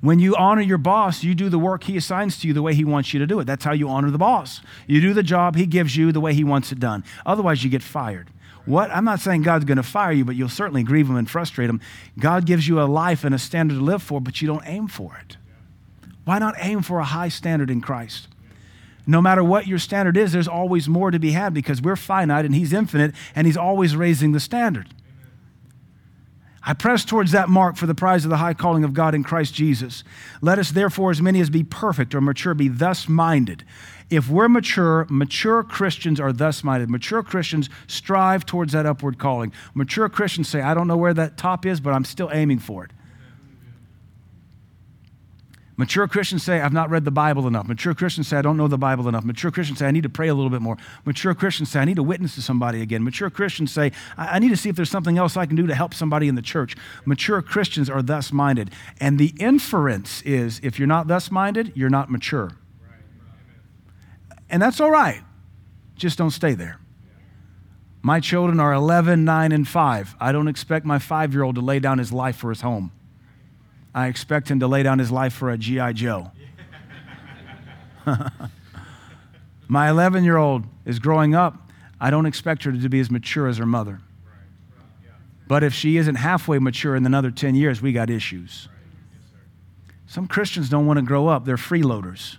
When 0.00 0.18
you 0.18 0.36
honor 0.36 0.60
your 0.60 0.78
boss, 0.78 1.22
you 1.22 1.34
do 1.34 1.48
the 1.48 1.58
work 1.58 1.84
he 1.84 1.96
assigns 1.96 2.38
to 2.38 2.48
you 2.48 2.52
the 2.52 2.62
way 2.62 2.74
he 2.74 2.84
wants 2.84 3.14
you 3.14 3.20
to 3.20 3.26
do 3.26 3.40
it. 3.40 3.44
That's 3.44 3.64
how 3.64 3.72
you 3.72 3.88
honor 3.88 4.10
the 4.10 4.18
boss. 4.18 4.60
You 4.86 5.00
do 5.00 5.14
the 5.14 5.22
job 5.22 5.56
he 5.56 5.66
gives 5.66 5.96
you 5.96 6.12
the 6.12 6.20
way 6.20 6.34
he 6.34 6.44
wants 6.44 6.70
it 6.70 6.78
done. 6.78 7.02
Otherwise, 7.24 7.64
you 7.64 7.70
get 7.70 7.82
fired. 7.82 8.30
What? 8.66 8.90
I'm 8.90 9.04
not 9.04 9.20
saying 9.20 9.42
God's 9.42 9.64
going 9.64 9.76
to 9.76 9.82
fire 9.82 10.12
you, 10.12 10.24
but 10.24 10.36
you'll 10.36 10.48
certainly 10.48 10.82
grieve 10.82 11.08
him 11.08 11.16
and 11.16 11.28
frustrate 11.28 11.70
him. 11.70 11.80
God 12.18 12.46
gives 12.46 12.68
you 12.68 12.80
a 12.80 12.84
life 12.84 13.24
and 13.24 13.34
a 13.34 13.38
standard 13.38 13.76
to 13.76 13.80
live 13.80 14.02
for, 14.02 14.20
but 14.20 14.42
you 14.42 14.48
don't 14.48 14.66
aim 14.66 14.88
for 14.88 15.16
it. 15.16 15.36
Why 16.24 16.38
not 16.38 16.56
aim 16.58 16.82
for 16.82 16.98
a 16.98 17.04
high 17.04 17.28
standard 17.28 17.70
in 17.70 17.80
Christ? 17.80 18.28
No 19.06 19.22
matter 19.22 19.44
what 19.44 19.66
your 19.66 19.78
standard 19.78 20.16
is, 20.16 20.32
there's 20.32 20.48
always 20.48 20.88
more 20.88 21.10
to 21.10 21.18
be 21.18 21.30
had 21.30 21.54
because 21.54 21.80
we're 21.80 21.96
finite 21.96 22.44
and 22.44 22.54
he's 22.54 22.72
infinite 22.72 23.14
and 23.34 23.46
he's 23.46 23.56
always 23.56 23.94
raising 23.94 24.32
the 24.32 24.40
standard. 24.40 24.88
I 26.68 26.74
press 26.74 27.04
towards 27.04 27.30
that 27.30 27.48
mark 27.48 27.76
for 27.76 27.86
the 27.86 27.94
prize 27.94 28.24
of 28.24 28.30
the 28.30 28.38
high 28.38 28.54
calling 28.54 28.82
of 28.82 28.92
God 28.92 29.14
in 29.14 29.22
Christ 29.22 29.54
Jesus. 29.54 30.02
Let 30.40 30.58
us 30.58 30.72
therefore, 30.72 31.12
as 31.12 31.22
many 31.22 31.40
as 31.40 31.48
be 31.48 31.62
perfect 31.62 32.12
or 32.12 32.20
mature, 32.20 32.54
be 32.54 32.66
thus 32.66 33.08
minded. 33.08 33.64
If 34.10 34.28
we're 34.28 34.48
mature, 34.48 35.06
mature 35.08 35.62
Christians 35.62 36.18
are 36.18 36.32
thus 36.32 36.64
minded. 36.64 36.90
Mature 36.90 37.22
Christians 37.22 37.70
strive 37.86 38.44
towards 38.44 38.72
that 38.72 38.84
upward 38.84 39.16
calling. 39.16 39.52
Mature 39.74 40.08
Christians 40.08 40.48
say, 40.48 40.60
I 40.60 40.74
don't 40.74 40.88
know 40.88 40.96
where 40.96 41.14
that 41.14 41.36
top 41.36 41.64
is, 41.64 41.78
but 41.78 41.92
I'm 41.92 42.04
still 42.04 42.30
aiming 42.32 42.58
for 42.58 42.84
it. 42.84 42.90
Mature 45.78 46.08
Christians 46.08 46.42
say, 46.42 46.60
I've 46.60 46.72
not 46.72 46.88
read 46.88 47.04
the 47.04 47.10
Bible 47.10 47.46
enough. 47.46 47.68
Mature 47.68 47.94
Christians 47.94 48.28
say, 48.28 48.38
I 48.38 48.42
don't 48.42 48.56
know 48.56 48.66
the 48.66 48.78
Bible 48.78 49.08
enough. 49.08 49.24
Mature 49.24 49.50
Christians 49.50 49.78
say, 49.78 49.86
I 49.86 49.90
need 49.90 50.04
to 50.04 50.08
pray 50.08 50.28
a 50.28 50.34
little 50.34 50.48
bit 50.48 50.62
more. 50.62 50.78
Mature 51.04 51.34
Christians 51.34 51.70
say, 51.70 51.80
I 51.80 51.84
need 51.84 51.96
to 51.96 52.02
witness 52.02 52.34
to 52.36 52.42
somebody 52.42 52.80
again. 52.80 53.04
Mature 53.04 53.28
Christians 53.28 53.72
say, 53.72 53.92
I, 54.16 54.38
need 54.38 54.48
to 54.48 54.56
see 54.56 54.70
if 54.70 54.76
there's 54.76 54.90
something 54.90 55.18
else 55.18 55.36
I 55.36 55.44
can 55.44 55.54
do 55.54 55.66
to 55.66 55.74
help 55.74 55.92
somebody 55.92 56.28
in 56.28 56.34
the 56.34 56.42
church. 56.42 56.76
Mature 57.04 57.42
Christians 57.42 57.90
are 57.90 58.00
thus 58.00 58.32
minded. 58.32 58.70
And 59.00 59.18
the 59.18 59.34
inference 59.38 60.22
is 60.22 60.60
if 60.62 60.78
you're 60.78 60.88
not 60.88 61.08
thus 61.08 61.30
minded, 61.30 61.72
you're 61.74 61.90
not 61.90 62.10
mature. 62.10 62.52
And 64.48 64.62
that's 64.62 64.80
all 64.80 64.90
right. 64.90 65.22
Just 65.94 66.16
don't 66.16 66.30
stay 66.30 66.54
there. 66.54 66.80
My 68.00 68.20
children 68.20 68.60
are 68.60 68.72
11, 68.72 69.24
9, 69.24 69.52
and 69.52 69.68
5. 69.68 70.16
I 70.20 70.32
don't 70.32 70.48
expect 70.48 70.86
my 70.86 70.98
five 70.98 71.34
year 71.34 71.42
old 71.42 71.56
to 71.56 71.60
lay 71.60 71.80
down 71.80 71.98
his 71.98 72.12
life 72.12 72.36
for 72.36 72.50
his 72.50 72.62
home. 72.62 72.92
I 73.96 74.08
expect 74.08 74.50
him 74.50 74.60
to 74.60 74.68
lay 74.68 74.82
down 74.82 74.98
his 74.98 75.10
life 75.10 75.32
for 75.32 75.48
a 75.50 75.56
G.I. 75.56 75.94
Joe. 75.94 76.30
My 79.68 79.88
11 79.88 80.22
year 80.22 80.36
old 80.36 80.64
is 80.84 80.98
growing 80.98 81.34
up. 81.34 81.70
I 81.98 82.10
don't 82.10 82.26
expect 82.26 82.64
her 82.64 82.72
to 82.72 82.88
be 82.90 83.00
as 83.00 83.10
mature 83.10 83.48
as 83.48 83.56
her 83.56 83.64
mother. 83.64 84.02
But 85.48 85.62
if 85.64 85.72
she 85.72 85.96
isn't 85.96 86.16
halfway 86.16 86.58
mature 86.58 86.94
in 86.94 87.06
another 87.06 87.30
10 87.30 87.54
years, 87.54 87.80
we 87.80 87.92
got 87.94 88.10
issues. 88.10 88.68
Some 90.06 90.28
Christians 90.28 90.68
don't 90.68 90.84
want 90.84 90.98
to 90.98 91.02
grow 91.02 91.28
up, 91.28 91.46
they're 91.46 91.56
freeloaders. 91.56 92.36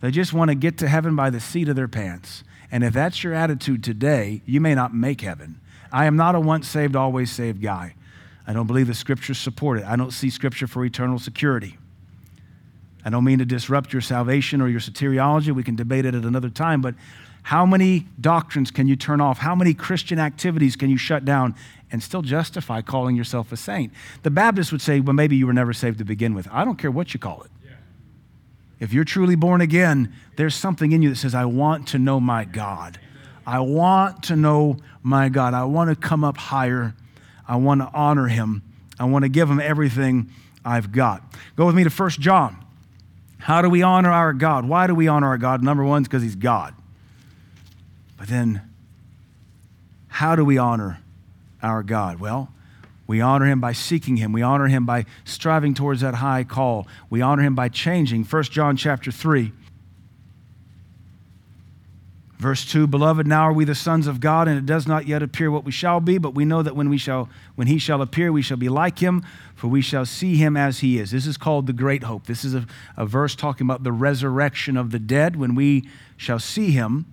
They 0.00 0.12
just 0.12 0.32
want 0.32 0.50
to 0.50 0.54
get 0.54 0.78
to 0.78 0.88
heaven 0.88 1.16
by 1.16 1.30
the 1.30 1.40
seat 1.40 1.68
of 1.68 1.74
their 1.74 1.88
pants. 1.88 2.44
And 2.70 2.84
if 2.84 2.94
that's 2.94 3.24
your 3.24 3.34
attitude 3.34 3.82
today, 3.82 4.42
you 4.46 4.60
may 4.60 4.76
not 4.76 4.94
make 4.94 5.22
heaven. 5.22 5.60
I 5.90 6.04
am 6.06 6.14
not 6.14 6.36
a 6.36 6.40
once 6.40 6.68
saved, 6.68 6.94
always 6.94 7.32
saved 7.32 7.60
guy. 7.60 7.96
I 8.46 8.52
don't 8.52 8.66
believe 8.66 8.86
the 8.86 8.94
scriptures 8.94 9.38
support 9.38 9.78
it. 9.78 9.84
I 9.84 9.96
don't 9.96 10.10
see 10.10 10.30
scripture 10.30 10.66
for 10.66 10.84
eternal 10.84 11.18
security. 11.18 11.78
I 13.04 13.10
don't 13.10 13.24
mean 13.24 13.38
to 13.38 13.44
disrupt 13.44 13.92
your 13.92 14.02
salvation 14.02 14.60
or 14.60 14.68
your 14.68 14.80
soteriology. 14.80 15.52
We 15.52 15.62
can 15.62 15.76
debate 15.76 16.04
it 16.04 16.14
at 16.14 16.24
another 16.24 16.50
time, 16.50 16.80
but 16.80 16.94
how 17.42 17.66
many 17.66 18.06
doctrines 18.20 18.70
can 18.70 18.86
you 18.86 18.94
turn 18.94 19.20
off? 19.20 19.38
How 19.38 19.54
many 19.54 19.74
Christian 19.74 20.18
activities 20.18 20.76
can 20.76 20.90
you 20.90 20.96
shut 20.96 21.24
down 21.24 21.56
and 21.90 22.00
still 22.02 22.22
justify 22.22 22.80
calling 22.82 23.16
yourself 23.16 23.50
a 23.50 23.56
saint? 23.56 23.92
The 24.22 24.30
Baptists 24.30 24.70
would 24.70 24.80
say, 24.80 25.00
well, 25.00 25.14
maybe 25.14 25.34
you 25.36 25.48
were 25.48 25.52
never 25.52 25.72
saved 25.72 25.98
to 25.98 26.04
begin 26.04 26.34
with. 26.34 26.46
I 26.52 26.64
don't 26.64 26.76
care 26.76 26.90
what 26.90 27.12
you 27.14 27.20
call 27.20 27.42
it. 27.42 27.50
If 28.78 28.92
you're 28.92 29.04
truly 29.04 29.36
born 29.36 29.60
again, 29.60 30.12
there's 30.36 30.56
something 30.56 30.90
in 30.90 31.02
you 31.02 31.10
that 31.10 31.16
says, 31.16 31.34
I 31.36 31.44
want 31.44 31.88
to 31.88 31.98
know 31.98 32.18
my 32.18 32.44
God. 32.44 32.98
I 33.46 33.60
want 33.60 34.24
to 34.24 34.36
know 34.36 34.76
my 35.02 35.28
God. 35.28 35.54
I 35.54 35.64
want 35.64 35.90
to 35.90 35.96
come 35.96 36.24
up 36.24 36.36
higher 36.36 36.94
I 37.52 37.56
want 37.56 37.82
to 37.82 37.90
honor 37.92 38.28
him. 38.28 38.62
I 38.98 39.04
want 39.04 39.24
to 39.24 39.28
give 39.28 39.50
him 39.50 39.60
everything 39.60 40.30
I've 40.64 40.90
got. 40.90 41.22
Go 41.54 41.66
with 41.66 41.74
me 41.74 41.84
to 41.84 41.90
1 41.90 42.10
John. 42.12 42.56
How 43.36 43.60
do 43.60 43.68
we 43.68 43.82
honor 43.82 44.10
our 44.10 44.32
God? 44.32 44.64
Why 44.66 44.86
do 44.86 44.94
we 44.94 45.06
honor 45.06 45.26
our 45.26 45.36
God? 45.36 45.62
Number 45.62 45.84
one 45.84 46.00
is 46.00 46.08
because 46.08 46.22
he's 46.22 46.34
God. 46.34 46.74
But 48.16 48.28
then, 48.28 48.62
how 50.08 50.34
do 50.34 50.46
we 50.46 50.56
honor 50.56 51.00
our 51.62 51.82
God? 51.82 52.20
Well, 52.20 52.48
we 53.06 53.20
honor 53.20 53.44
him 53.44 53.60
by 53.60 53.72
seeking 53.72 54.16
him. 54.16 54.32
We 54.32 54.40
honor 54.40 54.68
him 54.68 54.86
by 54.86 55.04
striving 55.26 55.74
towards 55.74 56.00
that 56.00 56.14
high 56.14 56.44
call. 56.44 56.86
We 57.10 57.20
honor 57.20 57.42
him 57.42 57.54
by 57.54 57.68
changing. 57.68 58.24
1 58.24 58.44
John 58.44 58.78
chapter 58.78 59.12
3 59.12 59.52
Verse 62.42 62.64
2, 62.64 62.88
beloved, 62.88 63.24
now 63.24 63.42
are 63.42 63.52
we 63.52 63.64
the 63.64 63.72
sons 63.72 64.08
of 64.08 64.18
God, 64.18 64.48
and 64.48 64.58
it 64.58 64.66
does 64.66 64.84
not 64.84 65.06
yet 65.06 65.22
appear 65.22 65.48
what 65.48 65.62
we 65.62 65.70
shall 65.70 66.00
be, 66.00 66.18
but 66.18 66.34
we 66.34 66.44
know 66.44 66.60
that 66.60 66.74
when 66.74 66.88
we 66.88 66.98
shall 66.98 67.28
when 67.54 67.68
he 67.68 67.78
shall 67.78 68.02
appear, 68.02 68.32
we 68.32 68.42
shall 68.42 68.56
be 68.56 68.68
like 68.68 68.98
him, 68.98 69.24
for 69.54 69.68
we 69.68 69.80
shall 69.80 70.04
see 70.04 70.34
him 70.34 70.56
as 70.56 70.80
he 70.80 70.98
is. 70.98 71.12
This 71.12 71.24
is 71.24 71.36
called 71.36 71.68
the 71.68 71.72
great 71.72 72.02
hope. 72.02 72.26
This 72.26 72.44
is 72.44 72.52
a, 72.52 72.66
a 72.96 73.06
verse 73.06 73.36
talking 73.36 73.64
about 73.64 73.84
the 73.84 73.92
resurrection 73.92 74.76
of 74.76 74.90
the 74.90 74.98
dead. 74.98 75.36
When 75.36 75.54
we 75.54 75.88
shall 76.16 76.40
see 76.40 76.72
him, 76.72 77.06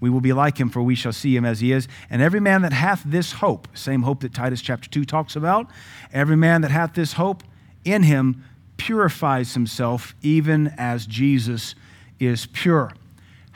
we 0.00 0.10
will 0.10 0.20
be 0.20 0.32
like 0.32 0.58
him, 0.58 0.68
for 0.68 0.82
we 0.82 0.96
shall 0.96 1.12
see 1.12 1.36
him 1.36 1.44
as 1.44 1.60
he 1.60 1.70
is. 1.70 1.86
And 2.10 2.20
every 2.20 2.40
man 2.40 2.62
that 2.62 2.72
hath 2.72 3.04
this 3.06 3.34
hope, 3.34 3.68
same 3.74 4.02
hope 4.02 4.22
that 4.22 4.34
Titus 4.34 4.60
chapter 4.60 4.90
2 4.90 5.04
talks 5.04 5.36
about, 5.36 5.68
every 6.12 6.36
man 6.36 6.60
that 6.62 6.72
hath 6.72 6.94
this 6.94 7.12
hope 7.12 7.44
in 7.84 8.02
him 8.02 8.44
purifies 8.78 9.54
himself, 9.54 10.16
even 10.22 10.74
as 10.76 11.06
Jesus 11.06 11.76
is 12.18 12.46
pure. 12.46 12.90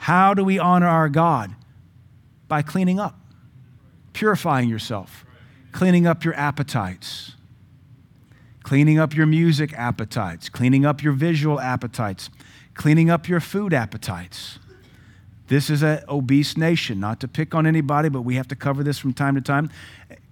How 0.07 0.33
do 0.33 0.45
we 0.45 0.57
honor 0.57 0.87
our 0.87 1.09
God? 1.09 1.53
By 2.47 2.61
cleaning 2.61 2.97
up, 2.97 3.19
purifying 4.13 4.69
yourself, 4.69 5.25
cleaning 5.73 6.07
up 6.07 6.23
your 6.23 6.33
appetites, 6.35 7.33
cleaning 8.63 8.99
up 8.99 9.17
your 9.17 9.25
music 9.25 9.73
appetites, 9.73 10.47
cleaning 10.47 10.85
up 10.85 11.03
your 11.03 11.11
visual 11.11 11.59
appetites, 11.59 12.29
cleaning 12.73 13.09
up 13.09 13.27
your 13.27 13.41
food 13.41 13.73
appetites. 13.73 14.59
This 15.49 15.69
is 15.69 15.83
an 15.83 15.99
obese 16.07 16.55
nation, 16.55 17.01
not 17.01 17.19
to 17.19 17.27
pick 17.27 17.53
on 17.53 17.67
anybody, 17.67 18.07
but 18.07 18.21
we 18.21 18.35
have 18.35 18.47
to 18.47 18.55
cover 18.55 18.83
this 18.83 18.97
from 18.97 19.11
time 19.11 19.35
to 19.35 19.41
time. 19.41 19.69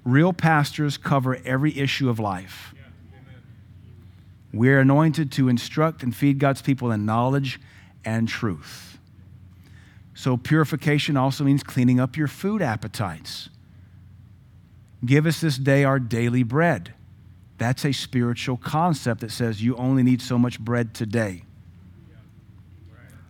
Real 0.06 0.32
pastors 0.32 0.96
cover 0.96 1.38
every 1.44 1.78
issue 1.78 2.08
of 2.08 2.18
life. 2.18 2.74
We're 4.54 4.80
anointed 4.80 5.34
to 5.34 5.50
instruct 5.50 6.02
and 6.02 6.16
feed 6.16 6.40
God's 6.40 6.62
people 6.62 6.92
in 6.94 7.06
knowledge 7.06 7.60
and 8.06 8.30
truth. 8.30 8.95
So, 10.16 10.38
purification 10.38 11.18
also 11.18 11.44
means 11.44 11.62
cleaning 11.62 12.00
up 12.00 12.16
your 12.16 12.30
food 12.30 12.62
appetites. 12.62 13.50
Give 15.06 15.26
us 15.26 15.42
this 15.42 15.58
day 15.58 15.84
our 15.84 16.00
daily 16.00 16.42
bread. 16.42 16.94
That's 17.58 17.86
a 17.86 17.92
spiritual 17.92 18.58
concept 18.58 19.22
that 19.22 19.32
says 19.32 19.62
you 19.62 19.76
only 19.76 20.04
need 20.04 20.22
so 20.22 20.40
much 20.40 20.60
bread 20.60 20.94
today. 20.94 21.44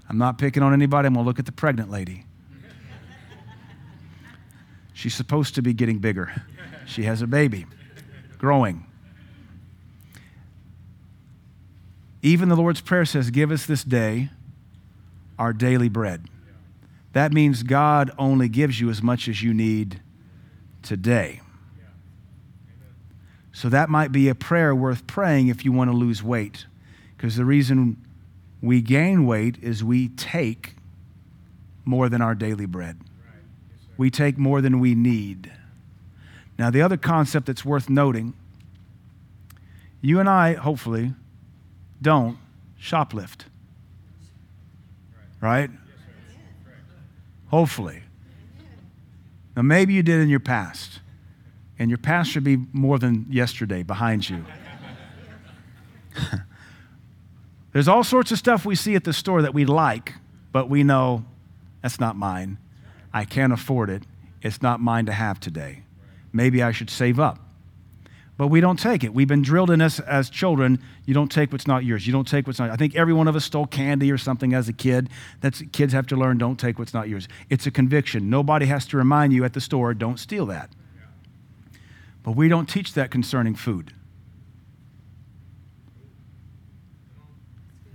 I'm 0.07 0.19
not 0.19 0.37
picking 0.37 0.61
on 0.61 0.73
anybody. 0.73 1.07
I'm 1.07 1.15
going 1.15 1.23
to 1.23 1.27
look 1.27 1.39
at 1.39 1.47
the 1.47 1.51
pregnant 1.51 1.89
lady. 1.89 2.25
She's 4.93 5.15
supposed 5.15 5.55
to 5.55 5.63
be 5.63 5.73
getting 5.73 5.97
bigger. 5.97 6.31
She 6.85 7.03
has 7.03 7.23
a 7.23 7.27
baby, 7.27 7.65
growing. 8.37 8.85
Even 12.21 12.49
the 12.49 12.55
Lord's 12.55 12.81
Prayer 12.81 13.05
says, 13.05 13.31
Give 13.31 13.51
us 13.51 13.65
this 13.65 13.83
day 13.83 14.29
our 15.37 15.51
daily 15.51 15.89
bread. 15.89 16.27
That 17.15 17.31
means 17.31 17.63
God 17.63 18.11
only 18.19 18.49
gives 18.49 18.81
you 18.81 18.89
as 18.89 19.01
much 19.01 19.29
as 19.29 19.41
you 19.41 19.53
need 19.53 20.01
today. 20.81 21.39
So 23.53 23.69
that 23.69 23.87
might 23.87 24.11
be 24.11 24.27
a 24.27 24.35
prayer 24.35 24.75
worth 24.75 25.07
praying 25.07 25.47
if 25.47 25.63
you 25.63 25.71
want 25.71 25.89
to 25.89 25.95
lose 25.95 26.21
weight. 26.21 26.65
Because 27.15 27.37
the 27.37 27.45
reason 27.45 28.05
we 28.61 28.81
gain 28.81 29.25
weight 29.25 29.57
is 29.63 29.81
we 29.81 30.09
take 30.09 30.75
more 31.85 32.09
than 32.09 32.21
our 32.21 32.35
daily 32.35 32.65
bread. 32.65 32.99
We 33.95 34.09
take 34.11 34.37
more 34.37 34.59
than 34.59 34.81
we 34.81 34.93
need. 34.93 35.53
Now, 36.59 36.69
the 36.69 36.81
other 36.81 36.97
concept 36.97 37.45
that's 37.45 37.63
worth 37.63 37.89
noting 37.89 38.33
you 40.01 40.19
and 40.19 40.27
I, 40.27 40.55
hopefully, 40.55 41.13
don't 42.01 42.37
shoplift. 42.77 43.45
Right? 45.39 45.69
Hopefully. 47.55 48.03
Now, 49.55 49.61
maybe 49.61 49.93
you 49.93 50.03
did 50.03 50.19
in 50.19 50.27
your 50.27 50.41
past, 50.41 50.99
and 51.79 51.89
your 51.89 51.97
past 51.97 52.29
should 52.29 52.43
be 52.43 52.57
more 52.73 52.99
than 52.99 53.27
yesterday 53.29 53.81
behind 53.81 54.29
you. 54.29 54.43
There's 57.71 57.87
all 57.87 58.03
sorts 58.03 58.33
of 58.33 58.37
stuff 58.37 58.65
we 58.65 58.75
see 58.75 58.93
at 58.95 59.05
the 59.05 59.13
store 59.13 59.41
that 59.41 59.53
we 59.53 59.63
like, 59.63 60.15
but 60.51 60.69
we 60.69 60.83
know 60.83 61.23
that's 61.81 61.97
not 61.97 62.17
mine. 62.17 62.57
I 63.13 63.23
can't 63.23 63.53
afford 63.53 63.89
it. 63.89 64.03
It's 64.41 64.61
not 64.61 64.81
mine 64.81 65.05
to 65.05 65.13
have 65.13 65.39
today. 65.39 65.83
Maybe 66.33 66.61
I 66.61 66.73
should 66.73 66.89
save 66.89 67.21
up. 67.21 67.39
But 68.37 68.47
we 68.47 68.59
don't 68.59 68.77
take 68.77 69.03
it. 69.05 69.13
We've 69.13 69.27
been 69.27 69.41
drilled 69.41 69.71
in 69.71 69.79
us 69.79 69.99
as 70.01 70.29
children. 70.29 70.81
You 71.05 71.13
don't 71.13 71.31
take 71.31 71.53
what's 71.53 71.67
not 71.67 71.85
yours. 71.85 72.05
You 72.05 72.11
don't 72.11 72.27
take 72.27 72.47
what's 72.47 72.59
not. 72.59 72.69
I 72.69 72.75
think 72.75 72.93
every 72.95 73.13
one 73.13 73.29
of 73.29 73.35
us 73.35 73.45
stole 73.45 73.65
candy 73.65 74.11
or 74.11 74.17
something 74.17 74.53
as 74.53 74.67
a 74.67 74.73
kid. 74.73 75.09
That's 75.39 75.61
kids 75.71 75.93
have 75.93 76.07
to 76.07 76.17
learn. 76.17 76.37
Don't 76.37 76.59
take 76.59 76.77
what's 76.77 76.93
not 76.93 77.07
yours. 77.07 77.29
It's 77.49 77.65
a 77.65 77.71
conviction. 77.71 78.29
Nobody 78.29 78.65
has 78.65 78.85
to 78.87 78.97
remind 78.97 79.31
you 79.31 79.45
at 79.45 79.53
the 79.53 79.61
store. 79.61 79.93
Don't 79.93 80.19
steal 80.19 80.45
that. 80.47 80.69
But 82.23 82.35
we 82.35 82.49
don't 82.49 82.67
teach 82.67 82.93
that 82.93 83.09
concerning 83.09 83.55
food. 83.55 83.93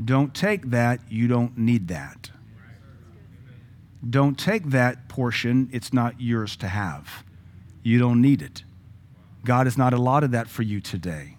Don't 0.03 0.35
take 0.35 0.71
that. 0.71 1.01
You 1.11 1.29
don't 1.29 1.59
need 1.59 1.89
that. 1.89 2.31
Don't 4.09 4.39
take 4.39 4.71
that 4.71 5.09
portion. 5.11 5.69
It's 5.73 5.93
not 5.93 6.19
yours 6.19 6.57
to 6.57 6.69
have. 6.69 7.25
You 7.83 7.99
don't 7.99 8.23
need 8.23 8.41
it. 8.41 8.63
God 9.45 9.67
has 9.67 9.79
not 9.79 9.93
allotted 9.93 10.33
that 10.33 10.49
for 10.49 10.63
you 10.63 10.81
today. 10.81 11.37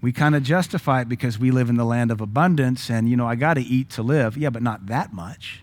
We 0.00 0.12
kind 0.12 0.34
of 0.34 0.42
justify 0.42 1.00
it 1.00 1.08
because 1.08 1.38
we 1.38 1.50
live 1.50 1.70
in 1.70 1.76
the 1.76 1.84
land 1.84 2.10
of 2.10 2.20
abundance 2.20 2.90
and, 2.90 3.08
you 3.08 3.16
know, 3.16 3.26
I 3.26 3.36
got 3.36 3.54
to 3.54 3.62
eat 3.62 3.88
to 3.90 4.02
live. 4.02 4.36
Yeah, 4.36 4.50
but 4.50 4.62
not 4.62 4.86
that 4.86 5.14
much. 5.14 5.62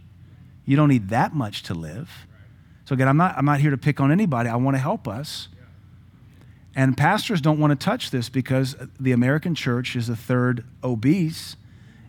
You 0.65 0.75
don't 0.75 0.89
need 0.89 1.09
that 1.09 1.35
much 1.35 1.63
to 1.63 1.73
live. 1.73 2.09
So, 2.85 2.93
again, 2.93 3.07
I'm 3.07 3.17
not, 3.17 3.37
I'm 3.37 3.45
not 3.45 3.59
here 3.59 3.71
to 3.71 3.77
pick 3.77 3.99
on 3.99 4.11
anybody. 4.11 4.49
I 4.49 4.55
want 4.55 4.75
to 4.75 4.81
help 4.81 5.07
us. 5.07 5.47
And 6.75 6.97
pastors 6.97 7.41
don't 7.41 7.59
want 7.59 7.77
to 7.77 7.83
touch 7.83 8.11
this 8.11 8.29
because 8.29 8.75
the 8.99 9.11
American 9.11 9.53
church 9.55 9.95
is 9.95 10.09
a 10.09 10.15
third 10.15 10.63
obese, 10.83 11.57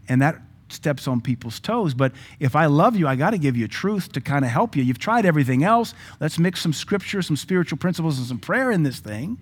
and 0.09 0.23
that 0.23 0.41
steps 0.73 1.07
on 1.07 1.21
people's 1.21 1.61
toes. 1.61 1.95
But 1.95 2.13
if 2.41 2.57
I 2.57 2.67
love 2.67 2.97
you, 2.97 3.07
I 3.07 3.17
got 3.17 3.31
to 3.31 3.39
give 3.39 3.57
you 3.57 3.69
truth 3.69 4.13
to 4.13 4.21
kind 4.21 4.45
of 4.45 4.51
help 4.51 4.77
you. 4.77 4.83
You've 4.83 4.99
tried 4.99 5.27
everything 5.27 5.65
else. 5.65 5.95
Let's 6.21 6.39
mix 6.39 6.61
some 6.61 6.73
scripture, 6.73 7.23
some 7.23 7.37
spiritual 7.37 7.79
principles, 7.79 8.19
and 8.19 8.27
some 8.27 8.39
prayer 8.39 8.71
in 8.71 8.83
this 8.83 9.01
thing. 9.01 9.39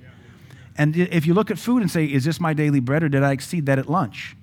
And 0.77 0.97
if 0.97 1.27
you 1.27 1.35
look 1.35 1.51
at 1.51 1.59
food 1.59 1.83
and 1.83 1.91
say, 1.91 2.05
Is 2.05 2.25
this 2.25 2.41
my 2.41 2.53
daily 2.53 2.81
bread 2.81 3.03
or 3.03 3.09
did 3.09 3.23
I 3.23 3.33
exceed 3.33 3.67
that 3.67 3.79
at 3.79 3.89
lunch? 3.89 4.37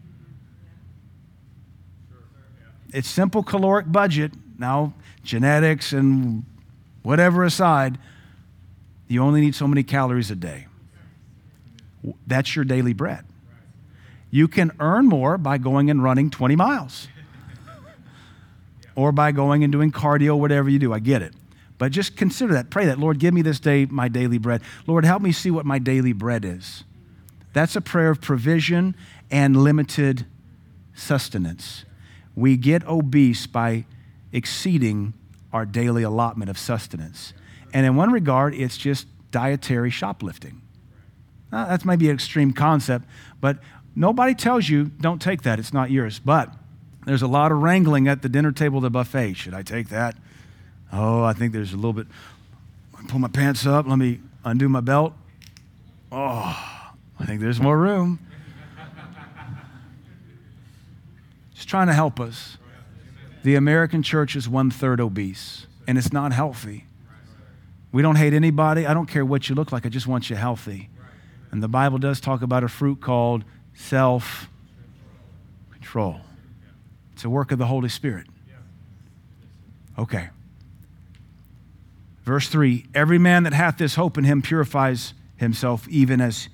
It's 2.94 3.08
simple 3.08 3.44
caloric 3.44 3.92
budget. 3.92 4.32
Now, 4.58 4.94
genetics 5.24 5.94
and 5.94 6.46
whatever 7.04 7.44
aside, 7.44 7.98
you 9.08 9.22
only 9.22 9.42
need 9.42 9.56
so 9.56 9.68
many 9.68 9.84
calories 9.84 10.32
a 10.32 10.36
day. 10.36 10.68
That's 12.26 12.56
your 12.56 12.66
daily 12.66 12.94
bread. 12.94 13.26
You 14.38 14.48
can 14.48 14.72
earn 14.80 15.08
more 15.08 15.40
by 15.40 15.58
going 15.58 15.90
and 15.90 16.04
running 16.04 16.30
20 16.30 16.56
miles 16.56 17.08
or 18.96 19.12
by 19.12 19.32
going 19.32 19.64
and 19.64 19.72
doing 19.72 19.92
cardio, 19.92 20.38
whatever 20.38 20.70
you 20.70 20.78
do. 20.78 20.94
I 20.94 21.00
get 21.00 21.24
it. 21.24 21.34
But 21.80 21.92
just 21.92 22.16
consider 22.16 22.54
that. 22.54 22.70
Pray 22.70 22.86
that. 22.86 23.00
Lord, 23.00 23.18
give 23.18 23.34
me 23.34 23.42
this 23.42 23.60
day 23.60 23.88
my 23.88 24.08
daily 24.08 24.38
bread. 24.38 24.62
Lord, 24.86 25.06
help 25.06 25.24
me 25.24 25.32
see 25.32 25.50
what 25.50 25.66
my 25.66 25.80
daily 25.80 26.14
bread 26.14 26.46
is. 26.46 26.84
That's 27.54 27.76
a 27.76 27.82
prayer 27.82 28.12
of 28.12 28.22
provision 28.22 28.96
and 29.32 29.58
limited 29.58 30.28
sustenance. 30.94 31.84
We 32.36 32.58
get 32.58 32.88
obese 32.88 33.48
by 33.48 33.86
exceeding 34.32 35.16
our 35.52 35.66
daily 35.66 36.04
allotment 36.04 36.52
of 36.52 36.60
sustenance. 36.60 37.34
And 37.74 37.88
in 37.88 37.96
one 37.96 38.12
regard, 38.12 38.54
it's 38.54 38.78
just 38.78 39.08
dietary 39.32 39.90
shoplifting. 39.90 40.62
Now, 41.52 41.76
might 41.86 42.00
be 42.00 42.10
an 42.10 42.16
extreme 42.16 42.52
concept, 42.52 43.06
but 43.40 43.60
Nobody 44.00 44.36
tells 44.36 44.70
you, 44.70 44.92
don't 45.02 45.20
take 45.20 45.42
that, 45.42 45.58
it's 45.58 45.74
not 45.74 45.90
yours. 45.90 46.20
But 46.20 46.54
there's 47.08 47.24
a 47.24 47.28
lot 47.28 47.52
of 47.52 47.58
wrangling 47.58 48.08
at 48.08 48.22
the 48.22 48.30
dinner 48.30 48.52
table, 48.52 48.80
the 48.80 48.92
buffet. 48.92 49.34
Should 49.34 49.56
I 49.56 49.64
take 49.64 49.90
that? 49.90 50.16
Oh, 50.94 51.24
I 51.24 51.34
think 51.34 51.52
there's 51.52 51.74
a 51.74 51.78
little 51.78 51.94
bit. 51.94 52.06
Pull 53.08 53.18
my 53.18 53.28
pants 53.28 53.66
up, 53.66 53.88
let 53.88 53.98
me 53.98 54.20
undo 54.46 54.70
my 54.70 54.82
belt. 54.82 55.14
Oh, 56.12 56.94
I 57.20 57.26
think 57.26 57.42
there's 57.42 57.60
more 57.60 57.76
room. 57.76 58.20
Just 61.56 61.68
trying 61.68 61.88
to 61.88 61.94
help 61.94 62.20
us. 62.20 62.60
The 63.42 63.56
American 63.56 64.04
church 64.04 64.36
is 64.36 64.48
one 64.48 64.70
third 64.70 65.02
obese, 65.02 65.66
and 65.88 65.98
it's 65.98 66.14
not 66.14 66.34
healthy. 66.34 66.86
We 67.92 68.04
don't 68.04 68.18
hate 68.18 68.34
anybody. 68.34 68.86
I 68.86 68.94
don't 68.94 69.08
care 69.08 69.26
what 69.26 69.50
you 69.50 69.56
look 69.56 69.72
like. 69.72 69.88
I 69.88 69.90
just 69.90 70.06
want 70.06 70.30
you 70.30 70.36
healthy. 70.36 70.90
And 71.50 71.64
the 71.64 71.68
Bible 71.68 71.98
does 71.98 72.20
talk 72.20 72.44
about 72.44 72.64
a 72.64 72.68
fruit 72.68 73.02
called 73.02 73.44
self 73.78 74.50
control. 75.72 76.20
It's 77.14 77.24
a 77.24 77.30
work 77.30 77.52
of 77.52 77.60
the 77.60 77.68
Holy 77.68 77.90
Spirit. 77.90 78.28
Okay. 79.98 80.30
Verse 82.24 82.50
3 82.50 82.86
Every 82.94 83.18
man 83.18 83.44
that 83.44 83.54
hath 83.54 83.78
this 83.78 83.96
hope 83.96 84.18
in 84.18 84.26
him 84.26 84.42
purifies 84.42 85.14
himself 85.38 85.88
even 85.88 86.20
as 86.20 86.50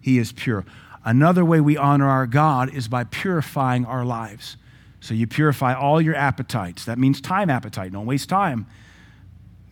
he 0.00 0.18
is 0.18 0.32
pure. 0.32 0.64
Another 1.04 1.44
way 1.44 1.60
we 1.60 1.76
honor 1.76 2.08
our 2.08 2.26
God 2.26 2.74
is 2.74 2.88
by 2.88 3.04
purifying 3.04 3.84
our 3.84 4.04
lives. 4.04 4.56
So 5.00 5.14
you 5.14 5.26
purify 5.26 5.72
all 5.72 6.00
your 6.00 6.16
appetites. 6.16 6.84
That 6.84 6.98
means 6.98 7.20
time 7.20 7.48
appetite. 7.48 7.92
Don't 7.92 8.06
waste 8.06 8.28
time. 8.28 8.66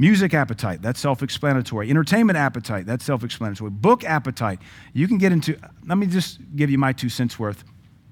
Music 0.05 0.35
appetite, 0.35 0.83
that's 0.83 1.01
self 1.01 1.23
explanatory. 1.23 1.89
Entertainment 1.89 2.37
appetite, 2.37 2.85
that's 2.85 3.07
self 3.07 3.25
explanatory. 3.25 3.71
Book 3.71 4.05
appetite, 4.05 4.59
you 4.93 5.09
can 5.09 5.17
get 5.17 5.33
into, 5.33 5.59
let 5.87 5.97
me 5.97 6.07
just 6.07 6.41
give 6.55 6.69
you 6.69 6.77
my 6.77 6.93
two 6.93 7.09
cents 7.09 7.39
worth. 7.39 7.65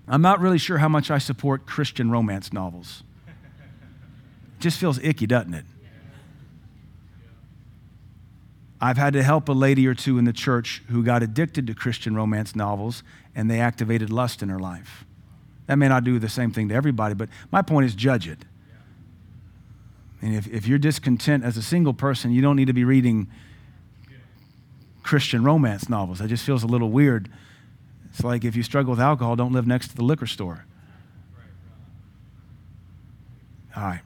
I'm 0.08 0.22
not 0.22 0.40
really 0.40 0.56
sure 0.56 0.78
how 0.78 0.88
much 0.88 1.10
I 1.10 1.18
support 1.18 1.66
Christian 1.66 2.10
romance 2.10 2.50
novels. 2.50 3.02
It 3.26 4.60
just 4.60 4.78
feels 4.78 5.00
icky, 5.00 5.26
doesn't 5.26 5.52
it? 5.52 5.66
I've 8.80 8.96
had 8.96 9.12
to 9.12 9.22
help 9.22 9.50
a 9.50 9.52
lady 9.52 9.86
or 9.86 9.94
two 9.94 10.16
in 10.16 10.24
the 10.24 10.32
church 10.32 10.82
who 10.88 11.04
got 11.04 11.22
addicted 11.22 11.66
to 11.66 11.74
Christian 11.74 12.16
romance 12.16 12.56
novels 12.56 13.02
and 13.34 13.50
they 13.50 13.60
activated 13.60 14.08
lust 14.08 14.42
in 14.42 14.48
her 14.48 14.58
life. 14.58 15.04
That 15.66 15.76
may 15.76 15.88
not 15.88 16.04
do 16.04 16.18
the 16.18 16.30
same 16.30 16.52
thing 16.52 16.70
to 16.70 16.74
everybody, 16.74 17.14
but 17.14 17.28
my 17.50 17.60
point 17.60 17.84
is 17.84 17.94
judge 17.94 18.28
it. 18.28 18.46
And 20.22 20.34
if, 20.34 20.46
if 20.46 20.66
you're 20.66 20.78
discontent 20.78 21.44
as 21.44 21.56
a 21.56 21.62
single 21.62 21.92
person, 21.92 22.30
you 22.30 22.40
don't 22.40 22.56
need 22.56 22.68
to 22.68 22.72
be 22.72 22.84
reading 22.84 23.28
Christian 25.02 25.42
romance 25.42 25.88
novels. 25.88 26.20
That 26.20 26.28
just 26.28 26.44
feels 26.44 26.62
a 26.62 26.68
little 26.68 26.90
weird. 26.90 27.28
It's 28.10 28.22
like 28.22 28.44
if 28.44 28.54
you 28.54 28.62
struggle 28.62 28.92
with 28.92 29.00
alcohol, 29.00 29.34
don't 29.34 29.52
live 29.52 29.66
next 29.66 29.88
to 29.88 29.96
the 29.96 30.04
liquor 30.04 30.26
store. 30.26 30.64
All 33.76 33.82
right. 33.82 34.00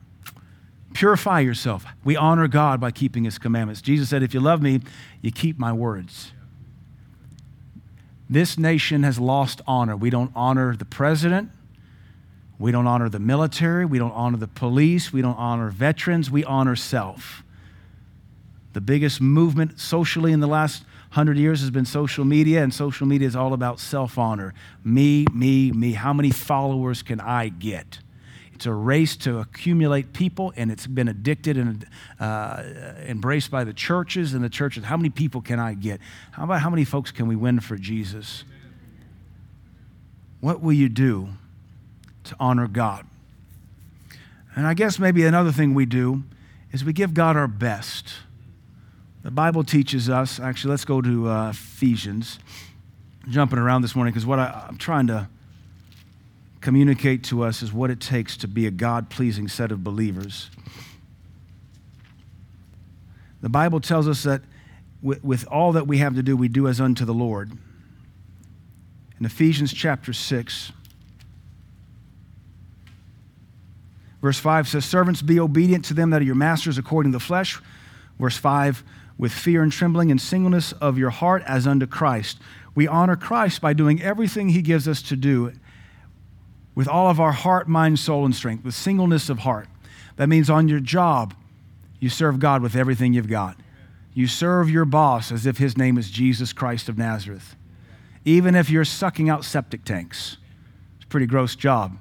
Purify 0.94 1.40
yourself. 1.40 1.84
We 2.04 2.16
honor 2.16 2.48
God 2.48 2.80
by 2.80 2.90
keeping 2.90 3.24
his 3.24 3.36
commandments. 3.36 3.82
Jesus 3.82 4.08
said, 4.08 4.22
If 4.22 4.32
you 4.32 4.40
love 4.40 4.62
me, 4.62 4.80
you 5.20 5.30
keep 5.30 5.58
my 5.58 5.72
words. 5.72 6.32
This 8.30 8.56
nation 8.56 9.02
has 9.02 9.18
lost 9.18 9.60
honor. 9.66 9.96
We 9.96 10.08
don't 10.08 10.32
honor 10.34 10.74
the 10.74 10.86
president. 10.86 11.50
We 12.58 12.72
don't 12.72 12.86
honor 12.86 13.08
the 13.08 13.18
military. 13.18 13.84
We 13.84 13.98
don't 13.98 14.12
honor 14.12 14.38
the 14.38 14.48
police. 14.48 15.12
We 15.12 15.20
don't 15.20 15.36
honor 15.36 15.70
veterans. 15.70 16.30
We 16.30 16.44
honor 16.44 16.76
self. 16.76 17.42
The 18.72 18.80
biggest 18.80 19.20
movement 19.20 19.78
socially 19.80 20.32
in 20.32 20.40
the 20.40 20.46
last 20.46 20.84
hundred 21.10 21.38
years 21.38 21.60
has 21.60 21.70
been 21.70 21.84
social 21.84 22.24
media, 22.24 22.62
and 22.62 22.72
social 22.72 23.06
media 23.06 23.26
is 23.26 23.36
all 23.36 23.52
about 23.52 23.80
self 23.80 24.18
honor. 24.18 24.54
Me, 24.84 25.26
me, 25.32 25.70
me. 25.72 25.92
How 25.92 26.12
many 26.12 26.30
followers 26.30 27.02
can 27.02 27.20
I 27.20 27.48
get? 27.48 28.00
It's 28.54 28.64
a 28.64 28.72
race 28.72 29.16
to 29.18 29.38
accumulate 29.38 30.14
people, 30.14 30.52
and 30.56 30.70
it's 30.70 30.86
been 30.86 31.08
addicted 31.08 31.58
and 31.58 31.86
uh, 32.18 32.62
embraced 33.06 33.50
by 33.50 33.64
the 33.64 33.74
churches 33.74 34.32
and 34.32 34.42
the 34.42 34.48
churches. 34.48 34.84
How 34.84 34.96
many 34.96 35.10
people 35.10 35.42
can 35.42 35.58
I 35.58 35.74
get? 35.74 36.00
How 36.32 36.44
about 36.44 36.62
how 36.62 36.70
many 36.70 36.84
folks 36.84 37.10
can 37.10 37.28
we 37.28 37.36
win 37.36 37.60
for 37.60 37.76
Jesus? 37.76 38.44
What 40.40 40.62
will 40.62 40.72
you 40.72 40.88
do 40.88 41.28
to 42.26 42.36
honor 42.38 42.68
God. 42.68 43.06
And 44.54 44.66
I 44.66 44.74
guess 44.74 44.98
maybe 44.98 45.24
another 45.24 45.52
thing 45.52 45.74
we 45.74 45.86
do 45.86 46.24
is 46.72 46.84
we 46.84 46.92
give 46.92 47.14
God 47.14 47.36
our 47.36 47.48
best. 47.48 48.14
The 49.22 49.30
Bible 49.30 49.64
teaches 49.64 50.08
us, 50.08 50.38
actually, 50.38 50.70
let's 50.70 50.84
go 50.84 51.02
to 51.02 51.28
uh, 51.28 51.50
Ephesians. 51.50 52.38
I'm 53.24 53.32
jumping 53.32 53.58
around 53.58 53.82
this 53.82 53.94
morning 53.94 54.12
because 54.12 54.26
what 54.26 54.38
I, 54.38 54.66
I'm 54.68 54.78
trying 54.78 55.08
to 55.08 55.28
communicate 56.60 57.22
to 57.24 57.42
us 57.42 57.62
is 57.62 57.72
what 57.72 57.90
it 57.90 58.00
takes 58.00 58.36
to 58.38 58.48
be 58.48 58.66
a 58.66 58.70
God 58.70 59.10
pleasing 59.10 59.48
set 59.48 59.70
of 59.70 59.84
believers. 59.84 60.50
The 63.42 63.48
Bible 63.48 63.80
tells 63.80 64.08
us 64.08 64.22
that 64.22 64.42
with, 65.02 65.22
with 65.22 65.46
all 65.48 65.72
that 65.72 65.86
we 65.86 65.98
have 65.98 66.14
to 66.14 66.22
do, 66.22 66.36
we 66.36 66.48
do 66.48 66.66
as 66.66 66.80
unto 66.80 67.04
the 67.04 67.14
Lord. 67.14 67.52
In 69.18 69.26
Ephesians 69.26 69.72
chapter 69.72 70.12
6, 70.12 70.72
verse 74.26 74.40
5 74.40 74.66
says, 74.66 74.84
Servants, 74.84 75.22
be 75.22 75.38
obedient 75.38 75.84
to 75.84 75.94
them 75.94 76.10
that 76.10 76.20
are 76.20 76.24
your 76.24 76.34
masters 76.34 76.78
according 76.78 77.12
to 77.12 77.18
the 77.18 77.24
flesh. 77.24 77.60
Verse 78.18 78.36
5, 78.36 78.82
with 79.16 79.30
fear 79.30 79.62
and 79.62 79.70
trembling 79.70 80.10
and 80.10 80.20
singleness 80.20 80.72
of 80.72 80.98
your 80.98 81.10
heart 81.10 81.44
as 81.46 81.64
unto 81.64 81.86
Christ. 81.86 82.40
We 82.74 82.88
honor 82.88 83.14
Christ 83.14 83.60
by 83.60 83.72
doing 83.72 84.02
everything 84.02 84.48
he 84.48 84.62
gives 84.62 84.88
us 84.88 85.00
to 85.02 85.14
do 85.14 85.52
with 86.74 86.88
all 86.88 87.08
of 87.08 87.20
our 87.20 87.30
heart, 87.30 87.68
mind, 87.68 88.00
soul, 88.00 88.24
and 88.24 88.34
strength, 88.34 88.64
with 88.64 88.74
singleness 88.74 89.30
of 89.30 89.38
heart. 89.38 89.68
That 90.16 90.28
means 90.28 90.50
on 90.50 90.66
your 90.66 90.80
job, 90.80 91.32
you 92.00 92.08
serve 92.08 92.40
God 92.40 92.62
with 92.62 92.74
everything 92.74 93.12
you've 93.12 93.28
got. 93.28 93.56
You 94.12 94.26
serve 94.26 94.68
your 94.68 94.86
boss 94.86 95.30
as 95.30 95.46
if 95.46 95.58
his 95.58 95.78
name 95.78 95.96
is 95.98 96.10
Jesus 96.10 96.52
Christ 96.52 96.88
of 96.88 96.98
Nazareth. 96.98 97.54
Even 98.24 98.56
if 98.56 98.70
you're 98.70 98.84
sucking 98.84 99.30
out 99.30 99.44
septic 99.44 99.84
tanks, 99.84 100.38
it's 100.96 101.04
a 101.04 101.06
pretty 101.06 101.26
gross 101.26 101.54
job. 101.54 101.96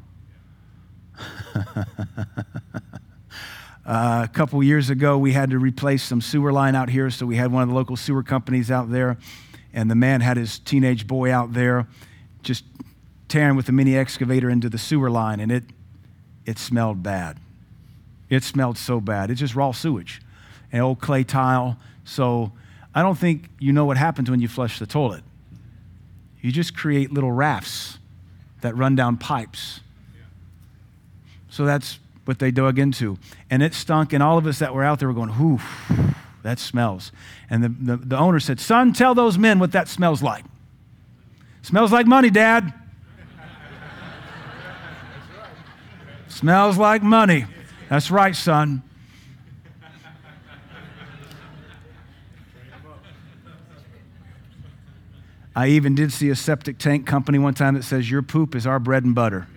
A 3.88 4.28
couple 4.34 4.64
years 4.64 4.90
ago, 4.90 5.16
we 5.18 5.34
had 5.34 5.52
to 5.52 5.60
replace 5.60 6.02
some 6.04 6.20
sewer 6.20 6.52
line 6.52 6.74
out 6.74 6.90
here, 6.90 7.12
so 7.12 7.28
we 7.28 7.36
had 7.36 7.52
one 7.52 7.62
of 7.62 7.70
the 7.70 7.76
local 7.76 7.96
sewer 7.96 8.24
companies 8.24 8.72
out 8.72 8.90
there, 8.92 9.18
and 9.74 9.92
the 9.92 9.96
man 9.96 10.22
had 10.22 10.38
his 10.38 10.58
teenage 10.58 11.06
boy 11.06 11.32
out 11.32 11.54
there 11.54 11.88
just 12.42 12.64
tearing 13.28 13.56
with 13.56 13.68
the 13.68 13.72
mini 13.72 13.96
excavator 13.96 14.50
into 14.50 14.70
the 14.70 14.80
sewer 14.80 15.12
line, 15.12 15.40
and 15.40 15.52
it, 15.52 15.66
it 16.46 16.58
smelled 16.58 17.04
bad. 17.04 17.38
It 18.30 18.44
smelled 18.44 18.78
so 18.78 19.00
bad. 19.00 19.30
It's 19.30 19.40
just 19.40 19.56
raw 19.56 19.72
sewage 19.72 20.22
and 20.72 20.82
old 20.82 21.00
clay 21.00 21.24
tile. 21.24 21.78
So 22.04 22.52
I 22.94 23.02
don't 23.02 23.18
think 23.18 23.50
you 23.60 23.72
know 23.72 23.86
what 23.86 23.98
happens 23.98 24.32
when 24.32 24.40
you 24.40 24.48
flush 24.48 24.80
the 24.80 24.88
toilet. 24.88 25.24
You 26.42 26.52
just 26.52 26.76
create 26.76 27.12
little 27.12 27.32
rafts 27.32 27.98
that 28.62 28.76
run 28.76 28.96
down 28.96 29.18
pipes. 29.18 29.82
So 31.56 31.64
that's 31.64 32.00
what 32.26 32.40
they 32.40 32.52
dug 32.52 32.80
into. 32.80 33.18
And 33.50 33.64
it 33.64 33.74
stunk, 33.74 34.12
and 34.12 34.22
all 34.22 34.38
of 34.38 34.46
us 34.46 34.60
that 34.60 34.74
were 34.74 34.84
out 34.84 35.00
there 35.00 35.08
were 35.08 35.14
going, 35.14 35.30
whew, 35.30 35.62
that 36.44 36.60
smells. 36.60 37.14
And 37.50 37.64
the, 37.64 37.70
the, 37.70 37.96
the 37.96 38.18
owner 38.18 38.42
said, 38.42 38.60
Son, 38.60 38.92
tell 38.92 39.16
those 39.16 39.38
men 39.38 39.58
what 39.58 39.72
that 39.72 39.88
smells 39.88 40.22
like. 40.22 40.44
Smells 41.62 41.94
like 41.94 42.08
money, 42.08 42.30
Dad. 42.30 42.74
Smells 46.28 46.78
like 46.78 47.02
money. 47.02 47.46
That's 47.90 48.12
right, 48.12 48.36
son. 48.36 48.84
I 55.56 55.68
even 55.68 55.96
did 55.96 56.12
see 56.12 56.30
a 56.30 56.36
septic 56.36 56.80
tank 56.80 57.08
company 57.08 57.40
one 57.40 57.54
time 57.54 57.76
that 57.76 57.84
says, 57.84 58.12
Your 58.12 58.22
poop 58.22 58.56
is 58.56 58.68
our 58.68 58.78
bread 58.78 59.06
and 59.06 59.16
butter. 59.16 59.48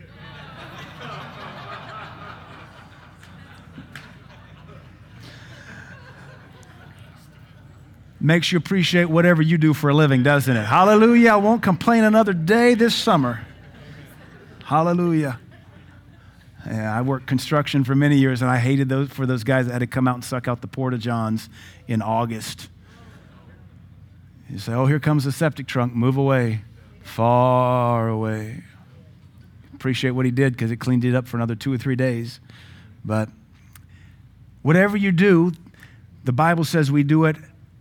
Makes 8.28 8.52
you 8.52 8.58
appreciate 8.58 9.06
whatever 9.06 9.40
you 9.40 9.56
do 9.56 9.72
for 9.72 9.88
a 9.88 9.94
living, 9.94 10.22
doesn't 10.22 10.54
it? 10.54 10.66
Hallelujah. 10.66 11.30
I 11.30 11.36
won't 11.36 11.62
complain 11.62 12.04
another 12.04 12.34
day 12.34 12.74
this 12.74 12.94
summer. 12.94 13.40
Hallelujah. 14.64 15.40
Yeah, 16.66 16.94
I 16.94 17.00
worked 17.00 17.26
construction 17.26 17.84
for 17.84 17.94
many 17.94 18.18
years, 18.18 18.42
and 18.42 18.50
I 18.50 18.58
hated 18.58 18.90
those 18.90 19.08
for 19.08 19.24
those 19.24 19.44
guys 19.44 19.64
that 19.64 19.72
had 19.72 19.78
to 19.78 19.86
come 19.86 20.06
out 20.06 20.16
and 20.16 20.22
suck 20.22 20.46
out 20.46 20.60
the 20.60 20.66
porta 20.66 20.98
johns 20.98 21.48
in 21.86 22.02
August. 22.02 22.68
You 24.50 24.58
say, 24.58 24.74
"Oh, 24.74 24.84
here 24.84 25.00
comes 25.00 25.24
the 25.24 25.32
septic 25.32 25.66
trunk. 25.66 25.94
Move 25.94 26.18
away, 26.18 26.64
far 27.02 28.08
away." 28.08 28.62
Appreciate 29.72 30.10
what 30.10 30.26
he 30.26 30.30
did 30.30 30.52
because 30.52 30.70
it 30.70 30.76
cleaned 30.76 31.06
it 31.06 31.14
up 31.14 31.26
for 31.26 31.38
another 31.38 31.54
two 31.54 31.72
or 31.72 31.78
three 31.78 31.96
days. 31.96 32.40
But 33.02 33.30
whatever 34.60 34.98
you 34.98 35.12
do, 35.12 35.52
the 36.24 36.32
Bible 36.32 36.64
says 36.64 36.92
we 36.92 37.04
do 37.04 37.24
it 37.24 37.36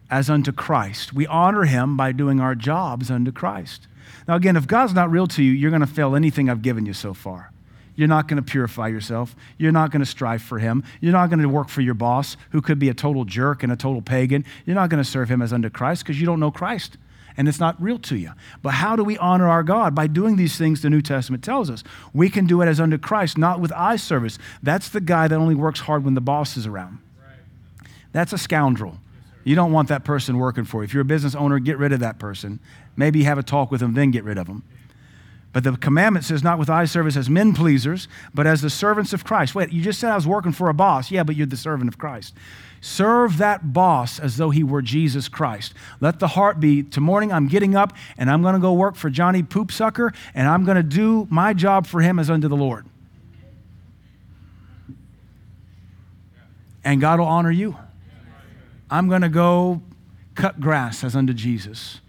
as 0.10 0.30
unto 0.30 0.51
Christ. 0.51 1.14
We 1.14 1.28
honor 1.28 1.64
him 1.64 1.97
by 1.97 2.12
doing 2.12 2.39
our 2.39 2.55
jobs 2.55 3.12
unto 3.12 3.32
Christ. 3.32 3.88
Now, 4.28 4.36
again, 4.36 4.55
if 4.55 4.68
God's 4.68 4.93
not 4.93 5.12
real 5.12 5.28
to 5.28 5.43
you, 5.43 5.51
you're 5.51 5.72
going 5.72 5.82
to 5.82 5.88
fail 5.88 6.16
anything 6.16 6.49
I've 6.49 6.62
given 6.62 6.86
you 6.86 6.93
so 6.93 7.14
far. 7.14 7.51
You're 7.95 8.08
not 8.08 8.28
going 8.28 8.38
to 8.38 8.43
purify 8.43 8.89
yourself. 8.89 9.36
You're 9.58 9.72
not 9.72 9.91
going 9.91 10.01
to 10.01 10.05
strive 10.05 10.41
for 10.41 10.60
him. 10.60 10.84
You're 11.01 11.14
not 11.14 11.30
going 11.30 11.39
to 11.39 11.49
work 11.49 11.68
for 11.68 11.82
your 11.82 11.95
boss, 11.95 12.38
who 12.51 12.62
could 12.62 12.78
be 12.78 12.89
a 12.89 12.93
total 12.93 13.26
jerk 13.26 13.64
and 13.64 13.72
a 13.72 13.76
total 13.76 14.01
pagan. 14.01 14.45
You're 14.66 14.76
not 14.76 14.89
going 14.89 15.03
to 15.03 15.10
serve 15.10 15.30
him 15.30 15.41
as 15.41 15.51
unto 15.51 15.70
Christ 15.70 16.03
because 16.03 16.20
you 16.20 16.26
don't 16.26 16.39
know 16.39 16.51
Christ 16.51 16.97
and 17.38 17.47
it's 17.47 17.60
not 17.60 17.82
real 17.82 17.99
to 17.99 18.18
you. 18.18 18.32
But 18.64 18.72
how 18.72 18.95
do 18.95 19.03
we 19.03 19.18
honor 19.20 19.47
our 19.47 19.64
God? 19.64 19.93
By 19.93 20.08
doing 20.08 20.36
these 20.36 20.58
things 20.58 20.82
the 20.82 20.89
New 20.89 21.03
Testament 21.03 21.43
tells 21.43 21.70
us. 21.70 21.84
We 22.12 22.30
can 22.30 22.47
do 22.47 22.62
it 22.62 22.68
as 22.68 22.80
unto 22.80 22.97
Christ, 22.97 23.38
not 23.38 23.60
with 23.60 23.72
eye 23.74 23.95
service. 23.95 24.39
That's 24.64 24.89
the 24.89 24.99
guy 24.99 25.28
that 25.28 25.36
only 25.36 25.55
works 25.55 25.82
hard 25.82 26.03
when 26.03 26.16
the 26.16 26.22
boss 26.22 26.58
is 26.58 26.66
around. 26.66 26.97
That's 28.12 28.34
a 28.34 28.38
scoundrel. 28.38 28.97
You 29.47 29.55
don't 29.55 29.71
want 29.71 29.87
that 29.87 30.03
person 30.03 30.39
working 30.39 30.65
for 30.65 30.81
you. 30.81 30.83
If 30.83 30.93
you're 30.93 31.03
a 31.03 31.05
business 31.05 31.33
owner, 31.33 31.57
get 31.57 31.77
rid 31.77 31.93
of 31.93 32.01
that 32.01 32.19
person. 32.19 32.59
Maybe 32.97 33.23
have 33.23 33.37
a 33.37 33.43
talk 33.43 33.71
with 33.71 33.79
them, 33.79 33.93
then 33.93 34.11
get 34.11 34.25
rid 34.25 34.37
of 34.37 34.45
them. 34.45 34.63
But 35.53 35.63
the 35.63 35.77
commandment 35.77 36.25
says, 36.25 36.43
not 36.43 36.59
with 36.59 36.69
eye 36.69 36.83
service 36.83 37.15
as 37.15 37.29
men 37.29 37.53
pleasers, 37.53 38.09
but 38.33 38.45
as 38.45 38.61
the 38.61 38.69
servants 38.69 39.13
of 39.13 39.23
Christ. 39.23 39.55
Wait, 39.55 39.71
you 39.71 39.81
just 39.81 40.01
said 40.01 40.11
I 40.11 40.15
was 40.15 40.27
working 40.27 40.51
for 40.51 40.67
a 40.67 40.73
boss. 40.73 41.11
Yeah, 41.11 41.23
but 41.23 41.37
you're 41.37 41.47
the 41.47 41.55
servant 41.55 41.87
of 41.87 41.97
Christ. 41.97 42.35
Serve 42.81 43.37
that 43.37 43.71
boss 43.71 44.19
as 44.19 44.35
though 44.35 44.49
he 44.49 44.65
were 44.65 44.81
Jesus 44.81 45.29
Christ. 45.29 45.73
Let 46.01 46.19
the 46.19 46.27
heart 46.27 46.59
be, 46.59 46.83
to 46.83 46.99
morning 46.99 47.31
I'm 47.31 47.47
getting 47.47 47.73
up 47.73 47.93
and 48.17 48.29
I'm 48.29 48.41
going 48.41 48.55
to 48.55 48.59
go 48.59 48.73
work 48.73 48.97
for 48.97 49.09
Johnny 49.09 49.43
Poopsucker 49.43 50.13
and 50.35 50.49
I'm 50.49 50.65
going 50.65 50.75
to 50.75 50.83
do 50.83 51.25
my 51.29 51.53
job 51.53 51.87
for 51.87 52.01
him 52.01 52.19
as 52.19 52.29
unto 52.29 52.49
the 52.49 52.57
Lord. 52.57 52.85
And 56.83 56.99
God 56.99 57.19
will 57.19 57.27
honor 57.27 57.51
you. 57.51 57.77
I'm 58.89 59.09
going 59.09 59.21
to 59.21 59.29
go 59.29 59.81
cut 60.35 60.59
grass 60.59 61.03
as 61.03 61.15
unto 61.15 61.33
Jesus. 61.33 62.01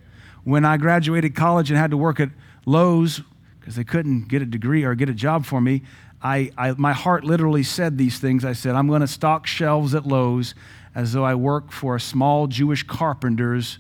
When 0.44 0.64
I 0.64 0.76
graduated 0.76 1.34
college 1.34 1.70
and 1.70 1.78
had 1.78 1.90
to 1.90 1.96
work 1.96 2.20
at 2.20 2.30
Lowe's 2.66 3.20
because 3.58 3.76
they 3.76 3.84
couldn't 3.84 4.28
get 4.28 4.42
a 4.42 4.46
degree 4.46 4.84
or 4.84 4.94
get 4.94 5.08
a 5.08 5.14
job 5.14 5.44
for 5.44 5.60
me, 5.60 5.82
I, 6.22 6.50
I, 6.56 6.72
my 6.72 6.92
heart 6.92 7.24
literally 7.24 7.62
said 7.62 7.98
these 7.98 8.18
things. 8.18 8.44
I 8.44 8.52
said, 8.52 8.74
I'm 8.74 8.88
going 8.88 9.00
to 9.00 9.08
stock 9.08 9.46
shelves 9.46 9.94
at 9.94 10.06
Lowe's 10.06 10.54
as 10.94 11.12
though 11.12 11.24
I 11.24 11.34
work 11.34 11.70
for 11.70 11.96
a 11.96 12.00
small 12.00 12.46
Jewish 12.46 12.82
carpenter's 12.82 13.78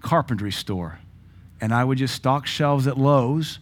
carpentry 0.00 0.52
store. 0.52 0.98
And 1.60 1.74
I 1.74 1.84
would 1.84 1.98
just 1.98 2.14
stock 2.14 2.46
shelves 2.46 2.86
at 2.86 2.98
Lowe's 2.98 3.58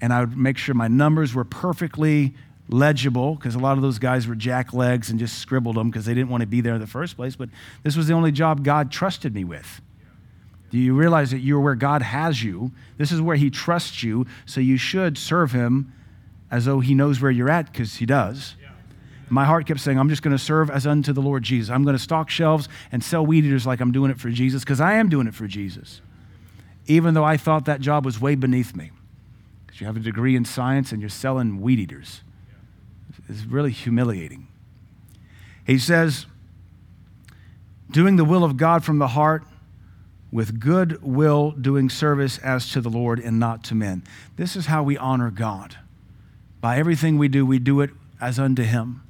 and 0.00 0.12
I 0.12 0.20
would 0.20 0.36
make 0.36 0.58
sure 0.58 0.74
my 0.74 0.88
numbers 0.88 1.34
were 1.34 1.44
perfectly 1.44 2.34
legible 2.68 3.34
because 3.34 3.54
a 3.54 3.58
lot 3.58 3.76
of 3.76 3.82
those 3.82 3.98
guys 3.98 4.26
were 4.26 4.34
jacklegs 4.34 5.10
and 5.10 5.18
just 5.18 5.38
scribbled 5.38 5.76
them 5.76 5.90
because 5.90 6.06
they 6.06 6.14
didn't 6.14 6.30
want 6.30 6.40
to 6.40 6.46
be 6.46 6.60
there 6.60 6.74
in 6.74 6.80
the 6.80 6.86
first 6.86 7.16
place. 7.16 7.36
But 7.36 7.50
this 7.82 7.96
was 7.96 8.06
the 8.06 8.14
only 8.14 8.32
job 8.32 8.64
God 8.64 8.90
trusted 8.90 9.34
me 9.34 9.44
with. 9.44 9.80
Do 10.70 10.78
you 10.78 10.94
realize 10.94 11.30
that 11.30 11.38
you're 11.38 11.60
where 11.60 11.76
God 11.76 12.02
has 12.02 12.42
you? 12.42 12.72
This 12.96 13.12
is 13.12 13.20
where 13.20 13.36
He 13.36 13.48
trusts 13.48 14.02
you, 14.02 14.26
so 14.44 14.60
you 14.60 14.76
should 14.76 15.16
serve 15.16 15.52
Him 15.52 15.92
as 16.50 16.64
though 16.64 16.80
He 16.80 16.94
knows 16.94 17.20
where 17.20 17.30
you're 17.30 17.50
at, 17.50 17.70
because 17.70 17.96
He 17.96 18.06
does. 18.06 18.56
My 19.28 19.44
heart 19.44 19.66
kept 19.66 19.80
saying, 19.80 19.98
I'm 19.98 20.08
just 20.08 20.22
going 20.22 20.36
to 20.36 20.42
serve 20.42 20.70
as 20.70 20.86
unto 20.86 21.12
the 21.12 21.22
Lord 21.22 21.42
Jesus. 21.42 21.70
I'm 21.70 21.84
going 21.84 21.96
to 21.96 22.02
stock 22.02 22.28
shelves 22.28 22.68
and 22.90 23.04
sell 23.04 23.24
weed 23.24 23.44
eaters 23.44 23.66
like 23.66 23.80
I'm 23.80 23.92
doing 23.92 24.10
it 24.10 24.18
for 24.18 24.30
Jesus, 24.30 24.64
because 24.64 24.80
I 24.80 24.94
am 24.94 25.08
doing 25.08 25.26
it 25.26 25.34
for 25.34 25.46
Jesus. 25.46 26.00
Even 26.86 27.14
though 27.14 27.24
I 27.24 27.36
thought 27.36 27.64
that 27.66 27.80
job 27.80 28.04
was 28.04 28.20
way 28.20 28.34
beneath 28.34 28.74
me. 28.74 28.90
Because 29.66 29.80
you 29.80 29.86
have 29.86 29.96
a 29.96 30.00
degree 30.00 30.36
in 30.36 30.44
science 30.44 30.92
and 30.92 31.00
you're 31.00 31.08
selling 31.08 31.60
weed 31.60 31.78
eaters. 31.78 32.22
It's 33.28 33.44
really 33.44 33.70
humiliating. 33.70 34.48
He 35.66 35.78
says, 35.78 36.26
doing 37.90 38.16
the 38.16 38.24
will 38.24 38.44
of 38.44 38.56
God 38.56 38.84
from 38.84 38.98
the 38.98 39.08
heart 39.08 39.44
with 40.30 40.58
good 40.58 41.00
will 41.00 41.52
doing 41.52 41.88
service 41.88 42.38
as 42.38 42.68
to 42.72 42.80
the 42.80 42.90
Lord 42.90 43.20
and 43.20 43.38
not 43.38 43.62
to 43.64 43.74
men. 43.74 44.02
This 44.36 44.56
is 44.56 44.66
how 44.66 44.82
we 44.82 44.98
honor 44.98 45.30
God. 45.30 45.78
By 46.60 46.76
everything 46.76 47.18
we 47.18 47.28
do, 47.28 47.46
we 47.46 47.58
do 47.58 47.80
it 47.80 47.90
as 48.20 48.38
unto 48.38 48.64
Him. 48.64 49.02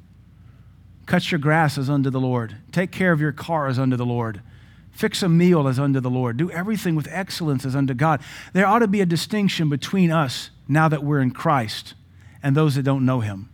Cut 1.07 1.31
your 1.31 1.39
grass 1.39 1.79
as 1.79 1.89
unto 1.89 2.11
the 2.11 2.21
Lord. 2.21 2.57
Take 2.73 2.91
care 2.91 3.13
of 3.13 3.21
your 3.21 3.33
car 3.33 3.69
as 3.69 3.79
unto 3.79 3.97
the 3.97 4.05
Lord. 4.05 4.43
Fix 4.91 5.23
a 5.23 5.29
meal 5.29 5.67
as 5.67 5.79
unto 5.79 5.99
the 5.99 6.11
Lord. 6.11 6.37
Do 6.37 6.51
everything 6.51 6.95
with 6.95 7.09
excellence 7.11 7.65
as 7.65 7.75
unto 7.75 7.95
God. 7.95 8.21
There 8.53 8.67
ought 8.67 8.81
to 8.81 8.89
be 8.89 9.01
a 9.01 9.07
distinction 9.07 9.69
between 9.69 10.11
us 10.11 10.51
now 10.69 10.89
that 10.89 11.03
we're 11.03 11.21
in 11.21 11.31
Christ 11.31 11.95
and 12.43 12.55
those 12.55 12.75
that 12.75 12.83
don't 12.83 13.05
know 13.05 13.21
Him. 13.21 13.49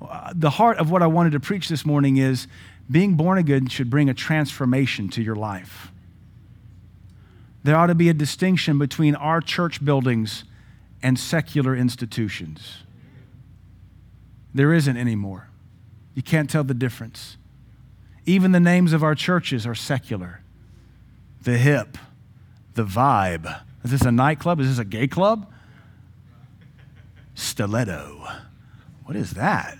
Uh, 0.00 0.32
the 0.34 0.50
heart 0.50 0.78
of 0.78 0.90
what 0.90 1.02
I 1.02 1.06
wanted 1.06 1.32
to 1.32 1.40
preach 1.40 1.68
this 1.68 1.86
morning 1.86 2.16
is 2.16 2.46
being 2.90 3.14
born 3.14 3.38
again 3.38 3.68
should 3.68 3.90
bring 3.90 4.08
a 4.08 4.14
transformation 4.14 5.08
to 5.10 5.22
your 5.22 5.36
life. 5.36 5.90
There 7.64 7.76
ought 7.76 7.86
to 7.86 7.94
be 7.94 8.08
a 8.08 8.14
distinction 8.14 8.78
between 8.78 9.14
our 9.14 9.40
church 9.40 9.84
buildings 9.84 10.44
and 11.02 11.18
secular 11.18 11.74
institutions. 11.74 12.84
There 14.54 14.72
isn't 14.72 14.96
anymore. 14.96 15.48
You 16.14 16.22
can't 16.22 16.48
tell 16.48 16.64
the 16.64 16.74
difference. 16.74 17.36
Even 18.24 18.52
the 18.52 18.60
names 18.60 18.92
of 18.92 19.02
our 19.02 19.14
churches 19.14 19.66
are 19.66 19.74
secular. 19.74 20.40
The 21.42 21.58
hip, 21.58 21.98
the 22.74 22.84
vibe. 22.84 23.60
Is 23.84 23.90
this 23.90 24.02
a 24.02 24.12
nightclub? 24.12 24.60
Is 24.60 24.68
this 24.68 24.78
a 24.78 24.84
gay 24.84 25.06
club? 25.06 25.52
Stiletto. 27.34 28.26
What 29.04 29.16
is 29.16 29.32
that? 29.32 29.76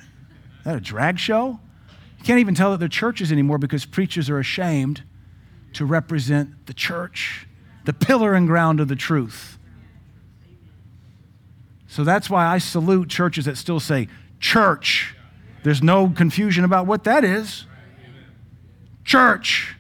That 0.67 0.75
a 0.75 0.81
drag 0.81 1.21
show? 1.21 1.61
You 2.19 2.25
can't 2.25 2.41
even 2.41 2.57
tell 2.57 2.73
that 2.73 2.81
they're 2.81 2.89
churches 2.89 3.31
anymore 3.31 3.57
because 3.57 3.85
preachers 3.85 4.29
are 4.29 4.41
ashamed 4.41 5.05
to 5.75 5.85
represent 5.85 6.67
the 6.67 6.75
church, 6.75 7.47
the 7.85 7.93
pillar 7.93 8.35
and 8.35 8.49
ground 8.49 8.81
of 8.81 8.89
the 8.89 8.97
truth. 8.97 9.61
So 11.87 12.03
that's 12.03 12.29
why 12.29 12.47
I 12.47 12.59
salute 12.59 13.09
churches 13.09 13.45
that 13.45 13.57
still 13.57 13.79
say 13.79 14.09
church. 14.41 15.15
There's 15.63 15.85
no 15.85 16.09
confusion 16.09 16.65
about 16.65 16.89
what 16.89 17.05
that 17.05 17.23
is. 17.23 17.65
Church. 19.05 19.77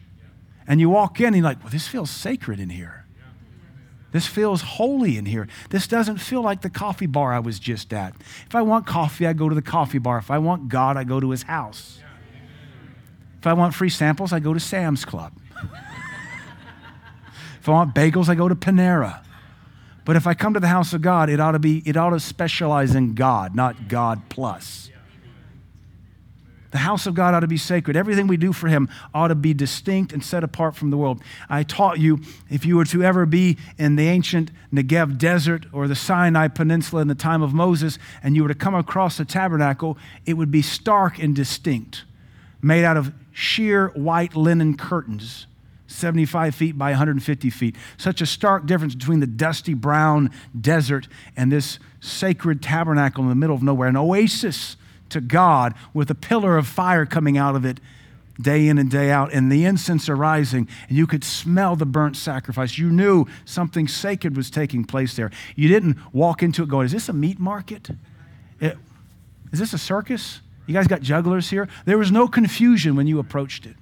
And 0.68 0.78
you 0.78 0.88
walk 0.88 1.18
in 1.18 1.26
and 1.26 1.36
you're 1.38 1.44
like, 1.44 1.64
well, 1.64 1.72
this 1.72 1.88
feels 1.88 2.10
sacred 2.10 2.60
in 2.60 2.70
here. 2.70 3.05
This 4.16 4.26
feels 4.26 4.62
holy 4.62 5.18
in 5.18 5.26
here. 5.26 5.46
This 5.68 5.86
doesn't 5.86 6.16
feel 6.16 6.40
like 6.40 6.62
the 6.62 6.70
coffee 6.70 7.04
bar 7.04 7.34
I 7.34 7.38
was 7.38 7.58
just 7.58 7.92
at. 7.92 8.14
If 8.46 8.54
I 8.54 8.62
want 8.62 8.86
coffee, 8.86 9.26
I 9.26 9.34
go 9.34 9.50
to 9.50 9.54
the 9.54 9.60
coffee 9.60 9.98
bar. 9.98 10.16
If 10.16 10.30
I 10.30 10.38
want 10.38 10.70
God, 10.70 10.96
I 10.96 11.04
go 11.04 11.20
to 11.20 11.32
his 11.32 11.42
house. 11.42 11.98
If 13.38 13.46
I 13.46 13.52
want 13.52 13.74
free 13.74 13.90
samples, 13.90 14.32
I 14.32 14.40
go 14.40 14.54
to 14.54 14.58
Sam's 14.58 15.04
Club. 15.04 15.34
if 17.60 17.68
I 17.68 17.72
want 17.72 17.94
bagels, 17.94 18.30
I 18.30 18.34
go 18.34 18.48
to 18.48 18.54
Panera. 18.54 19.22
But 20.06 20.16
if 20.16 20.26
I 20.26 20.32
come 20.32 20.54
to 20.54 20.60
the 20.60 20.68
house 20.68 20.94
of 20.94 21.02
God, 21.02 21.28
it 21.28 21.38
ought 21.38 21.52
to 21.52 21.58
be, 21.58 21.82
it 21.84 21.98
ought 21.98 22.08
to 22.08 22.20
specialize 22.20 22.94
in 22.94 23.12
God, 23.12 23.54
not 23.54 23.86
God 23.86 24.22
plus. 24.30 24.88
The 26.76 26.80
house 26.80 27.06
of 27.06 27.14
God 27.14 27.32
ought 27.32 27.40
to 27.40 27.46
be 27.46 27.56
sacred. 27.56 27.96
Everything 27.96 28.26
we 28.26 28.36
do 28.36 28.52
for 28.52 28.68
Him 28.68 28.90
ought 29.14 29.28
to 29.28 29.34
be 29.34 29.54
distinct 29.54 30.12
and 30.12 30.22
set 30.22 30.44
apart 30.44 30.76
from 30.76 30.90
the 30.90 30.98
world. 30.98 31.22
I 31.48 31.62
taught 31.62 31.98
you 31.98 32.20
if 32.50 32.66
you 32.66 32.76
were 32.76 32.84
to 32.84 33.02
ever 33.02 33.24
be 33.24 33.56
in 33.78 33.96
the 33.96 34.06
ancient 34.08 34.50
Negev 34.70 35.16
desert 35.16 35.64
or 35.72 35.88
the 35.88 35.94
Sinai 35.94 36.48
Peninsula 36.48 37.00
in 37.00 37.08
the 37.08 37.14
time 37.14 37.40
of 37.40 37.54
Moses 37.54 37.98
and 38.22 38.36
you 38.36 38.42
were 38.42 38.50
to 38.50 38.54
come 38.54 38.74
across 38.74 39.18
a 39.18 39.24
tabernacle, 39.24 39.96
it 40.26 40.34
would 40.34 40.50
be 40.50 40.60
stark 40.60 41.18
and 41.18 41.34
distinct, 41.34 42.04
made 42.60 42.84
out 42.84 42.98
of 42.98 43.14
sheer 43.32 43.88
white 43.94 44.36
linen 44.36 44.76
curtains 44.76 45.46
75 45.86 46.54
feet 46.54 46.76
by 46.76 46.90
150 46.90 47.48
feet. 47.48 47.74
Such 47.96 48.20
a 48.20 48.26
stark 48.26 48.66
difference 48.66 48.94
between 48.94 49.20
the 49.20 49.26
dusty 49.26 49.72
brown 49.72 50.30
desert 50.60 51.08
and 51.38 51.50
this 51.50 51.78
sacred 52.00 52.60
tabernacle 52.60 53.22
in 53.22 53.30
the 53.30 53.34
middle 53.34 53.56
of 53.56 53.62
nowhere, 53.62 53.88
an 53.88 53.96
oasis 53.96 54.76
to 55.10 55.20
God 55.20 55.74
with 55.94 56.10
a 56.10 56.14
pillar 56.14 56.56
of 56.56 56.66
fire 56.66 57.06
coming 57.06 57.38
out 57.38 57.56
of 57.56 57.64
it 57.64 57.80
day 58.40 58.68
in 58.68 58.78
and 58.78 58.90
day 58.90 59.10
out, 59.10 59.32
and 59.32 59.50
the 59.50 59.64
incense 59.64 60.08
arising, 60.08 60.68
and 60.88 60.96
you 60.96 61.06
could 61.06 61.24
smell 61.24 61.76
the 61.76 61.86
burnt 61.86 62.16
sacrifice. 62.16 62.76
You 62.78 62.90
knew 62.90 63.26
something 63.44 63.88
sacred 63.88 64.36
was 64.36 64.50
taking 64.50 64.84
place 64.84 65.16
there. 65.16 65.30
You 65.54 65.68
didn't 65.68 65.96
walk 66.12 66.42
into 66.42 66.62
it 66.62 66.68
going, 66.68 66.86
Is 66.86 66.92
this 66.92 67.08
a 67.08 67.12
meat 67.12 67.38
market? 67.38 67.88
It, 68.60 68.76
is 69.52 69.58
this 69.58 69.72
a 69.72 69.78
circus? 69.78 70.40
You 70.66 70.74
guys 70.74 70.86
got 70.86 71.00
jugglers 71.00 71.48
here? 71.48 71.68
There 71.84 71.98
was 71.98 72.10
no 72.10 72.26
confusion 72.26 72.96
when 72.96 73.06
you 73.06 73.18
approached 73.18 73.66
it. 73.66 73.76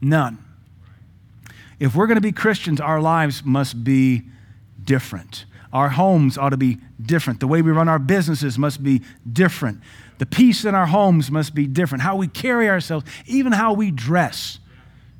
None. 0.00 0.38
If 1.80 1.94
we're 1.94 2.06
going 2.06 2.16
to 2.16 2.20
be 2.20 2.32
Christians, 2.32 2.80
our 2.80 3.00
lives 3.00 3.44
must 3.44 3.82
be 3.84 4.22
different. 4.82 5.44
Our 5.72 5.90
homes 5.90 6.38
ought 6.38 6.50
to 6.50 6.56
be 6.56 6.78
different. 7.00 7.40
The 7.40 7.46
way 7.46 7.62
we 7.62 7.70
run 7.70 7.88
our 7.88 7.98
businesses 7.98 8.58
must 8.58 8.82
be 8.82 9.02
different. 9.30 9.80
The 10.18 10.26
peace 10.26 10.64
in 10.64 10.74
our 10.74 10.86
homes 10.86 11.30
must 11.30 11.54
be 11.54 11.66
different. 11.66 12.02
How 12.02 12.16
we 12.16 12.26
carry 12.26 12.68
ourselves, 12.68 13.04
even 13.26 13.52
how 13.52 13.72
we 13.74 13.90
dress, 13.90 14.58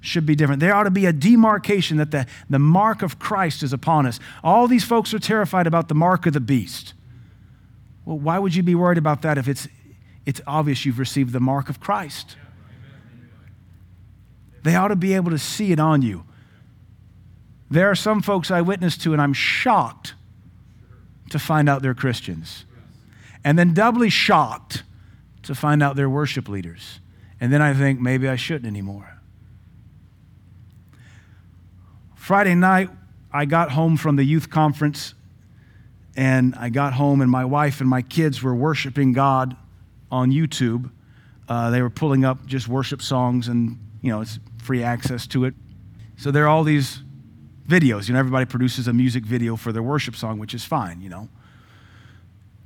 should 0.01 0.26
be 0.26 0.34
different. 0.34 0.61
There 0.61 0.74
ought 0.74 0.84
to 0.84 0.90
be 0.90 1.07
a 1.07 1.12
demarcation 1.12 1.99
that 1.99 2.11
the, 2.11 2.26
the 2.49 2.59
mark 2.59 3.03
of 3.03 3.18
Christ 3.18 3.62
is 3.62 3.72
upon 3.72 4.07
us. 4.07 4.20
All 4.42 4.68
these 4.68 4.84
folks 4.84 5.12
are 5.12 5.18
terrified 5.18 5.66
about 5.66 5.88
the 5.88 5.94
mark 5.94 6.24
of 6.26 6.32
the 6.32 6.40
beast. 6.40 6.94
Well, 8.05 8.18
why 8.18 8.38
would 8.38 8.55
you 8.55 8.62
be 8.62 8.74
worried 8.74 8.99
about 8.99 9.22
that 9.22 9.38
if 9.38 9.49
it's, 9.49 9.68
it's 10.24 10.40
obvious 10.46 10.86
you've 10.86 10.99
received 10.99 11.32
the 11.32 11.40
mark 11.40 11.68
of 11.68 11.80
Christ? 11.80 12.36
They 14.62 14.74
ought 14.74 14.88
to 14.88 14.96
be 14.96 15.14
able 15.14 15.30
to 15.30 15.38
see 15.38 15.72
it 15.72 15.80
on 15.80 16.03
you. 16.03 16.24
There 17.70 17.90
are 17.90 17.94
some 17.94 18.22
folks 18.22 18.51
I 18.51 18.62
witness 18.62 18.96
to, 18.99 19.12
and 19.12 19.20
I'm 19.20 19.34
shocked 19.34 20.14
to 21.31 21.39
find 21.39 21.68
out 21.68 21.83
they're 21.83 21.95
Christians. 21.95 22.64
And 23.45 23.59
then 23.59 23.74
doubly 23.74 24.11
shocked 24.11 24.83
to 25.43 25.55
find 25.55 25.83
out 25.83 25.97
they're 25.97 26.11
worship 26.11 26.49
leaders. 26.49 27.01
And 27.41 27.53
then 27.53 27.62
I 27.62 27.72
think 27.72 28.01
maybe 28.01 28.29
I 28.29 28.37
shouldn't 28.37 28.66
anymore. 28.66 29.18
Friday 32.14 32.55
night, 32.55 32.91
I 33.33 33.45
got 33.45 33.70
home 33.70 33.97
from 33.97 34.16
the 34.16 34.24
youth 34.24 34.51
conference, 34.51 35.14
and 36.16 36.55
I 36.57 36.68
got 36.68 36.95
home, 36.95 37.20
and 37.20 37.31
my 37.31 37.45
wife 37.45 37.81
and 37.81 37.89
my 37.89 38.03
kids 38.03 38.43
were 38.43 38.55
worshiping 38.55 39.12
God 39.12 39.57
on 40.11 40.31
YouTube. 40.31 40.91
Uh, 41.49 41.70
they 41.70 41.81
were 41.81 41.91
pulling 41.91 42.24
up 42.24 42.45
just 42.45 42.68
worship 42.68 43.01
songs, 43.01 43.49
and 43.49 43.79
you 44.03 44.11
know, 44.11 44.20
it's 44.20 44.39
free 44.62 44.83
access 44.83 45.26
to 45.29 45.45
it. 45.45 45.55
So 46.16 46.31
there 46.31 46.45
are 46.45 46.49
all 46.49 46.64
these 46.64 47.01
videos. 47.68 48.08
You 48.08 48.14
know, 48.14 48.20
everybody 48.20 48.46
produces 48.46 48.88
a 48.88 48.92
music 48.92 49.24
video 49.24 49.56
for 49.56 49.72
their 49.72 49.82
worship 49.82 50.16
song, 50.16 50.38
which 50.38 50.54
is 50.54 50.64
fine, 50.64 51.00
you 51.00 51.08
know. 51.08 51.28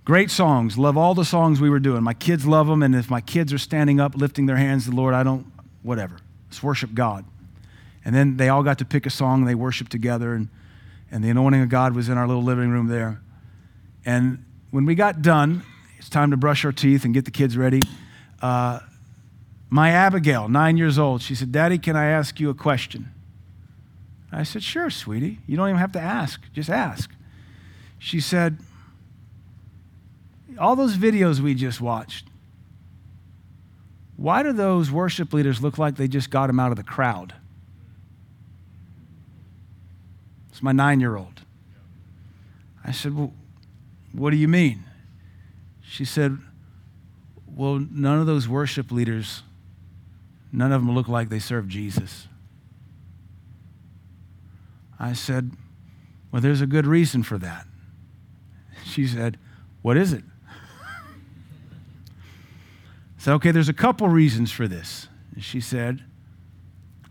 Great 0.04 0.30
songs. 0.30 0.78
Love 0.78 0.96
all 0.96 1.14
the 1.14 1.24
songs 1.24 1.60
we 1.60 1.70
were 1.70 1.78
doing. 1.78 2.02
My 2.02 2.14
kids 2.14 2.46
love 2.46 2.66
them, 2.66 2.82
and 2.82 2.94
if 2.94 3.10
my 3.10 3.20
kids 3.20 3.52
are 3.52 3.58
standing 3.58 4.00
up, 4.00 4.16
lifting 4.16 4.46
their 4.46 4.56
hands 4.56 4.84
to 4.84 4.90
the 4.90 4.96
Lord, 4.96 5.14
I 5.14 5.22
don't, 5.22 5.46
whatever. 5.82 6.16
Let's 6.48 6.62
worship 6.62 6.94
God. 6.94 7.24
And 8.04 8.14
then 8.14 8.36
they 8.36 8.48
all 8.48 8.62
got 8.62 8.78
to 8.78 8.84
pick 8.84 9.06
a 9.06 9.10
song, 9.10 9.40
and 9.40 9.48
they 9.48 9.54
worshiped 9.54 9.92
together, 9.92 10.34
and, 10.34 10.48
and 11.10 11.22
the 11.22 11.30
anointing 11.30 11.62
of 11.62 11.68
God 11.68 11.94
was 11.94 12.08
in 12.08 12.18
our 12.18 12.26
little 12.26 12.42
living 12.42 12.70
room 12.70 12.88
there. 12.88 13.20
And 14.04 14.44
when 14.70 14.86
we 14.86 14.96
got 14.96 15.22
done, 15.22 15.62
it's 15.98 16.08
time 16.08 16.32
to 16.32 16.36
brush 16.36 16.64
our 16.64 16.72
teeth 16.72 17.04
and 17.04 17.14
get 17.14 17.24
the 17.24 17.30
kids 17.30 17.56
ready. 17.56 17.80
Uh, 18.40 18.80
my 19.70 19.90
Abigail, 19.90 20.48
nine 20.48 20.76
years 20.76 20.98
old, 20.98 21.22
she 21.22 21.36
said, 21.36 21.52
Daddy, 21.52 21.78
can 21.78 21.94
I 21.94 22.06
ask 22.06 22.40
you 22.40 22.50
a 22.50 22.54
question? 22.54 23.12
I 24.32 24.44
said, 24.44 24.62
Sure, 24.62 24.88
sweetie. 24.88 25.38
You 25.46 25.56
don't 25.56 25.68
even 25.68 25.78
have 25.78 25.92
to 25.92 26.00
ask, 26.00 26.40
just 26.52 26.70
ask. 26.70 27.10
She 27.98 28.20
said, 28.20 28.58
All 30.58 30.74
those 30.74 30.96
videos 30.96 31.40
we 31.40 31.54
just 31.54 31.80
watched, 31.80 32.26
why 34.16 34.42
do 34.42 34.52
those 34.52 34.90
worship 34.90 35.32
leaders 35.32 35.62
look 35.62 35.78
like 35.78 35.96
they 35.96 36.08
just 36.08 36.30
got 36.30 36.46
them 36.46 36.58
out 36.58 36.70
of 36.70 36.76
the 36.76 36.82
crowd? 36.82 37.34
It's 40.50 40.62
my 40.62 40.72
nine 40.72 41.00
year 41.00 41.16
old. 41.16 41.42
I 42.84 42.92
said, 42.92 43.14
Well, 43.14 43.32
what 44.12 44.30
do 44.30 44.36
you 44.36 44.48
mean? 44.48 44.84
She 45.82 46.06
said, 46.06 46.38
Well, 47.46 47.86
none 47.90 48.18
of 48.18 48.26
those 48.26 48.48
worship 48.48 48.90
leaders, 48.90 49.42
none 50.50 50.72
of 50.72 50.80
them 50.80 50.94
look 50.94 51.08
like 51.08 51.28
they 51.28 51.38
serve 51.38 51.68
Jesus. 51.68 52.28
I 55.02 55.14
said, 55.14 55.50
Well, 56.30 56.40
there's 56.40 56.60
a 56.60 56.66
good 56.66 56.86
reason 56.86 57.24
for 57.24 57.36
that. 57.38 57.66
She 58.84 59.06
said, 59.06 59.36
What 59.82 59.96
is 59.96 60.12
it? 60.12 60.22
I 60.88 61.10
said, 63.18 63.32
Okay, 63.34 63.50
there's 63.50 63.68
a 63.68 63.74
couple 63.74 64.08
reasons 64.08 64.52
for 64.52 64.68
this. 64.68 65.08
She 65.38 65.60
said, 65.60 66.04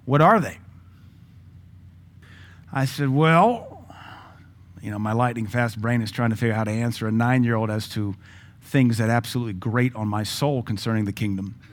What 0.06 0.22
are 0.22 0.40
they? 0.40 0.60
I 2.72 2.86
said, 2.86 3.10
Well, 3.10 3.86
you 4.82 4.90
know, 4.90 4.98
my 4.98 5.12
lightning 5.12 5.46
fast 5.46 5.80
brain 5.80 6.02
is 6.02 6.12
trying 6.12 6.30
to 6.30 6.38
figure 6.38 6.54
out 6.54 6.60
how 6.60 6.64
to 6.64 6.72
answer 6.72 7.10
a 7.10 7.12
nine 7.12 7.44
year 7.44 7.56
old 7.56 7.70
as 7.70 7.90
to 7.90 8.16
things 8.62 9.00
that 9.00 9.10
absolutely 9.10 9.54
grate 9.54 9.94
on 9.96 10.08
my 10.08 10.24
soul 10.24 10.64
concerning 10.64 11.04
the 11.06 11.14
kingdom. 11.14 11.60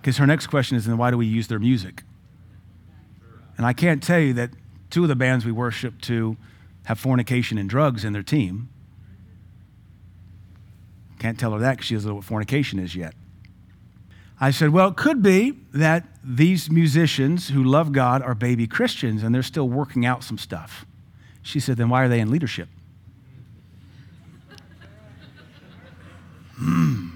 Because 0.00 0.16
her 0.16 0.26
next 0.26 0.48
question 0.48 0.76
is, 0.76 0.84
then 0.84 0.98
why 0.98 1.12
do 1.12 1.16
we 1.16 1.26
use 1.26 1.46
their 1.46 1.60
music? 1.60 2.02
And 3.56 3.66
I 3.66 3.72
can't 3.72 4.02
tell 4.02 4.18
you 4.18 4.32
that 4.34 4.50
two 4.90 5.02
of 5.02 5.08
the 5.08 5.16
bands 5.16 5.44
we 5.44 5.52
worship 5.52 6.00
to 6.02 6.36
have 6.84 6.98
fornication 6.98 7.58
and 7.58 7.68
drugs 7.68 8.04
in 8.04 8.12
their 8.12 8.22
team. 8.22 8.68
Can't 11.18 11.38
tell 11.38 11.52
her 11.52 11.58
that 11.60 11.72
because 11.72 11.86
she 11.86 11.94
doesn't 11.94 12.08
know 12.08 12.16
what 12.16 12.24
fornication 12.24 12.78
is 12.78 12.96
yet. 12.96 13.14
I 14.40 14.50
said, 14.50 14.70
Well, 14.70 14.88
it 14.88 14.96
could 14.96 15.22
be 15.22 15.52
that 15.72 16.04
these 16.24 16.68
musicians 16.68 17.50
who 17.50 17.62
love 17.62 17.92
God 17.92 18.22
are 18.22 18.34
baby 18.34 18.66
Christians 18.66 19.22
and 19.22 19.32
they're 19.32 19.42
still 19.42 19.68
working 19.68 20.04
out 20.04 20.24
some 20.24 20.36
stuff. 20.36 20.84
She 21.42 21.60
said, 21.60 21.76
Then 21.76 21.88
why 21.88 22.02
are 22.02 22.08
they 22.08 22.18
in 22.18 22.30
leadership? 22.30 22.68
Hmm. 26.56 27.10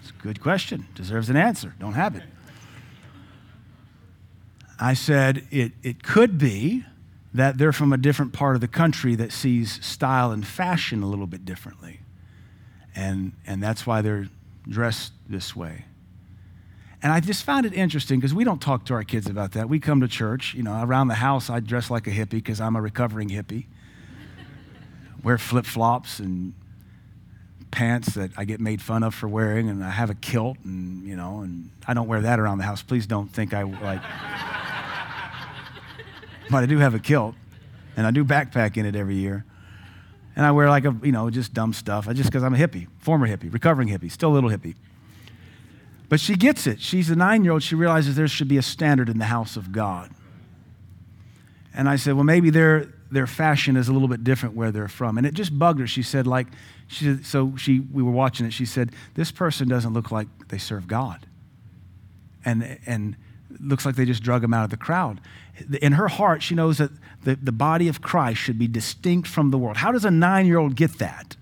It's 0.00 0.10
a 0.10 0.22
good 0.22 0.40
question. 0.40 0.86
Deserves 0.94 1.28
an 1.28 1.36
answer. 1.36 1.74
Don't 1.78 1.92
have 1.92 2.16
it. 2.16 2.22
I 4.82 4.94
said 4.94 5.46
it, 5.52 5.72
it 5.84 6.02
could 6.02 6.38
be 6.38 6.84
that 7.32 7.56
they're 7.56 7.72
from 7.72 7.92
a 7.92 7.96
different 7.96 8.32
part 8.32 8.56
of 8.56 8.60
the 8.60 8.68
country 8.68 9.14
that 9.14 9.32
sees 9.32 9.84
style 9.84 10.32
and 10.32 10.44
fashion 10.44 11.02
a 11.04 11.06
little 11.06 11.28
bit 11.28 11.44
differently. 11.44 12.00
And, 12.94 13.32
and 13.46 13.62
that's 13.62 13.86
why 13.86 14.02
they're 14.02 14.26
dressed 14.68 15.12
this 15.28 15.54
way. 15.54 15.84
And 17.00 17.12
I 17.12 17.20
just 17.20 17.44
found 17.44 17.64
it 17.64 17.74
interesting 17.74 18.18
because 18.18 18.34
we 18.34 18.42
don't 18.42 18.60
talk 18.60 18.84
to 18.86 18.94
our 18.94 19.04
kids 19.04 19.28
about 19.28 19.52
that. 19.52 19.68
We 19.68 19.78
come 19.78 20.00
to 20.00 20.08
church, 20.08 20.52
you 20.52 20.64
know, 20.64 20.82
around 20.82 21.08
the 21.08 21.14
house, 21.14 21.48
I 21.48 21.60
dress 21.60 21.88
like 21.88 22.08
a 22.08 22.10
hippie 22.10 22.30
because 22.30 22.60
I'm 22.60 22.74
a 22.74 22.82
recovering 22.82 23.28
hippie. 23.28 23.66
Wear 25.22 25.38
flip 25.38 25.64
flops 25.64 26.18
and 26.18 26.54
pants 27.70 28.14
that 28.14 28.32
I 28.36 28.44
get 28.44 28.60
made 28.60 28.82
fun 28.82 29.04
of 29.04 29.14
for 29.14 29.28
wearing, 29.28 29.68
and 29.68 29.82
I 29.82 29.90
have 29.90 30.10
a 30.10 30.14
kilt, 30.14 30.58
and, 30.64 31.04
you 31.04 31.16
know, 31.16 31.40
and 31.40 31.70
I 31.86 31.94
don't 31.94 32.06
wear 32.06 32.20
that 32.20 32.38
around 32.38 32.58
the 32.58 32.64
house. 32.64 32.82
Please 32.82 33.06
don't 33.06 33.28
think 33.28 33.54
I 33.54 33.62
like. 33.62 34.02
But 36.50 36.62
I 36.62 36.66
do 36.66 36.78
have 36.78 36.94
a 36.94 36.98
kilt, 36.98 37.34
and 37.96 38.06
I 38.06 38.10
do 38.10 38.24
backpack 38.24 38.76
in 38.76 38.86
it 38.86 38.96
every 38.96 39.16
year. 39.16 39.44
And 40.34 40.46
I 40.46 40.50
wear 40.50 40.68
like 40.70 40.84
a, 40.84 40.96
you 41.02 41.12
know, 41.12 41.28
just 41.30 41.52
dumb 41.52 41.72
stuff. 41.72 42.08
I 42.08 42.14
just 42.14 42.30
because 42.30 42.42
I'm 42.42 42.54
a 42.54 42.58
hippie, 42.58 42.88
former 42.98 43.28
hippie, 43.28 43.52
recovering 43.52 43.88
hippie, 43.88 44.10
still 44.10 44.30
a 44.30 44.34
little 44.34 44.50
hippie. 44.50 44.76
But 46.08 46.20
she 46.20 46.36
gets 46.36 46.66
it. 46.66 46.80
She's 46.80 47.10
a 47.10 47.16
nine 47.16 47.44
year 47.44 47.52
old. 47.52 47.62
She 47.62 47.74
realizes 47.74 48.16
there 48.16 48.28
should 48.28 48.48
be 48.48 48.58
a 48.58 48.62
standard 48.62 49.08
in 49.08 49.18
the 49.18 49.26
house 49.26 49.56
of 49.56 49.72
God. 49.72 50.10
And 51.74 51.88
I 51.88 51.96
said, 51.96 52.14
well, 52.14 52.24
maybe 52.24 52.50
their, 52.50 52.92
their 53.10 53.26
fashion 53.26 53.76
is 53.76 53.88
a 53.88 53.92
little 53.92 54.08
bit 54.08 54.22
different 54.22 54.54
where 54.54 54.70
they're 54.70 54.88
from. 54.88 55.16
And 55.16 55.26
it 55.26 55.34
just 55.34 55.58
bugged 55.58 55.80
her. 55.80 55.86
She 55.86 56.02
said, 56.02 56.26
like, 56.26 56.48
she 56.86 57.22
so 57.22 57.56
she, 57.56 57.80
we 57.80 58.02
were 58.02 58.10
watching 58.10 58.44
it. 58.44 58.52
She 58.52 58.66
said, 58.66 58.92
this 59.14 59.30
person 59.30 59.68
doesn't 59.68 59.94
look 59.94 60.10
like 60.10 60.28
they 60.48 60.58
serve 60.58 60.86
God. 60.86 61.26
And, 62.44 62.78
and 62.86 63.16
looks 63.60 63.86
like 63.86 63.96
they 63.96 64.04
just 64.04 64.22
drug 64.22 64.44
him 64.44 64.52
out 64.52 64.64
of 64.64 64.70
the 64.70 64.76
crowd. 64.76 65.20
In 65.80 65.92
her 65.92 66.08
heart, 66.08 66.42
she 66.42 66.54
knows 66.54 66.78
that 66.78 66.90
the, 67.24 67.36
the 67.36 67.52
body 67.52 67.88
of 67.88 68.00
Christ 68.00 68.40
should 68.40 68.58
be 68.58 68.66
distinct 68.66 69.28
from 69.28 69.50
the 69.50 69.58
world. 69.58 69.76
How 69.76 69.92
does 69.92 70.04
a 70.04 70.10
nine 70.10 70.46
year 70.46 70.58
old 70.58 70.76
get 70.76 70.98
that? 70.98 71.36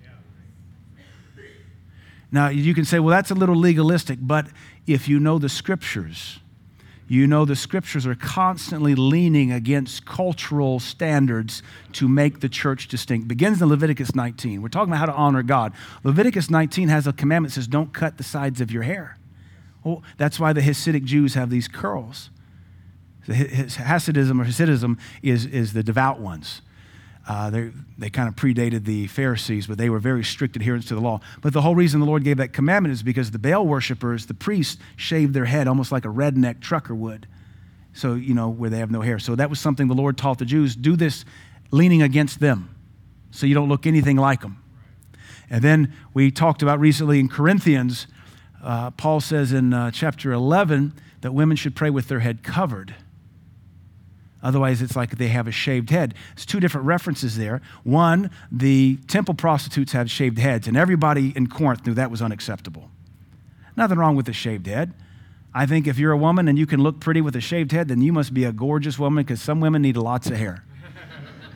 Now, 2.33 2.49
you 2.49 2.75
can 2.75 2.85
say, 2.85 3.01
well, 3.01 3.11
that's 3.11 3.31
a 3.31 3.35
little 3.35 3.57
legalistic, 3.57 4.19
but 4.21 4.47
if 4.87 5.09
you 5.09 5.19
know 5.19 5.39
the 5.39 5.49
scriptures, 5.49 6.39
you 7.09 7.27
know 7.27 7.45
the 7.45 7.57
scriptures 7.57 8.07
are 8.07 8.15
constantly 8.15 8.95
leaning 8.95 9.51
against 9.51 10.07
cultural 10.07 10.79
standards 10.79 11.61
to 11.95 12.07
make 12.07 12.39
the 12.39 12.49
church 12.49 12.87
distinct. 12.87 13.27
Begins 13.27 13.61
in 13.61 13.69
Leviticus 13.69 14.15
19. 14.15 14.63
We're 14.63 14.69
talking 14.69 14.93
about 14.93 15.01
how 15.01 15.07
to 15.07 15.15
honor 15.15 15.43
God. 15.43 15.73
Leviticus 16.05 16.51
19 16.51 16.89
has 16.89 17.09
a 17.09 17.13
commandment 17.13 17.53
that 17.53 17.61
says, 17.61 17.67
don't 17.67 17.93
cut 17.93 18.17
the 18.17 18.23
sides 18.23 18.61
of 18.61 18.71
your 18.71 18.85
hair. 18.85 19.19
Well, 19.83 20.05
that's 20.19 20.39
why 20.39 20.53
the 20.53 20.61
Hasidic 20.61 21.05
Jews 21.05 21.35
have 21.35 21.51
these 21.51 21.67
curls. 21.67 22.31
Hasidism 23.35 24.41
or 24.41 24.45
Hasidism 24.45 24.99
is, 25.23 25.47
is 25.47 25.73
the 25.73 25.83
devout 25.83 26.21
ones. 26.21 26.63
Uh, 27.29 27.51
they, 27.51 27.71
they 27.99 28.11
kind 28.11 28.29
of 28.29 28.35
predated 28.35 28.85
the 28.85 29.07
Pharisees, 29.07 29.67
but 29.67 29.79
they 29.79 29.91
were 29.91 29.99
very 29.99 30.25
strict 30.25 30.57
adherents 30.57 30.89
to 30.89 30.95
the 30.95 31.01
law. 31.01 31.21
But 31.43 31.53
the 31.53 31.61
whole 31.61 31.75
reason 31.75 32.01
the 32.01 32.07
Lord 32.07 32.25
gave 32.25 32.39
that 32.39 32.53
commandment 32.53 32.93
is 32.93 33.03
because 33.03 33.31
the 33.31 33.39
Baal 33.39 33.67
worshippers, 33.67 34.27
the 34.27 34.35
priests, 34.35 34.83
shaved 34.97 35.35
their 35.35 35.45
head 35.45 35.69
almost 35.69 35.93
like 35.93 36.05
a 36.05 36.09
redneck 36.09 36.61
trucker 36.61 36.95
would. 36.95 37.29
So, 37.93 38.15
you 38.15 38.35
know, 38.35 38.49
where 38.49 38.71
they 38.71 38.79
have 38.79 38.91
no 38.91 39.01
hair. 39.01 39.19
So 39.19 39.37
that 39.37 39.51
was 39.51 39.61
something 39.61 39.89
the 39.89 39.95
Lord 39.95 40.17
taught 40.17 40.39
the 40.39 40.45
Jews 40.45 40.75
do 40.75 40.97
this 40.97 41.25
leaning 41.71 42.03
against 42.03 42.41
them 42.41 42.75
so 43.31 43.47
you 43.47 43.55
don't 43.55 43.69
look 43.69 43.87
anything 43.87 44.17
like 44.17 44.41
them. 44.41 44.63
And 45.51 45.63
then 45.63 45.95
we 46.15 46.31
talked 46.31 46.63
about 46.63 46.79
recently 46.81 47.19
in 47.19 47.29
Corinthians, 47.29 48.07
uh, 48.63 48.93
Paul 48.93 49.21
says 49.21 49.53
in 49.53 49.73
uh, 49.73 49.91
chapter 49.91 50.33
11 50.33 50.95
that 51.21 51.33
women 51.33 51.57
should 51.57 51.75
pray 51.75 51.91
with 51.91 52.09
their 52.09 52.21
head 52.21 52.43
covered. 52.43 52.95
Otherwise, 54.43 54.81
it's 54.81 54.97
like 54.97 55.19
they 55.19 55.29
have 55.29 55.47
a 55.47 55.53
shaved 55.53 55.91
head. 55.91 56.15
It's 56.33 56.47
two 56.47 56.61
different 56.61 56.87
references 56.87 57.37
there. 57.37 57.61
One, 57.85 58.31
the 58.51 58.97
temple 59.07 59.35
prostitutes 59.35 59.93
had 59.93 60.11
shaved 60.11 60.39
heads, 60.39 60.67
and 60.67 60.77
everybody 60.77 61.33
in 61.37 61.49
Corinth 61.49 61.87
knew 61.87 61.95
that 61.95 62.11
was 62.11 62.23
unacceptable. 62.23 62.91
Nothing 63.77 63.99
wrong 63.99 64.17
with 64.17 64.29
a 64.29 64.33
shaved 64.33 64.67
head. 64.67 64.95
I 65.53 65.67
think 65.67 65.87
if 65.87 65.99
you're 65.99 66.13
a 66.13 66.17
woman 66.17 66.49
and 66.49 66.59
you 66.59 66.67
can 66.67 66.81
look 66.83 67.01
pretty 67.01 67.21
with 67.21 67.37
a 67.37 67.41
shaved 67.41 67.73
head, 67.73 67.89
then 67.89 68.01
you 68.01 68.13
must 68.13 68.33
be 68.33 68.45
a 68.45 68.53
gorgeous 68.53 68.99
woman 68.99 69.25
because 69.25 69.43
some 69.43 69.61
women 69.61 69.83
need 69.83 69.97
lots 69.97 70.29
of 70.31 70.37
hair. 70.37 70.65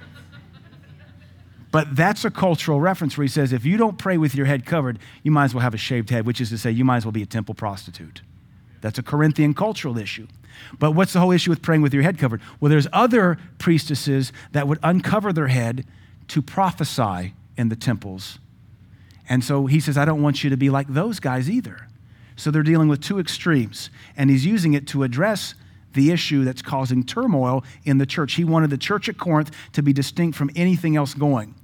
but 1.70 1.94
that's 1.94 2.24
a 2.24 2.30
cultural 2.30 2.80
reference 2.80 3.16
where 3.16 3.22
he 3.22 3.28
says 3.28 3.52
if 3.52 3.64
you 3.64 3.76
don't 3.76 3.96
pray 3.96 4.18
with 4.18 4.34
your 4.34 4.46
head 4.46 4.66
covered, 4.66 4.98
you 5.22 5.30
might 5.30 5.44
as 5.44 5.54
well 5.54 5.62
have 5.62 5.74
a 5.74 5.78
shaved 5.78 6.10
head, 6.10 6.26
which 6.26 6.40
is 6.40 6.50
to 6.50 6.58
say, 6.58 6.70
you 6.70 6.84
might 6.84 6.98
as 6.98 7.04
well 7.06 7.12
be 7.12 7.22
a 7.22 7.26
temple 7.26 7.54
prostitute. 7.54 8.22
That's 8.80 8.98
a 8.98 9.02
Corinthian 9.02 9.54
cultural 9.54 9.96
issue. 9.96 10.26
But 10.78 10.92
what's 10.92 11.12
the 11.12 11.20
whole 11.20 11.32
issue 11.32 11.50
with 11.50 11.62
praying 11.62 11.82
with 11.82 11.94
your 11.94 12.02
head 12.02 12.18
covered? 12.18 12.40
Well, 12.60 12.70
there's 12.70 12.88
other 12.92 13.38
priestesses 13.58 14.32
that 14.52 14.68
would 14.68 14.78
uncover 14.82 15.32
their 15.32 15.48
head 15.48 15.86
to 16.28 16.42
prophesy 16.42 17.34
in 17.56 17.68
the 17.68 17.76
temples. 17.76 18.38
And 19.28 19.42
so 19.42 19.66
he 19.66 19.80
says, 19.80 19.96
I 19.96 20.04
don't 20.04 20.22
want 20.22 20.44
you 20.44 20.50
to 20.50 20.56
be 20.56 20.70
like 20.70 20.88
those 20.88 21.20
guys 21.20 21.48
either. 21.48 21.88
So 22.36 22.50
they're 22.50 22.62
dealing 22.62 22.88
with 22.88 23.00
two 23.00 23.18
extremes. 23.18 23.90
And 24.16 24.30
he's 24.30 24.44
using 24.44 24.74
it 24.74 24.86
to 24.88 25.02
address 25.02 25.54
the 25.92 26.10
issue 26.10 26.44
that's 26.44 26.62
causing 26.62 27.04
turmoil 27.04 27.64
in 27.84 27.98
the 27.98 28.06
church. 28.06 28.34
He 28.34 28.44
wanted 28.44 28.70
the 28.70 28.78
church 28.78 29.08
at 29.08 29.16
Corinth 29.16 29.50
to 29.72 29.82
be 29.82 29.92
distinct 29.92 30.36
from 30.36 30.50
anything 30.56 30.96
else 30.96 31.14
going. 31.14 31.54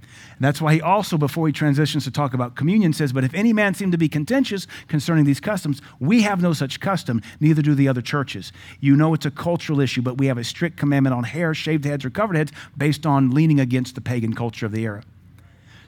That's 0.41 0.61
why 0.61 0.73
he 0.73 0.81
also, 0.81 1.19
before 1.19 1.47
he 1.47 1.53
transitions 1.53 2.05
to 2.05 2.11
talk 2.11 2.33
about 2.33 2.57
communion, 2.57 2.95
says, 2.95 3.13
But 3.13 3.25
if 3.25 3.35
any 3.35 3.53
man 3.53 3.75
seem 3.75 3.91
to 3.91 3.99
be 3.99 4.09
contentious 4.09 4.67
concerning 4.89 5.27
these 5.27 5.39
customs, 5.39 5.83
we 6.01 6.23
have 6.23 6.41
no 6.41 6.55
such 6.55 6.81
custom, 6.81 7.21
neither 7.41 7.61
do 7.61 7.75
the 7.75 7.89
other 7.89 8.01
churches. 8.01 8.51
You 8.81 8.97
know 8.97 9.13
it's 9.13 9.27
a 9.27 9.31
cultural 9.31 9.81
issue, 9.81 10.01
but 10.01 10.17
we 10.17 10.27
have 10.27 10.39
a 10.39 10.45
strict 10.45 10.79
commandment 10.79 11.15
on 11.15 11.25
hair, 11.25 11.53
shaved 11.53 11.85
heads, 11.85 12.07
or 12.07 12.11
covered 12.11 12.37
heads 12.37 12.53
based 12.77 13.05
on 13.05 13.31
leaning 13.31 13.61
against 13.61 13.95
the 13.95 14.01
pagan 14.01 14.33
culture 14.33 14.65
of 14.65 14.73
the 14.73 14.83
era. 14.83 15.03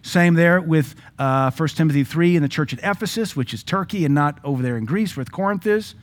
Same 0.03 0.35
there 0.35 0.61
with 0.61 0.97
uh, 1.19 1.51
1 1.51 1.69
Timothy 1.71 2.05
3 2.05 2.37
in 2.37 2.43
the 2.43 2.49
church 2.49 2.75
at 2.75 2.81
Ephesus, 2.81 3.35
which 3.35 3.55
is 3.55 3.63
Turkey 3.63 4.05
and 4.05 4.15
not 4.15 4.39
over 4.45 4.63
there 4.63 4.77
in 4.77 4.85
Greece 4.85 5.17
where 5.17 5.25
Corinth 5.25 5.67
is. 5.67 5.95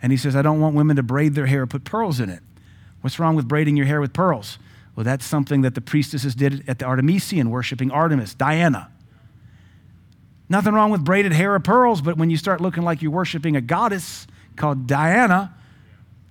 And 0.00 0.12
he 0.12 0.18
says, 0.18 0.36
I 0.36 0.42
don't 0.42 0.60
want 0.60 0.76
women 0.76 0.94
to 0.96 1.02
braid 1.02 1.34
their 1.34 1.46
hair, 1.46 1.62
and 1.62 1.70
put 1.70 1.82
pearls 1.84 2.20
in 2.20 2.30
it. 2.30 2.42
What's 3.00 3.18
wrong 3.18 3.34
with 3.34 3.48
braiding 3.48 3.76
your 3.76 3.86
hair 3.86 4.00
with 4.00 4.12
pearls? 4.12 4.58
Well, 4.96 5.04
that's 5.04 5.26
something 5.26 5.60
that 5.60 5.74
the 5.74 5.82
priestesses 5.82 6.34
did 6.34 6.64
at 6.66 6.78
the 6.78 6.86
Artemision, 6.86 7.48
worshiping 7.48 7.90
Artemis, 7.90 8.34
Diana. 8.34 8.90
Nothing 10.48 10.72
wrong 10.72 10.90
with 10.90 11.04
braided 11.04 11.32
hair 11.32 11.54
or 11.54 11.60
pearls, 11.60 12.00
but 12.00 12.16
when 12.16 12.30
you 12.30 12.38
start 12.38 12.62
looking 12.62 12.82
like 12.82 13.02
you're 13.02 13.12
worshiping 13.12 13.56
a 13.56 13.60
goddess 13.60 14.26
called 14.56 14.86
Diana, 14.86 15.54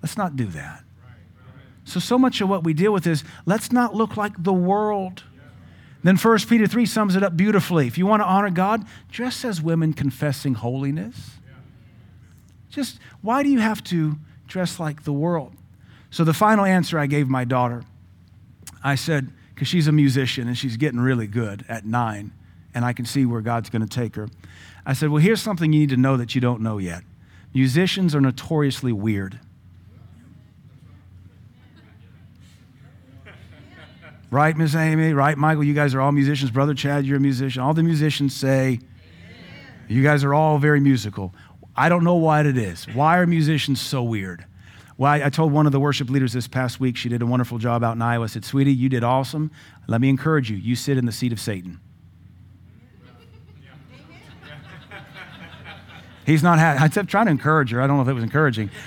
let's 0.02 0.18
not 0.18 0.36
do 0.36 0.48
that. 0.48 0.84
So, 1.84 2.00
so 2.00 2.18
much 2.18 2.42
of 2.42 2.50
what 2.50 2.64
we 2.64 2.74
deal 2.74 2.92
with 2.92 3.06
is 3.06 3.24
let's 3.46 3.72
not 3.72 3.94
look 3.94 4.18
like 4.18 4.42
the 4.42 4.54
world. 4.54 5.24
Then 6.02 6.18
1 6.18 6.40
Peter 6.50 6.66
3 6.66 6.88
sums 6.88 7.16
it 7.16 7.22
up 7.22 7.38
beautifully. 7.38 7.86
If 7.86 8.00
you 8.00 8.08
want 8.08 8.22
to 8.22 8.26
honor 8.26 8.50
God, 8.50 8.84
dress 9.12 9.46
as 9.46 9.62
women 9.62 9.94
confessing 9.94 10.56
holiness. 10.56 11.32
Just 12.70 13.00
why 13.22 13.44
do 13.44 13.50
you 13.50 13.60
have 13.60 13.84
to 13.86 14.18
dress 14.48 14.80
like 14.80 15.04
the 15.04 15.14
world? 15.14 15.54
So, 16.10 16.24
the 16.24 16.34
final 16.34 16.66
answer 16.66 16.98
I 16.98 17.06
gave 17.06 17.28
my 17.28 17.44
daughter 17.44 17.84
I 18.86 18.94
said, 18.94 19.34
because 19.54 19.68
she's 19.68 19.88
a 19.88 19.92
musician 19.92 20.48
and 20.48 20.56
she's 20.56 20.78
getting 20.78 21.00
really 21.00 21.26
good 21.26 21.66
at 21.68 21.86
nine, 21.86 22.32
and 22.76 22.86
I 22.86 22.94
can 22.94 23.04
see 23.04 23.26
where 23.26 23.42
God's 23.42 23.72
going 23.72 23.82
to 23.82 23.88
take 23.88 24.16
her. 24.16 24.30
I 24.86 24.94
said, 24.94 25.10
Well, 25.10 25.22
here's 25.22 25.42
something 25.42 25.74
you 25.74 25.80
need 25.80 25.90
to 25.90 25.98
know 25.98 26.18
that 26.18 26.36
you 26.36 26.42
don't 26.42 26.62
know 26.62 26.78
yet. 26.78 27.04
Musicians 27.52 28.14
are 28.14 28.22
notoriously 28.22 28.94
weird. 28.94 29.40
Right, 34.32 34.58
Miss 34.58 34.76
Amy? 34.76 35.14
Right, 35.14 35.38
Michael? 35.38 35.64
You 35.64 35.74
guys 35.74 35.94
are 35.94 36.02
all 36.02 36.12
musicians. 36.12 36.52
Brother 36.52 36.74
Chad, 36.74 37.06
you're 37.06 37.18
a 37.18 37.22
musician. 37.22 37.62
All 37.62 37.74
the 37.74 37.84
musicians 37.84 38.36
say, 38.36 38.80
You 39.88 40.04
guys 40.04 40.24
are 40.24 40.34
all 40.34 40.58
very 40.58 40.80
musical. 40.80 41.34
I 41.76 41.90
don't 41.90 42.04
know 42.04 42.16
what 42.16 42.46
it 42.46 42.58
is. 42.58 42.86
Why 42.94 43.18
are 43.18 43.26
musicians 43.26 43.80
so 43.82 44.04
weird? 44.04 44.46
Well, 44.98 45.12
I, 45.12 45.26
I, 45.26 45.30
told 45.30 45.52
one 45.52 45.66
of 45.66 45.74
the 45.74 45.80
worship 45.80 46.10
leaders 46.10 46.32
this 46.32 46.48
past 46.48 46.80
week, 46.80 46.96
she 46.96 47.10
did 47.10 47.22
a 47.22 47.26
wonderful 47.26 47.58
job 47.58 47.84
out 47.84 47.96
in 47.96 48.02
Iowa. 48.02 48.24
I 48.24 48.28
said, 48.28 48.46
Sweetie, 48.46 48.74
you 48.74 48.88
did 48.88 49.04
awesome. 49.04 49.52
Let 49.88 50.00
me 50.00 50.08
encourage 50.08 50.50
you. 50.50 50.56
You 50.56 50.76
sit 50.76 50.98
in 50.98 51.06
the 51.06 51.12
seat 51.12 51.34
of 51.34 51.40
Satan. 51.40 51.82
He's 56.26 56.44
not 56.44 56.60
happy. 56.60 56.82
I 56.82 56.88
kept 56.88 57.10
trying 57.10 57.26
to 57.26 57.32
encourage 57.32 57.72
her. 57.72 57.82
I 57.82 57.88
don't 57.88 57.98
know 57.98 58.04
if 58.04 58.08
it 58.08 58.14
was 58.14 58.24
encouraging. 58.24 58.70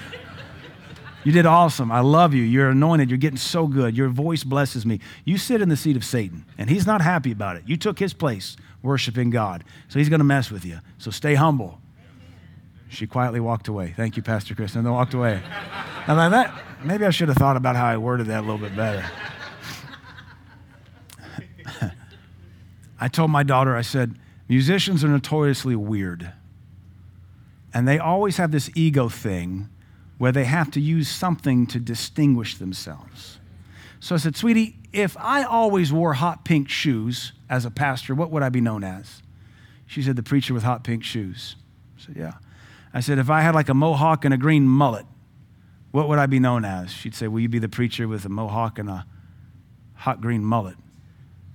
You 1.25 1.33
did 1.33 1.45
awesome. 1.45 1.93
I 1.93 2.01
love 2.01 2.33
you. 2.33 2.43
You're 2.43 2.71
anointed. 2.71 3.11
You're 3.11 3.19
getting 3.19 3.37
so 3.37 3.67
good. 3.67 3.95
Your 3.95 4.09
voice 4.09 4.45
blesses 4.45 4.87
me. 4.87 5.01
You 5.27 5.37
sit 5.37 5.61
in 5.61 5.69
the 5.69 5.77
seat 5.77 5.95
of 5.95 6.03
Satan, 6.03 6.47
and 6.57 6.71
he's 6.71 6.87
not 6.87 7.03
happy 7.03 7.33
about 7.33 7.57
it. 7.57 7.65
You 7.67 7.77
took 7.77 7.99
his 7.99 8.15
place 8.15 8.57
worshiping 8.83 9.29
God. 9.29 9.65
So 9.89 9.99
he's 9.99 10.09
going 10.09 10.21
to 10.21 10.25
mess 10.25 10.51
with 10.51 10.65
you. 10.65 10.79
So 10.97 11.11
stay 11.11 11.35
humble. 11.35 11.81
She 12.89 13.07
quietly 13.07 13.41
walked 13.41 13.69
away. 13.69 13.95
Thank 13.97 14.17
you, 14.17 14.23
Pastor 14.23 14.55
Chris. 14.55 14.75
And 14.75 14.85
then 14.85 14.93
walked 14.93 15.15
away. 15.15 15.43
And 16.07 16.17
like 16.17 16.31
that, 16.31 16.55
maybe 16.85 17.05
I 17.05 17.11
should 17.11 17.29
have 17.29 17.37
thought 17.37 17.57
about 17.57 17.77
how 17.77 17.87
I 17.87 17.97
worded 17.99 18.27
that 18.29 18.41
a 18.41 18.47
little 18.47 18.59
bit 18.59 18.75
better. 18.75 19.05
I 23.01 23.09
told 23.09 23.31
my 23.31 23.43
daughter, 23.43 23.77
I 23.77 23.83
said, 23.83 24.19
musicians 24.49 25.05
are 25.05 25.09
notoriously 25.09 25.77
weird. 25.77 26.33
And 27.75 27.87
they 27.87 27.99
always 27.99 28.39
have 28.39 28.51
this 28.51 28.71
ego 28.75 29.09
thing 29.09 29.69
where 30.17 30.33
they 30.33 30.45
have 30.45 30.71
to 30.73 30.81
use 30.81 31.09
something 31.09 31.67
to 31.69 31.79
distinguish 31.79 32.57
themselves. 32.57 33.39
So 34.01 34.15
I 34.15 34.19
said, 34.19 34.37
sweetie, 34.37 34.77
if 34.93 35.17
I 35.19 35.45
always 35.45 35.93
wore 35.93 36.15
hot 36.15 36.45
pink 36.45 36.69
shoes 36.69 37.33
as 37.51 37.65
a 37.65 37.71
pastor, 37.71 38.15
what 38.15 38.31
would 38.31 38.43
I 38.43 38.49
be 38.49 38.61
known 38.61 38.83
as? 38.83 39.23
She 39.87 40.03
said, 40.03 40.17
the 40.17 40.23
preacher 40.23 40.55
with 40.55 40.63
hot 40.63 40.85
pink 40.85 41.05
shoes. 41.05 41.57
I 41.97 42.07
said, 42.07 42.17
Yeah. 42.17 42.33
I 42.93 43.01
said, 43.01 43.19
If 43.19 43.31
I 43.31 43.43
had 43.43 43.55
like 43.55 43.69
a 43.69 43.75
mohawk 43.75 44.25
and 44.25 44.33
a 44.33 44.39
green 44.39 44.67
mullet, 44.67 45.07
what 45.91 46.09
would 46.09 46.19
I 46.19 46.27
be 46.27 46.39
known 46.39 46.65
as? 46.65 46.91
She'd 46.91 47.15
say, 47.15 47.29
Will 47.29 47.41
you 47.41 47.49
be 47.49 47.59
the 47.59 47.69
preacher 47.69 48.07
with 48.09 48.25
a 48.25 48.29
mohawk 48.29 48.79
and 48.79 48.89
a 48.89 49.07
hot 49.95 50.21
green 50.21 50.45
mullet? 50.45 50.77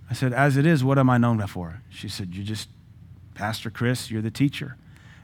I 0.10 0.14
said, 0.14 0.34
As 0.34 0.58
it 0.58 0.66
is, 0.66 0.84
what 0.84 0.98
am 0.98 1.10
I 1.10 1.18
known 1.18 1.46
for? 1.48 1.82
She 1.90 2.10
said, 2.10 2.34
You're 2.34 2.46
just 2.46 2.70
Pastor 3.34 3.70
Chris, 3.70 4.12
you're 4.12 4.22
the 4.22 4.32
teacher. 4.32 4.78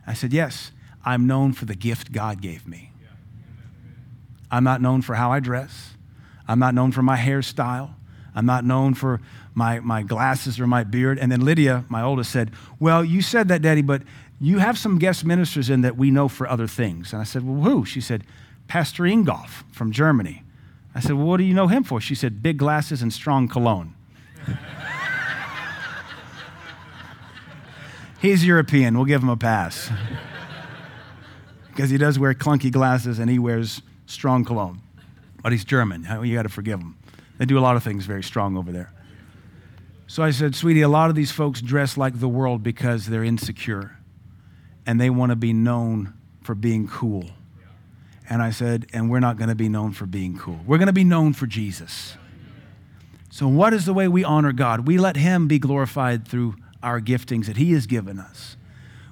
I 0.06 0.14
said, 0.14 0.34
Yes, 0.34 0.72
I'm 1.06 1.28
known 1.28 1.54
for 1.54 1.66
the 1.66 1.76
gift 1.76 2.12
God 2.12 2.42
gave 2.42 2.68
me. 2.68 2.92
I'm 4.52 4.64
not 4.64 4.82
known 4.82 5.02
for 5.02 5.16
how 5.16 5.32
I 5.32 5.40
dress. 5.40 5.92
I'm 6.48 6.60
not 6.60 6.74
known 6.74 6.92
for 6.92 7.04
my 7.04 7.18
hairstyle. 7.18 7.94
I'm 8.34 8.46
not 8.46 8.66
known 8.66 8.94
for 8.94 9.22
my, 9.54 9.80
my 9.80 10.02
glasses 10.02 10.60
or 10.60 10.66
my 10.66 10.84
beard. 10.84 11.20
And 11.20 11.32
then 11.32 11.42
Lydia, 11.42 11.86
my 11.90 12.02
oldest, 12.02 12.32
said, 12.32 12.52
Well, 12.80 13.04
you 13.04 13.22
said 13.22 13.48
that, 13.50 13.62
Daddy, 13.62 13.82
but 13.82 14.02
you 14.42 14.60
have 14.60 14.78
some 14.78 15.00
guest 15.00 15.26
ministers 15.26 15.70
in 15.70 15.82
that 15.82 15.98
we 15.98 16.12
know 16.12 16.30
for 16.30 16.48
other 16.48 16.68
things. 16.68 17.12
And 17.12 17.22
I 17.22 17.26
said, 17.26 17.46
Well, 17.46 17.62
who? 17.62 17.86
She 17.86 18.00
said, 18.02 18.24
Pastor 18.68 19.04
Ingolf 19.04 19.64
from 19.72 19.92
Germany. 19.92 20.44
I 20.96 21.02
said, 21.02 21.14
Well, 21.14 21.26
what 21.26 21.38
do 21.38 21.44
you 21.44 21.54
know 21.54 21.68
him 21.68 21.84
for? 21.84 22.00
She 22.00 22.16
said, 22.16 22.42
Big 22.42 22.58
glasses 22.58 23.02
and 23.02 23.12
strong 23.12 23.48
cologne. 23.48 23.94
He's 28.22 28.46
European. 28.46 28.96
We'll 28.96 29.06
give 29.06 29.22
him 29.24 29.30
a 29.30 29.38
pass. 29.38 29.90
because 31.70 31.90
he 31.90 31.98
does 31.98 32.20
wear 32.20 32.34
clunky 32.34 32.70
glasses 32.70 33.20
and 33.20 33.30
he 33.30 33.40
wears 33.40 33.82
strong 34.06 34.44
cologne. 34.44 34.82
But 35.42 35.54
he's 35.54 35.64
German. 35.64 36.06
You 36.22 36.36
got 36.36 36.44
to 36.44 36.50
forgive 36.50 36.82
him. 36.82 36.98
They 37.38 37.46
do 37.46 37.58
a 37.58 37.62
lot 37.62 37.78
of 37.78 37.84
things 37.84 38.06
very 38.06 38.24
strong 38.24 38.58
over 38.58 38.74
there. 38.74 38.92
So 40.06 40.22
I 40.22 40.32
said, 40.32 40.54
Sweetie, 40.56 40.82
a 40.82 40.90
lot 40.90 41.10
of 41.10 41.16
these 41.16 41.32
folks 41.32 41.62
dress 41.62 41.96
like 41.96 42.20
the 42.20 42.28
world 42.28 42.62
because 42.64 43.06
they're 43.06 43.24
insecure 43.24 43.99
and 44.90 45.00
they 45.00 45.12
want 45.12 45.30
to 45.30 45.36
be 45.36 45.54
known 45.54 46.12
for 46.42 46.56
being 46.56 46.88
cool. 46.88 47.24
And 48.28 48.42
I 48.42 48.50
said, 48.50 48.88
and 48.92 49.08
we're 49.08 49.20
not 49.20 49.38
going 49.38 49.50
to 49.50 49.56
be 49.56 49.70
known 49.70 49.92
for 49.92 50.08
being 50.08 50.36
cool. 50.36 50.60
We're 50.66 50.80
going 50.80 50.88
to 50.88 50.94
be 50.94 51.04
known 51.04 51.34
for 51.34 51.46
Jesus. 51.46 52.18
So, 53.30 53.48
what 53.48 53.72
is 53.72 53.86
the 53.86 53.94
way 53.94 54.08
we 54.08 54.24
honor 54.24 54.52
God? 54.52 54.88
We 54.88 54.98
let 54.98 55.16
Him 55.16 55.48
be 55.48 55.60
glorified 55.60 56.28
through 56.28 56.56
our 56.82 57.00
giftings 57.00 57.46
that 57.46 57.58
He 57.58 57.74
has 57.74 57.86
given 57.86 58.18
us. 58.20 58.58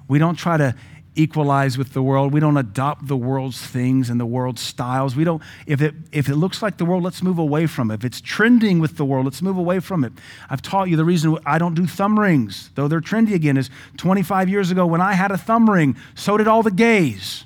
We 0.08 0.18
don't 0.18 0.34
try 0.34 0.56
to 0.56 0.74
equalize 1.18 1.76
with 1.76 1.92
the 1.92 2.02
world. 2.02 2.32
We 2.32 2.40
don't 2.40 2.56
adopt 2.56 3.08
the 3.08 3.16
world's 3.16 3.60
things 3.60 4.08
and 4.08 4.20
the 4.20 4.26
world's 4.26 4.60
styles. 4.60 5.16
We 5.16 5.24
don't, 5.24 5.42
if 5.66 5.82
it, 5.82 5.94
if 6.12 6.28
it 6.28 6.36
looks 6.36 6.62
like 6.62 6.78
the 6.78 6.84
world, 6.84 7.02
let's 7.02 7.22
move 7.22 7.38
away 7.38 7.66
from 7.66 7.90
it. 7.90 7.94
If 7.94 8.04
it's 8.04 8.20
trending 8.20 8.78
with 8.78 8.96
the 8.96 9.04
world, 9.04 9.24
let's 9.24 9.42
move 9.42 9.58
away 9.58 9.80
from 9.80 10.04
it. 10.04 10.12
I've 10.48 10.62
taught 10.62 10.88
you 10.88 10.96
the 10.96 11.04
reason 11.04 11.36
I 11.44 11.58
don't 11.58 11.74
do 11.74 11.86
thumb 11.86 12.18
rings, 12.18 12.70
though 12.74 12.88
they're 12.88 13.00
trendy 13.00 13.34
again, 13.34 13.56
is 13.56 13.70
25 13.96 14.48
years 14.48 14.70
ago 14.70 14.86
when 14.86 15.00
I 15.00 15.14
had 15.14 15.30
a 15.30 15.38
thumb 15.38 15.68
ring, 15.68 15.96
so 16.14 16.36
did 16.36 16.46
all 16.46 16.62
the 16.62 16.70
gays. 16.70 17.44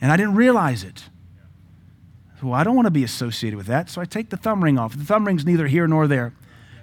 And 0.00 0.10
I 0.10 0.16
didn't 0.16 0.34
realize 0.34 0.82
it. 0.82 1.04
Well, 2.42 2.54
I 2.54 2.64
don't 2.64 2.76
want 2.76 2.86
to 2.86 2.90
be 2.90 3.04
associated 3.04 3.56
with 3.56 3.66
that, 3.66 3.88
so 3.88 4.00
I 4.00 4.04
take 4.04 4.30
the 4.30 4.36
thumb 4.36 4.62
ring 4.62 4.78
off. 4.78 4.96
The 4.96 5.04
thumb 5.04 5.26
ring's 5.26 5.46
neither 5.46 5.66
here 5.66 5.86
nor 5.88 6.06
there. 6.06 6.34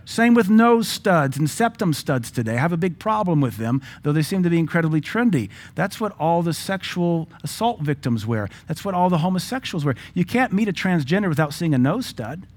Same 0.05 0.33
with 0.33 0.49
nose 0.49 0.87
studs 0.87 1.37
and 1.37 1.49
septum 1.49 1.93
studs 1.93 2.29
today. 2.29 2.55
I 2.55 2.59
have 2.59 2.73
a 2.73 2.77
big 2.77 2.99
problem 2.99 3.39
with 3.39 3.57
them, 3.57 3.81
though 4.03 4.11
they 4.11 4.21
seem 4.21 4.43
to 4.43 4.49
be 4.49 4.59
incredibly 4.59 4.99
trendy. 4.99 5.49
That's 5.75 5.99
what 5.99 6.13
all 6.19 6.41
the 6.41 6.53
sexual 6.53 7.29
assault 7.43 7.81
victims 7.81 8.25
wear. 8.25 8.49
That's 8.67 8.83
what 8.83 8.95
all 8.95 9.09
the 9.09 9.19
homosexuals 9.19 9.85
wear. 9.85 9.95
You 10.13 10.25
can't 10.25 10.51
meet 10.51 10.67
a 10.67 10.73
transgender 10.73 11.29
without 11.29 11.53
seeing 11.53 11.73
a 11.73 11.77
nose 11.77 12.05
stud. 12.05 12.47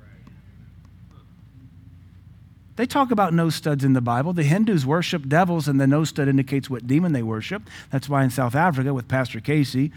They 2.75 2.87
talk 2.87 3.11
about 3.11 3.33
nose 3.33 3.55
studs 3.55 3.85
in 3.85 3.95
the 3.95 4.03
Bible. 4.03 4.35
The 4.35 4.43
Hindus 4.43 4.85
worship 4.85 5.29
devils, 5.29 5.67
and 5.67 5.81
the 5.81 5.87
nose 5.87 6.11
stud 6.11 6.29
indicates 6.29 6.69
what 6.69 6.87
demon 6.87 7.13
they 7.13 7.23
worship. 7.23 7.63
That's 7.91 8.09
why 8.09 8.23
in 8.23 8.31
South 8.31 8.55
Africa, 8.55 8.93
with 8.93 9.09
Pastor 9.09 9.41
Casey, 9.41 9.93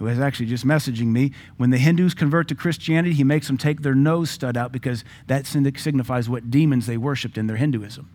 who 0.00 0.06
is 0.06 0.18
actually 0.18 0.46
just 0.46 0.66
messaging 0.66 1.08
me, 1.08 1.30
when 1.58 1.68
the 1.68 1.76
Hindus 1.76 2.14
convert 2.14 2.48
to 2.48 2.54
Christianity, 2.54 3.12
he 3.12 3.22
makes 3.22 3.46
them 3.46 3.58
take 3.58 3.82
their 3.82 3.94
nose 3.94 4.30
stud 4.30 4.56
out 4.56 4.72
because 4.72 5.04
that 5.26 5.46
signifies 5.46 6.26
what 6.26 6.50
demons 6.50 6.86
they 6.86 6.96
worshiped 6.96 7.36
in 7.36 7.46
their 7.46 7.58
Hinduism. 7.58 8.08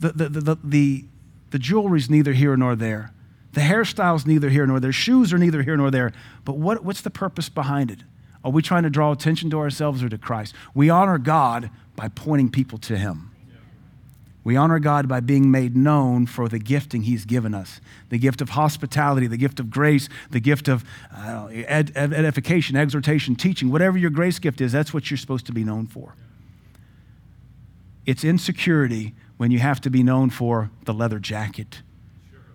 The, 0.00 0.12
the, 0.12 0.28
the, 0.30 0.58
the, 0.64 1.04
the, 1.50 1.58
jewelry's 1.58 2.08
neither 2.08 2.32
here 2.32 2.56
nor 2.56 2.74
there. 2.74 3.12
The 3.52 3.60
hairstyle's 3.60 4.24
neither 4.24 4.48
here 4.48 4.66
nor 4.66 4.80
there. 4.80 4.92
Shoes 4.92 5.30
are 5.34 5.38
neither 5.38 5.62
here 5.62 5.76
nor 5.76 5.90
there. 5.90 6.12
But 6.46 6.56
what, 6.56 6.82
what's 6.82 7.02
the 7.02 7.10
purpose 7.10 7.50
behind 7.50 7.90
it? 7.90 8.00
Are 8.42 8.50
we 8.50 8.62
trying 8.62 8.84
to 8.84 8.90
draw 8.90 9.12
attention 9.12 9.50
to 9.50 9.58
ourselves 9.58 10.02
or 10.02 10.08
to 10.08 10.16
Christ? 10.16 10.54
We 10.74 10.88
honor 10.88 11.18
God 11.18 11.68
by 11.96 12.08
pointing 12.08 12.50
people 12.50 12.78
to 12.78 12.96
Him. 12.96 13.30
We 14.44 14.56
honor 14.56 14.80
God 14.80 15.08
by 15.08 15.20
being 15.20 15.50
made 15.50 15.76
known 15.76 16.26
for 16.26 16.48
the 16.48 16.58
gifting 16.58 17.02
He's 17.02 17.24
given 17.24 17.54
us 17.54 17.80
the 18.08 18.18
gift 18.18 18.40
of 18.40 18.50
hospitality, 18.50 19.26
the 19.26 19.36
gift 19.36 19.60
of 19.60 19.70
grace, 19.70 20.08
the 20.30 20.40
gift 20.40 20.68
of 20.68 20.84
uh, 21.14 21.46
ed- 21.50 21.92
edification, 21.94 22.76
exhortation, 22.76 23.36
teaching. 23.36 23.70
Whatever 23.70 23.96
your 23.98 24.10
grace 24.10 24.38
gift 24.38 24.60
is, 24.60 24.72
that's 24.72 24.92
what 24.92 25.10
you're 25.10 25.18
supposed 25.18 25.46
to 25.46 25.52
be 25.52 25.64
known 25.64 25.86
for. 25.86 26.14
It's 28.04 28.24
insecurity 28.24 29.14
when 29.36 29.50
you 29.50 29.60
have 29.60 29.80
to 29.82 29.90
be 29.90 30.02
known 30.02 30.30
for 30.30 30.70
the 30.84 30.92
leather 30.92 31.20
jacket. 31.20 31.82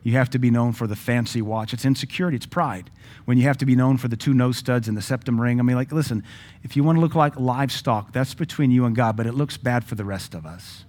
You 0.03 0.13
have 0.13 0.29
to 0.31 0.39
be 0.39 0.51
known 0.51 0.73
for 0.73 0.87
the 0.87 0.95
fancy 0.95 1.41
watch. 1.41 1.73
It's 1.73 1.85
insecurity, 1.85 2.37
it's 2.37 2.45
pride. 2.45 2.89
When 3.25 3.37
you 3.37 3.43
have 3.43 3.57
to 3.57 3.65
be 3.65 3.75
known 3.75 3.97
for 3.97 4.07
the 4.07 4.15
two 4.15 4.33
nose 4.33 4.57
studs 4.57 4.87
and 4.87 4.95
the 4.95 5.01
septum 5.01 5.39
ring. 5.39 5.59
I 5.59 5.63
mean, 5.63 5.75
like, 5.75 5.91
listen, 5.91 6.23
if 6.63 6.75
you 6.75 6.83
want 6.83 6.97
to 6.97 7.01
look 7.01 7.15
like 7.15 7.37
livestock, 7.37 8.13
that's 8.13 8.33
between 8.33 8.71
you 8.71 8.85
and 8.85 8.95
God, 8.95 9.17
but 9.17 9.25
it 9.25 9.33
looks 9.33 9.57
bad 9.57 9.83
for 9.83 9.95
the 9.95 10.05
rest 10.05 10.33
of 10.33 10.45
us. 10.45 10.85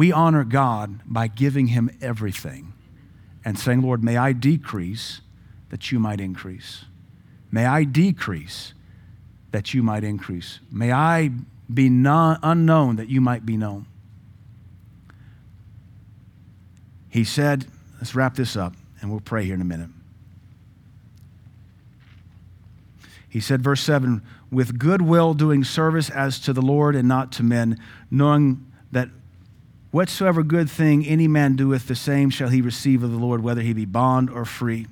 We 0.00 0.12
honor 0.12 0.44
God 0.44 1.00
by 1.04 1.26
giving 1.26 1.66
Him 1.66 1.90
everything 2.00 2.72
and 3.44 3.58
saying, 3.58 3.82
Lord, 3.82 4.02
may 4.02 4.16
I 4.16 4.32
decrease 4.32 5.20
that 5.68 5.92
you 5.92 5.98
might 5.98 6.22
increase. 6.22 6.86
May 7.52 7.66
I 7.66 7.84
decrease 7.84 8.72
that 9.50 9.74
you 9.74 9.82
might 9.82 10.02
increase. 10.02 10.60
May 10.70 10.90
I 10.90 11.32
be 11.74 11.90
non, 11.90 12.38
unknown 12.42 12.96
that 12.96 13.10
you 13.10 13.20
might 13.20 13.44
be 13.44 13.58
known. 13.58 13.84
He 17.10 17.22
said, 17.22 17.66
let's 17.98 18.14
wrap 18.14 18.36
this 18.36 18.56
up 18.56 18.72
and 19.02 19.10
we'll 19.10 19.20
pray 19.20 19.44
here 19.44 19.54
in 19.54 19.60
a 19.60 19.66
minute. 19.66 19.90
He 23.28 23.40
said, 23.40 23.60
verse 23.60 23.82
7 23.82 24.22
with 24.50 24.78
goodwill 24.78 25.34
doing 25.34 25.62
service 25.62 26.08
as 26.08 26.40
to 26.40 26.54
the 26.54 26.62
Lord 26.62 26.96
and 26.96 27.06
not 27.06 27.32
to 27.32 27.42
men, 27.42 27.78
knowing 28.10 28.66
that 28.92 29.10
Whatsoever 29.90 30.44
good 30.44 30.70
thing 30.70 31.04
any 31.04 31.26
man 31.26 31.56
doeth, 31.56 31.88
the 31.88 31.96
same 31.96 32.30
shall 32.30 32.48
he 32.48 32.62
receive 32.62 33.02
of 33.02 33.10
the 33.10 33.18
Lord, 33.18 33.42
whether 33.42 33.60
he 33.60 33.72
be 33.72 33.84
bond 33.84 34.30
or 34.30 34.44
free. 34.44 34.86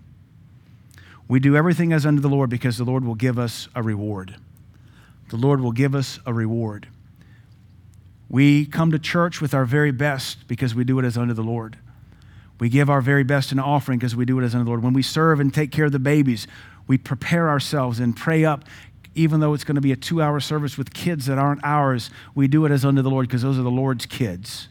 We 1.28 1.38
do 1.38 1.56
everything 1.56 1.92
as 1.92 2.04
unto 2.04 2.20
the 2.20 2.28
Lord 2.28 2.50
because 2.50 2.78
the 2.78 2.84
Lord 2.84 3.04
will 3.04 3.14
give 3.14 3.38
us 3.38 3.68
a 3.76 3.82
reward. 3.82 4.36
The 5.28 5.36
Lord 5.36 5.60
will 5.60 5.72
give 5.72 5.94
us 5.94 6.18
a 6.26 6.32
reward. 6.32 6.88
We 8.28 8.66
come 8.66 8.90
to 8.90 8.98
church 8.98 9.40
with 9.40 9.54
our 9.54 9.64
very 9.64 9.92
best 9.92 10.48
because 10.48 10.74
we 10.74 10.82
do 10.82 10.98
it 10.98 11.04
as 11.04 11.16
unto 11.16 11.34
the 11.34 11.42
Lord. 11.42 11.76
We 12.58 12.68
give 12.68 12.90
our 12.90 13.00
very 13.00 13.22
best 13.22 13.52
in 13.52 13.60
offering 13.60 14.00
because 14.00 14.16
we 14.16 14.24
do 14.24 14.40
it 14.40 14.44
as 14.44 14.54
unto 14.54 14.64
the 14.64 14.70
Lord. 14.70 14.82
When 14.82 14.94
we 14.94 15.02
serve 15.02 15.38
and 15.38 15.54
take 15.54 15.70
care 15.70 15.84
of 15.84 15.92
the 15.92 16.00
babies, 16.00 16.48
we 16.88 16.98
prepare 16.98 17.48
ourselves 17.48 18.00
and 18.00 18.16
pray 18.16 18.44
up. 18.44 18.64
Even 19.14 19.38
though 19.38 19.54
it's 19.54 19.64
going 19.64 19.76
to 19.76 19.80
be 19.80 19.92
a 19.92 19.96
two 19.96 20.20
hour 20.20 20.40
service 20.40 20.76
with 20.76 20.92
kids 20.92 21.26
that 21.26 21.38
aren't 21.38 21.62
ours, 21.62 22.10
we 22.34 22.48
do 22.48 22.64
it 22.64 22.72
as 22.72 22.84
unto 22.84 23.00
the 23.00 23.10
Lord 23.10 23.28
because 23.28 23.42
those 23.42 23.58
are 23.58 23.62
the 23.62 23.70
Lord's 23.70 24.04
kids 24.04 24.68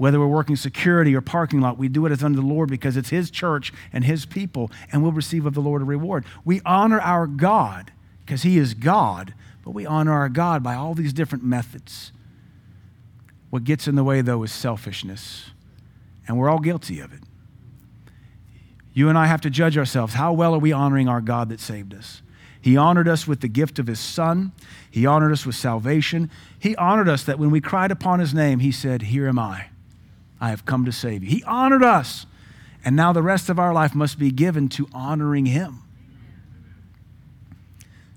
whether 0.00 0.18
we're 0.18 0.26
working 0.26 0.56
security 0.56 1.14
or 1.14 1.20
parking 1.20 1.60
lot, 1.60 1.76
we 1.76 1.86
do 1.86 2.06
it 2.06 2.10
as 2.10 2.24
unto 2.24 2.40
the 2.40 2.46
Lord 2.46 2.70
because 2.70 2.96
it's 2.96 3.10
His 3.10 3.30
church 3.30 3.70
and 3.92 4.02
His 4.02 4.24
people, 4.24 4.70
and 4.90 5.02
we'll 5.02 5.12
receive 5.12 5.44
of 5.44 5.52
the 5.52 5.60
Lord 5.60 5.82
a 5.82 5.84
reward. 5.84 6.24
We 6.42 6.62
honor 6.64 6.98
our 6.98 7.26
God 7.26 7.92
because 8.24 8.42
He 8.42 8.56
is 8.56 8.72
God, 8.72 9.34
but 9.62 9.72
we 9.72 9.84
honor 9.84 10.14
our 10.14 10.30
God 10.30 10.62
by 10.62 10.74
all 10.74 10.94
these 10.94 11.12
different 11.12 11.44
methods. 11.44 12.12
What 13.50 13.64
gets 13.64 13.86
in 13.86 13.94
the 13.94 14.02
way, 14.02 14.22
though, 14.22 14.42
is 14.42 14.50
selfishness, 14.50 15.50
and 16.26 16.38
we're 16.38 16.48
all 16.48 16.60
guilty 16.60 17.00
of 17.00 17.12
it. 17.12 17.20
You 18.94 19.10
and 19.10 19.18
I 19.18 19.26
have 19.26 19.42
to 19.42 19.50
judge 19.50 19.76
ourselves. 19.76 20.14
How 20.14 20.32
well 20.32 20.54
are 20.54 20.60
we 20.60 20.72
honoring 20.72 21.08
our 21.08 21.20
God 21.20 21.50
that 21.50 21.60
saved 21.60 21.92
us? 21.92 22.22
He 22.58 22.74
honored 22.74 23.06
us 23.06 23.26
with 23.26 23.42
the 23.42 23.48
gift 23.48 23.78
of 23.78 23.86
His 23.86 24.00
Son. 24.00 24.52
He 24.90 25.04
honored 25.04 25.32
us 25.32 25.44
with 25.44 25.56
salvation. 25.56 26.30
He 26.58 26.74
honored 26.76 27.10
us 27.10 27.22
that 27.24 27.38
when 27.38 27.50
we 27.50 27.60
cried 27.60 27.90
upon 27.90 28.18
His 28.18 28.32
name, 28.32 28.60
He 28.60 28.72
said, 28.72 29.02
Here 29.02 29.28
am 29.28 29.38
I. 29.38 29.69
I 30.40 30.50
have 30.50 30.64
come 30.64 30.84
to 30.86 30.92
save 30.92 31.22
you. 31.22 31.30
He 31.30 31.42
honored 31.44 31.82
us. 31.82 32.26
And 32.84 32.96
now 32.96 33.12
the 33.12 33.22
rest 33.22 33.50
of 33.50 33.58
our 33.58 33.74
life 33.74 33.94
must 33.94 34.18
be 34.18 34.30
given 34.30 34.68
to 34.70 34.88
honoring 34.92 35.46
Him. 35.46 35.82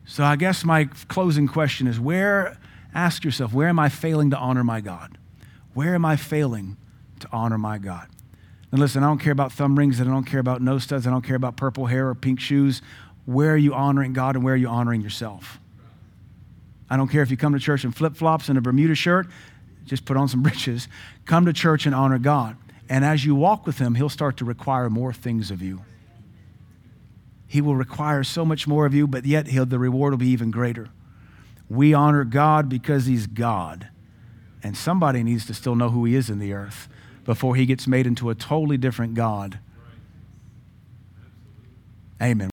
So 0.06 0.24
I 0.24 0.36
guess 0.36 0.64
my 0.64 0.86
closing 1.08 1.48
question 1.48 1.88
is 1.88 2.00
where, 2.00 2.58
ask 2.94 3.24
yourself, 3.24 3.54
where 3.54 3.68
am 3.68 3.80
I 3.80 3.90
failing 3.90 4.30
to 4.30 4.38
honor 4.38 4.64
my 4.64 4.80
God? 4.80 5.18
Where 5.74 5.96
am 5.96 6.06
I 6.06 6.16
failing 6.16 6.78
to 7.20 7.28
honor 7.32 7.58
my 7.58 7.78
God? 7.78 8.08
And 8.72 8.80
listen, 8.80 9.04
I 9.04 9.08
don't 9.08 9.20
care 9.20 9.34
about 9.34 9.52
thumb 9.52 9.78
rings 9.78 10.00
and 10.00 10.10
I 10.10 10.14
don't 10.14 10.26
care 10.26 10.40
about 10.40 10.62
nose 10.62 10.84
studs. 10.84 11.06
I 11.06 11.10
don't 11.10 11.24
care 11.24 11.36
about 11.36 11.58
purple 11.58 11.88
hair 11.88 12.08
or 12.08 12.16
pink 12.16 12.40
shoes. 12.40 12.82
Where 13.26 13.54
are 13.54 13.58
you 13.58 13.74
honoring 13.74 14.14
God 14.14 14.36
and 14.36 14.44
where 14.44 14.54
are 14.54 14.58
you 14.58 14.68
honoring 14.68 15.02
yourself? 15.02 15.60
I 16.90 16.98
don't 16.98 17.08
care 17.08 17.22
if 17.22 17.32
you 17.32 17.38
come 17.38 17.54
to 17.54 17.60
church 17.60 17.84
in 17.84 17.92
flip 17.92 18.16
flops 18.16 18.50
and 18.50 18.58
a 18.58 18.62
Bermuda 18.62 18.96
shirt 18.96 19.28
just 19.86 20.06
put 20.06 20.18
on 20.18 20.28
some 20.28 20.42
breeches, 20.44 20.88
come 21.26 21.46
to 21.46 21.54
church 21.54 21.86
and 21.86 21.96
honor 21.96 22.20
God. 22.20 22.58
And 22.90 23.06
as 23.06 23.26
you 23.26 23.36
walk 23.36 23.66
with 23.66 23.80
Him, 23.80 23.96
He'll 23.96 24.10
start 24.10 24.38
to 24.38 24.46
require 24.46 24.90
more 24.90 25.14
things 25.14 25.52
of 25.52 25.62
you. 25.62 25.82
He 27.48 27.62
will 27.62 27.76
require 27.76 28.24
so 28.24 28.44
much 28.46 28.68
more 28.68 28.86
of 28.86 28.94
you, 28.94 29.08
but 29.08 29.26
yet 29.26 29.46
the 29.46 29.80
reward 29.80 30.12
will 30.12 30.18
be 30.18 30.30
even 30.30 30.52
greater. 30.52 30.90
We 31.70 31.94
honor 31.94 32.24
God 32.24 32.68
because 32.68 33.06
He's 33.06 33.28
God. 33.28 33.90
And 34.64 34.76
somebody 34.78 35.24
needs 35.24 35.46
to 35.48 35.54
still 35.54 35.76
know 35.76 35.90
who 35.90 36.06
He 36.06 36.16
is 36.16 36.30
in 36.30 36.40
the 36.40 36.54
earth 36.54 36.88
before 37.26 37.56
He 37.56 37.66
gets 37.66 37.88
made 37.88 38.08
into 38.08 38.30
a 38.30 38.36
totally 38.36 38.78
different 38.78 39.14
God. 39.14 39.60
Amen. 42.22 42.52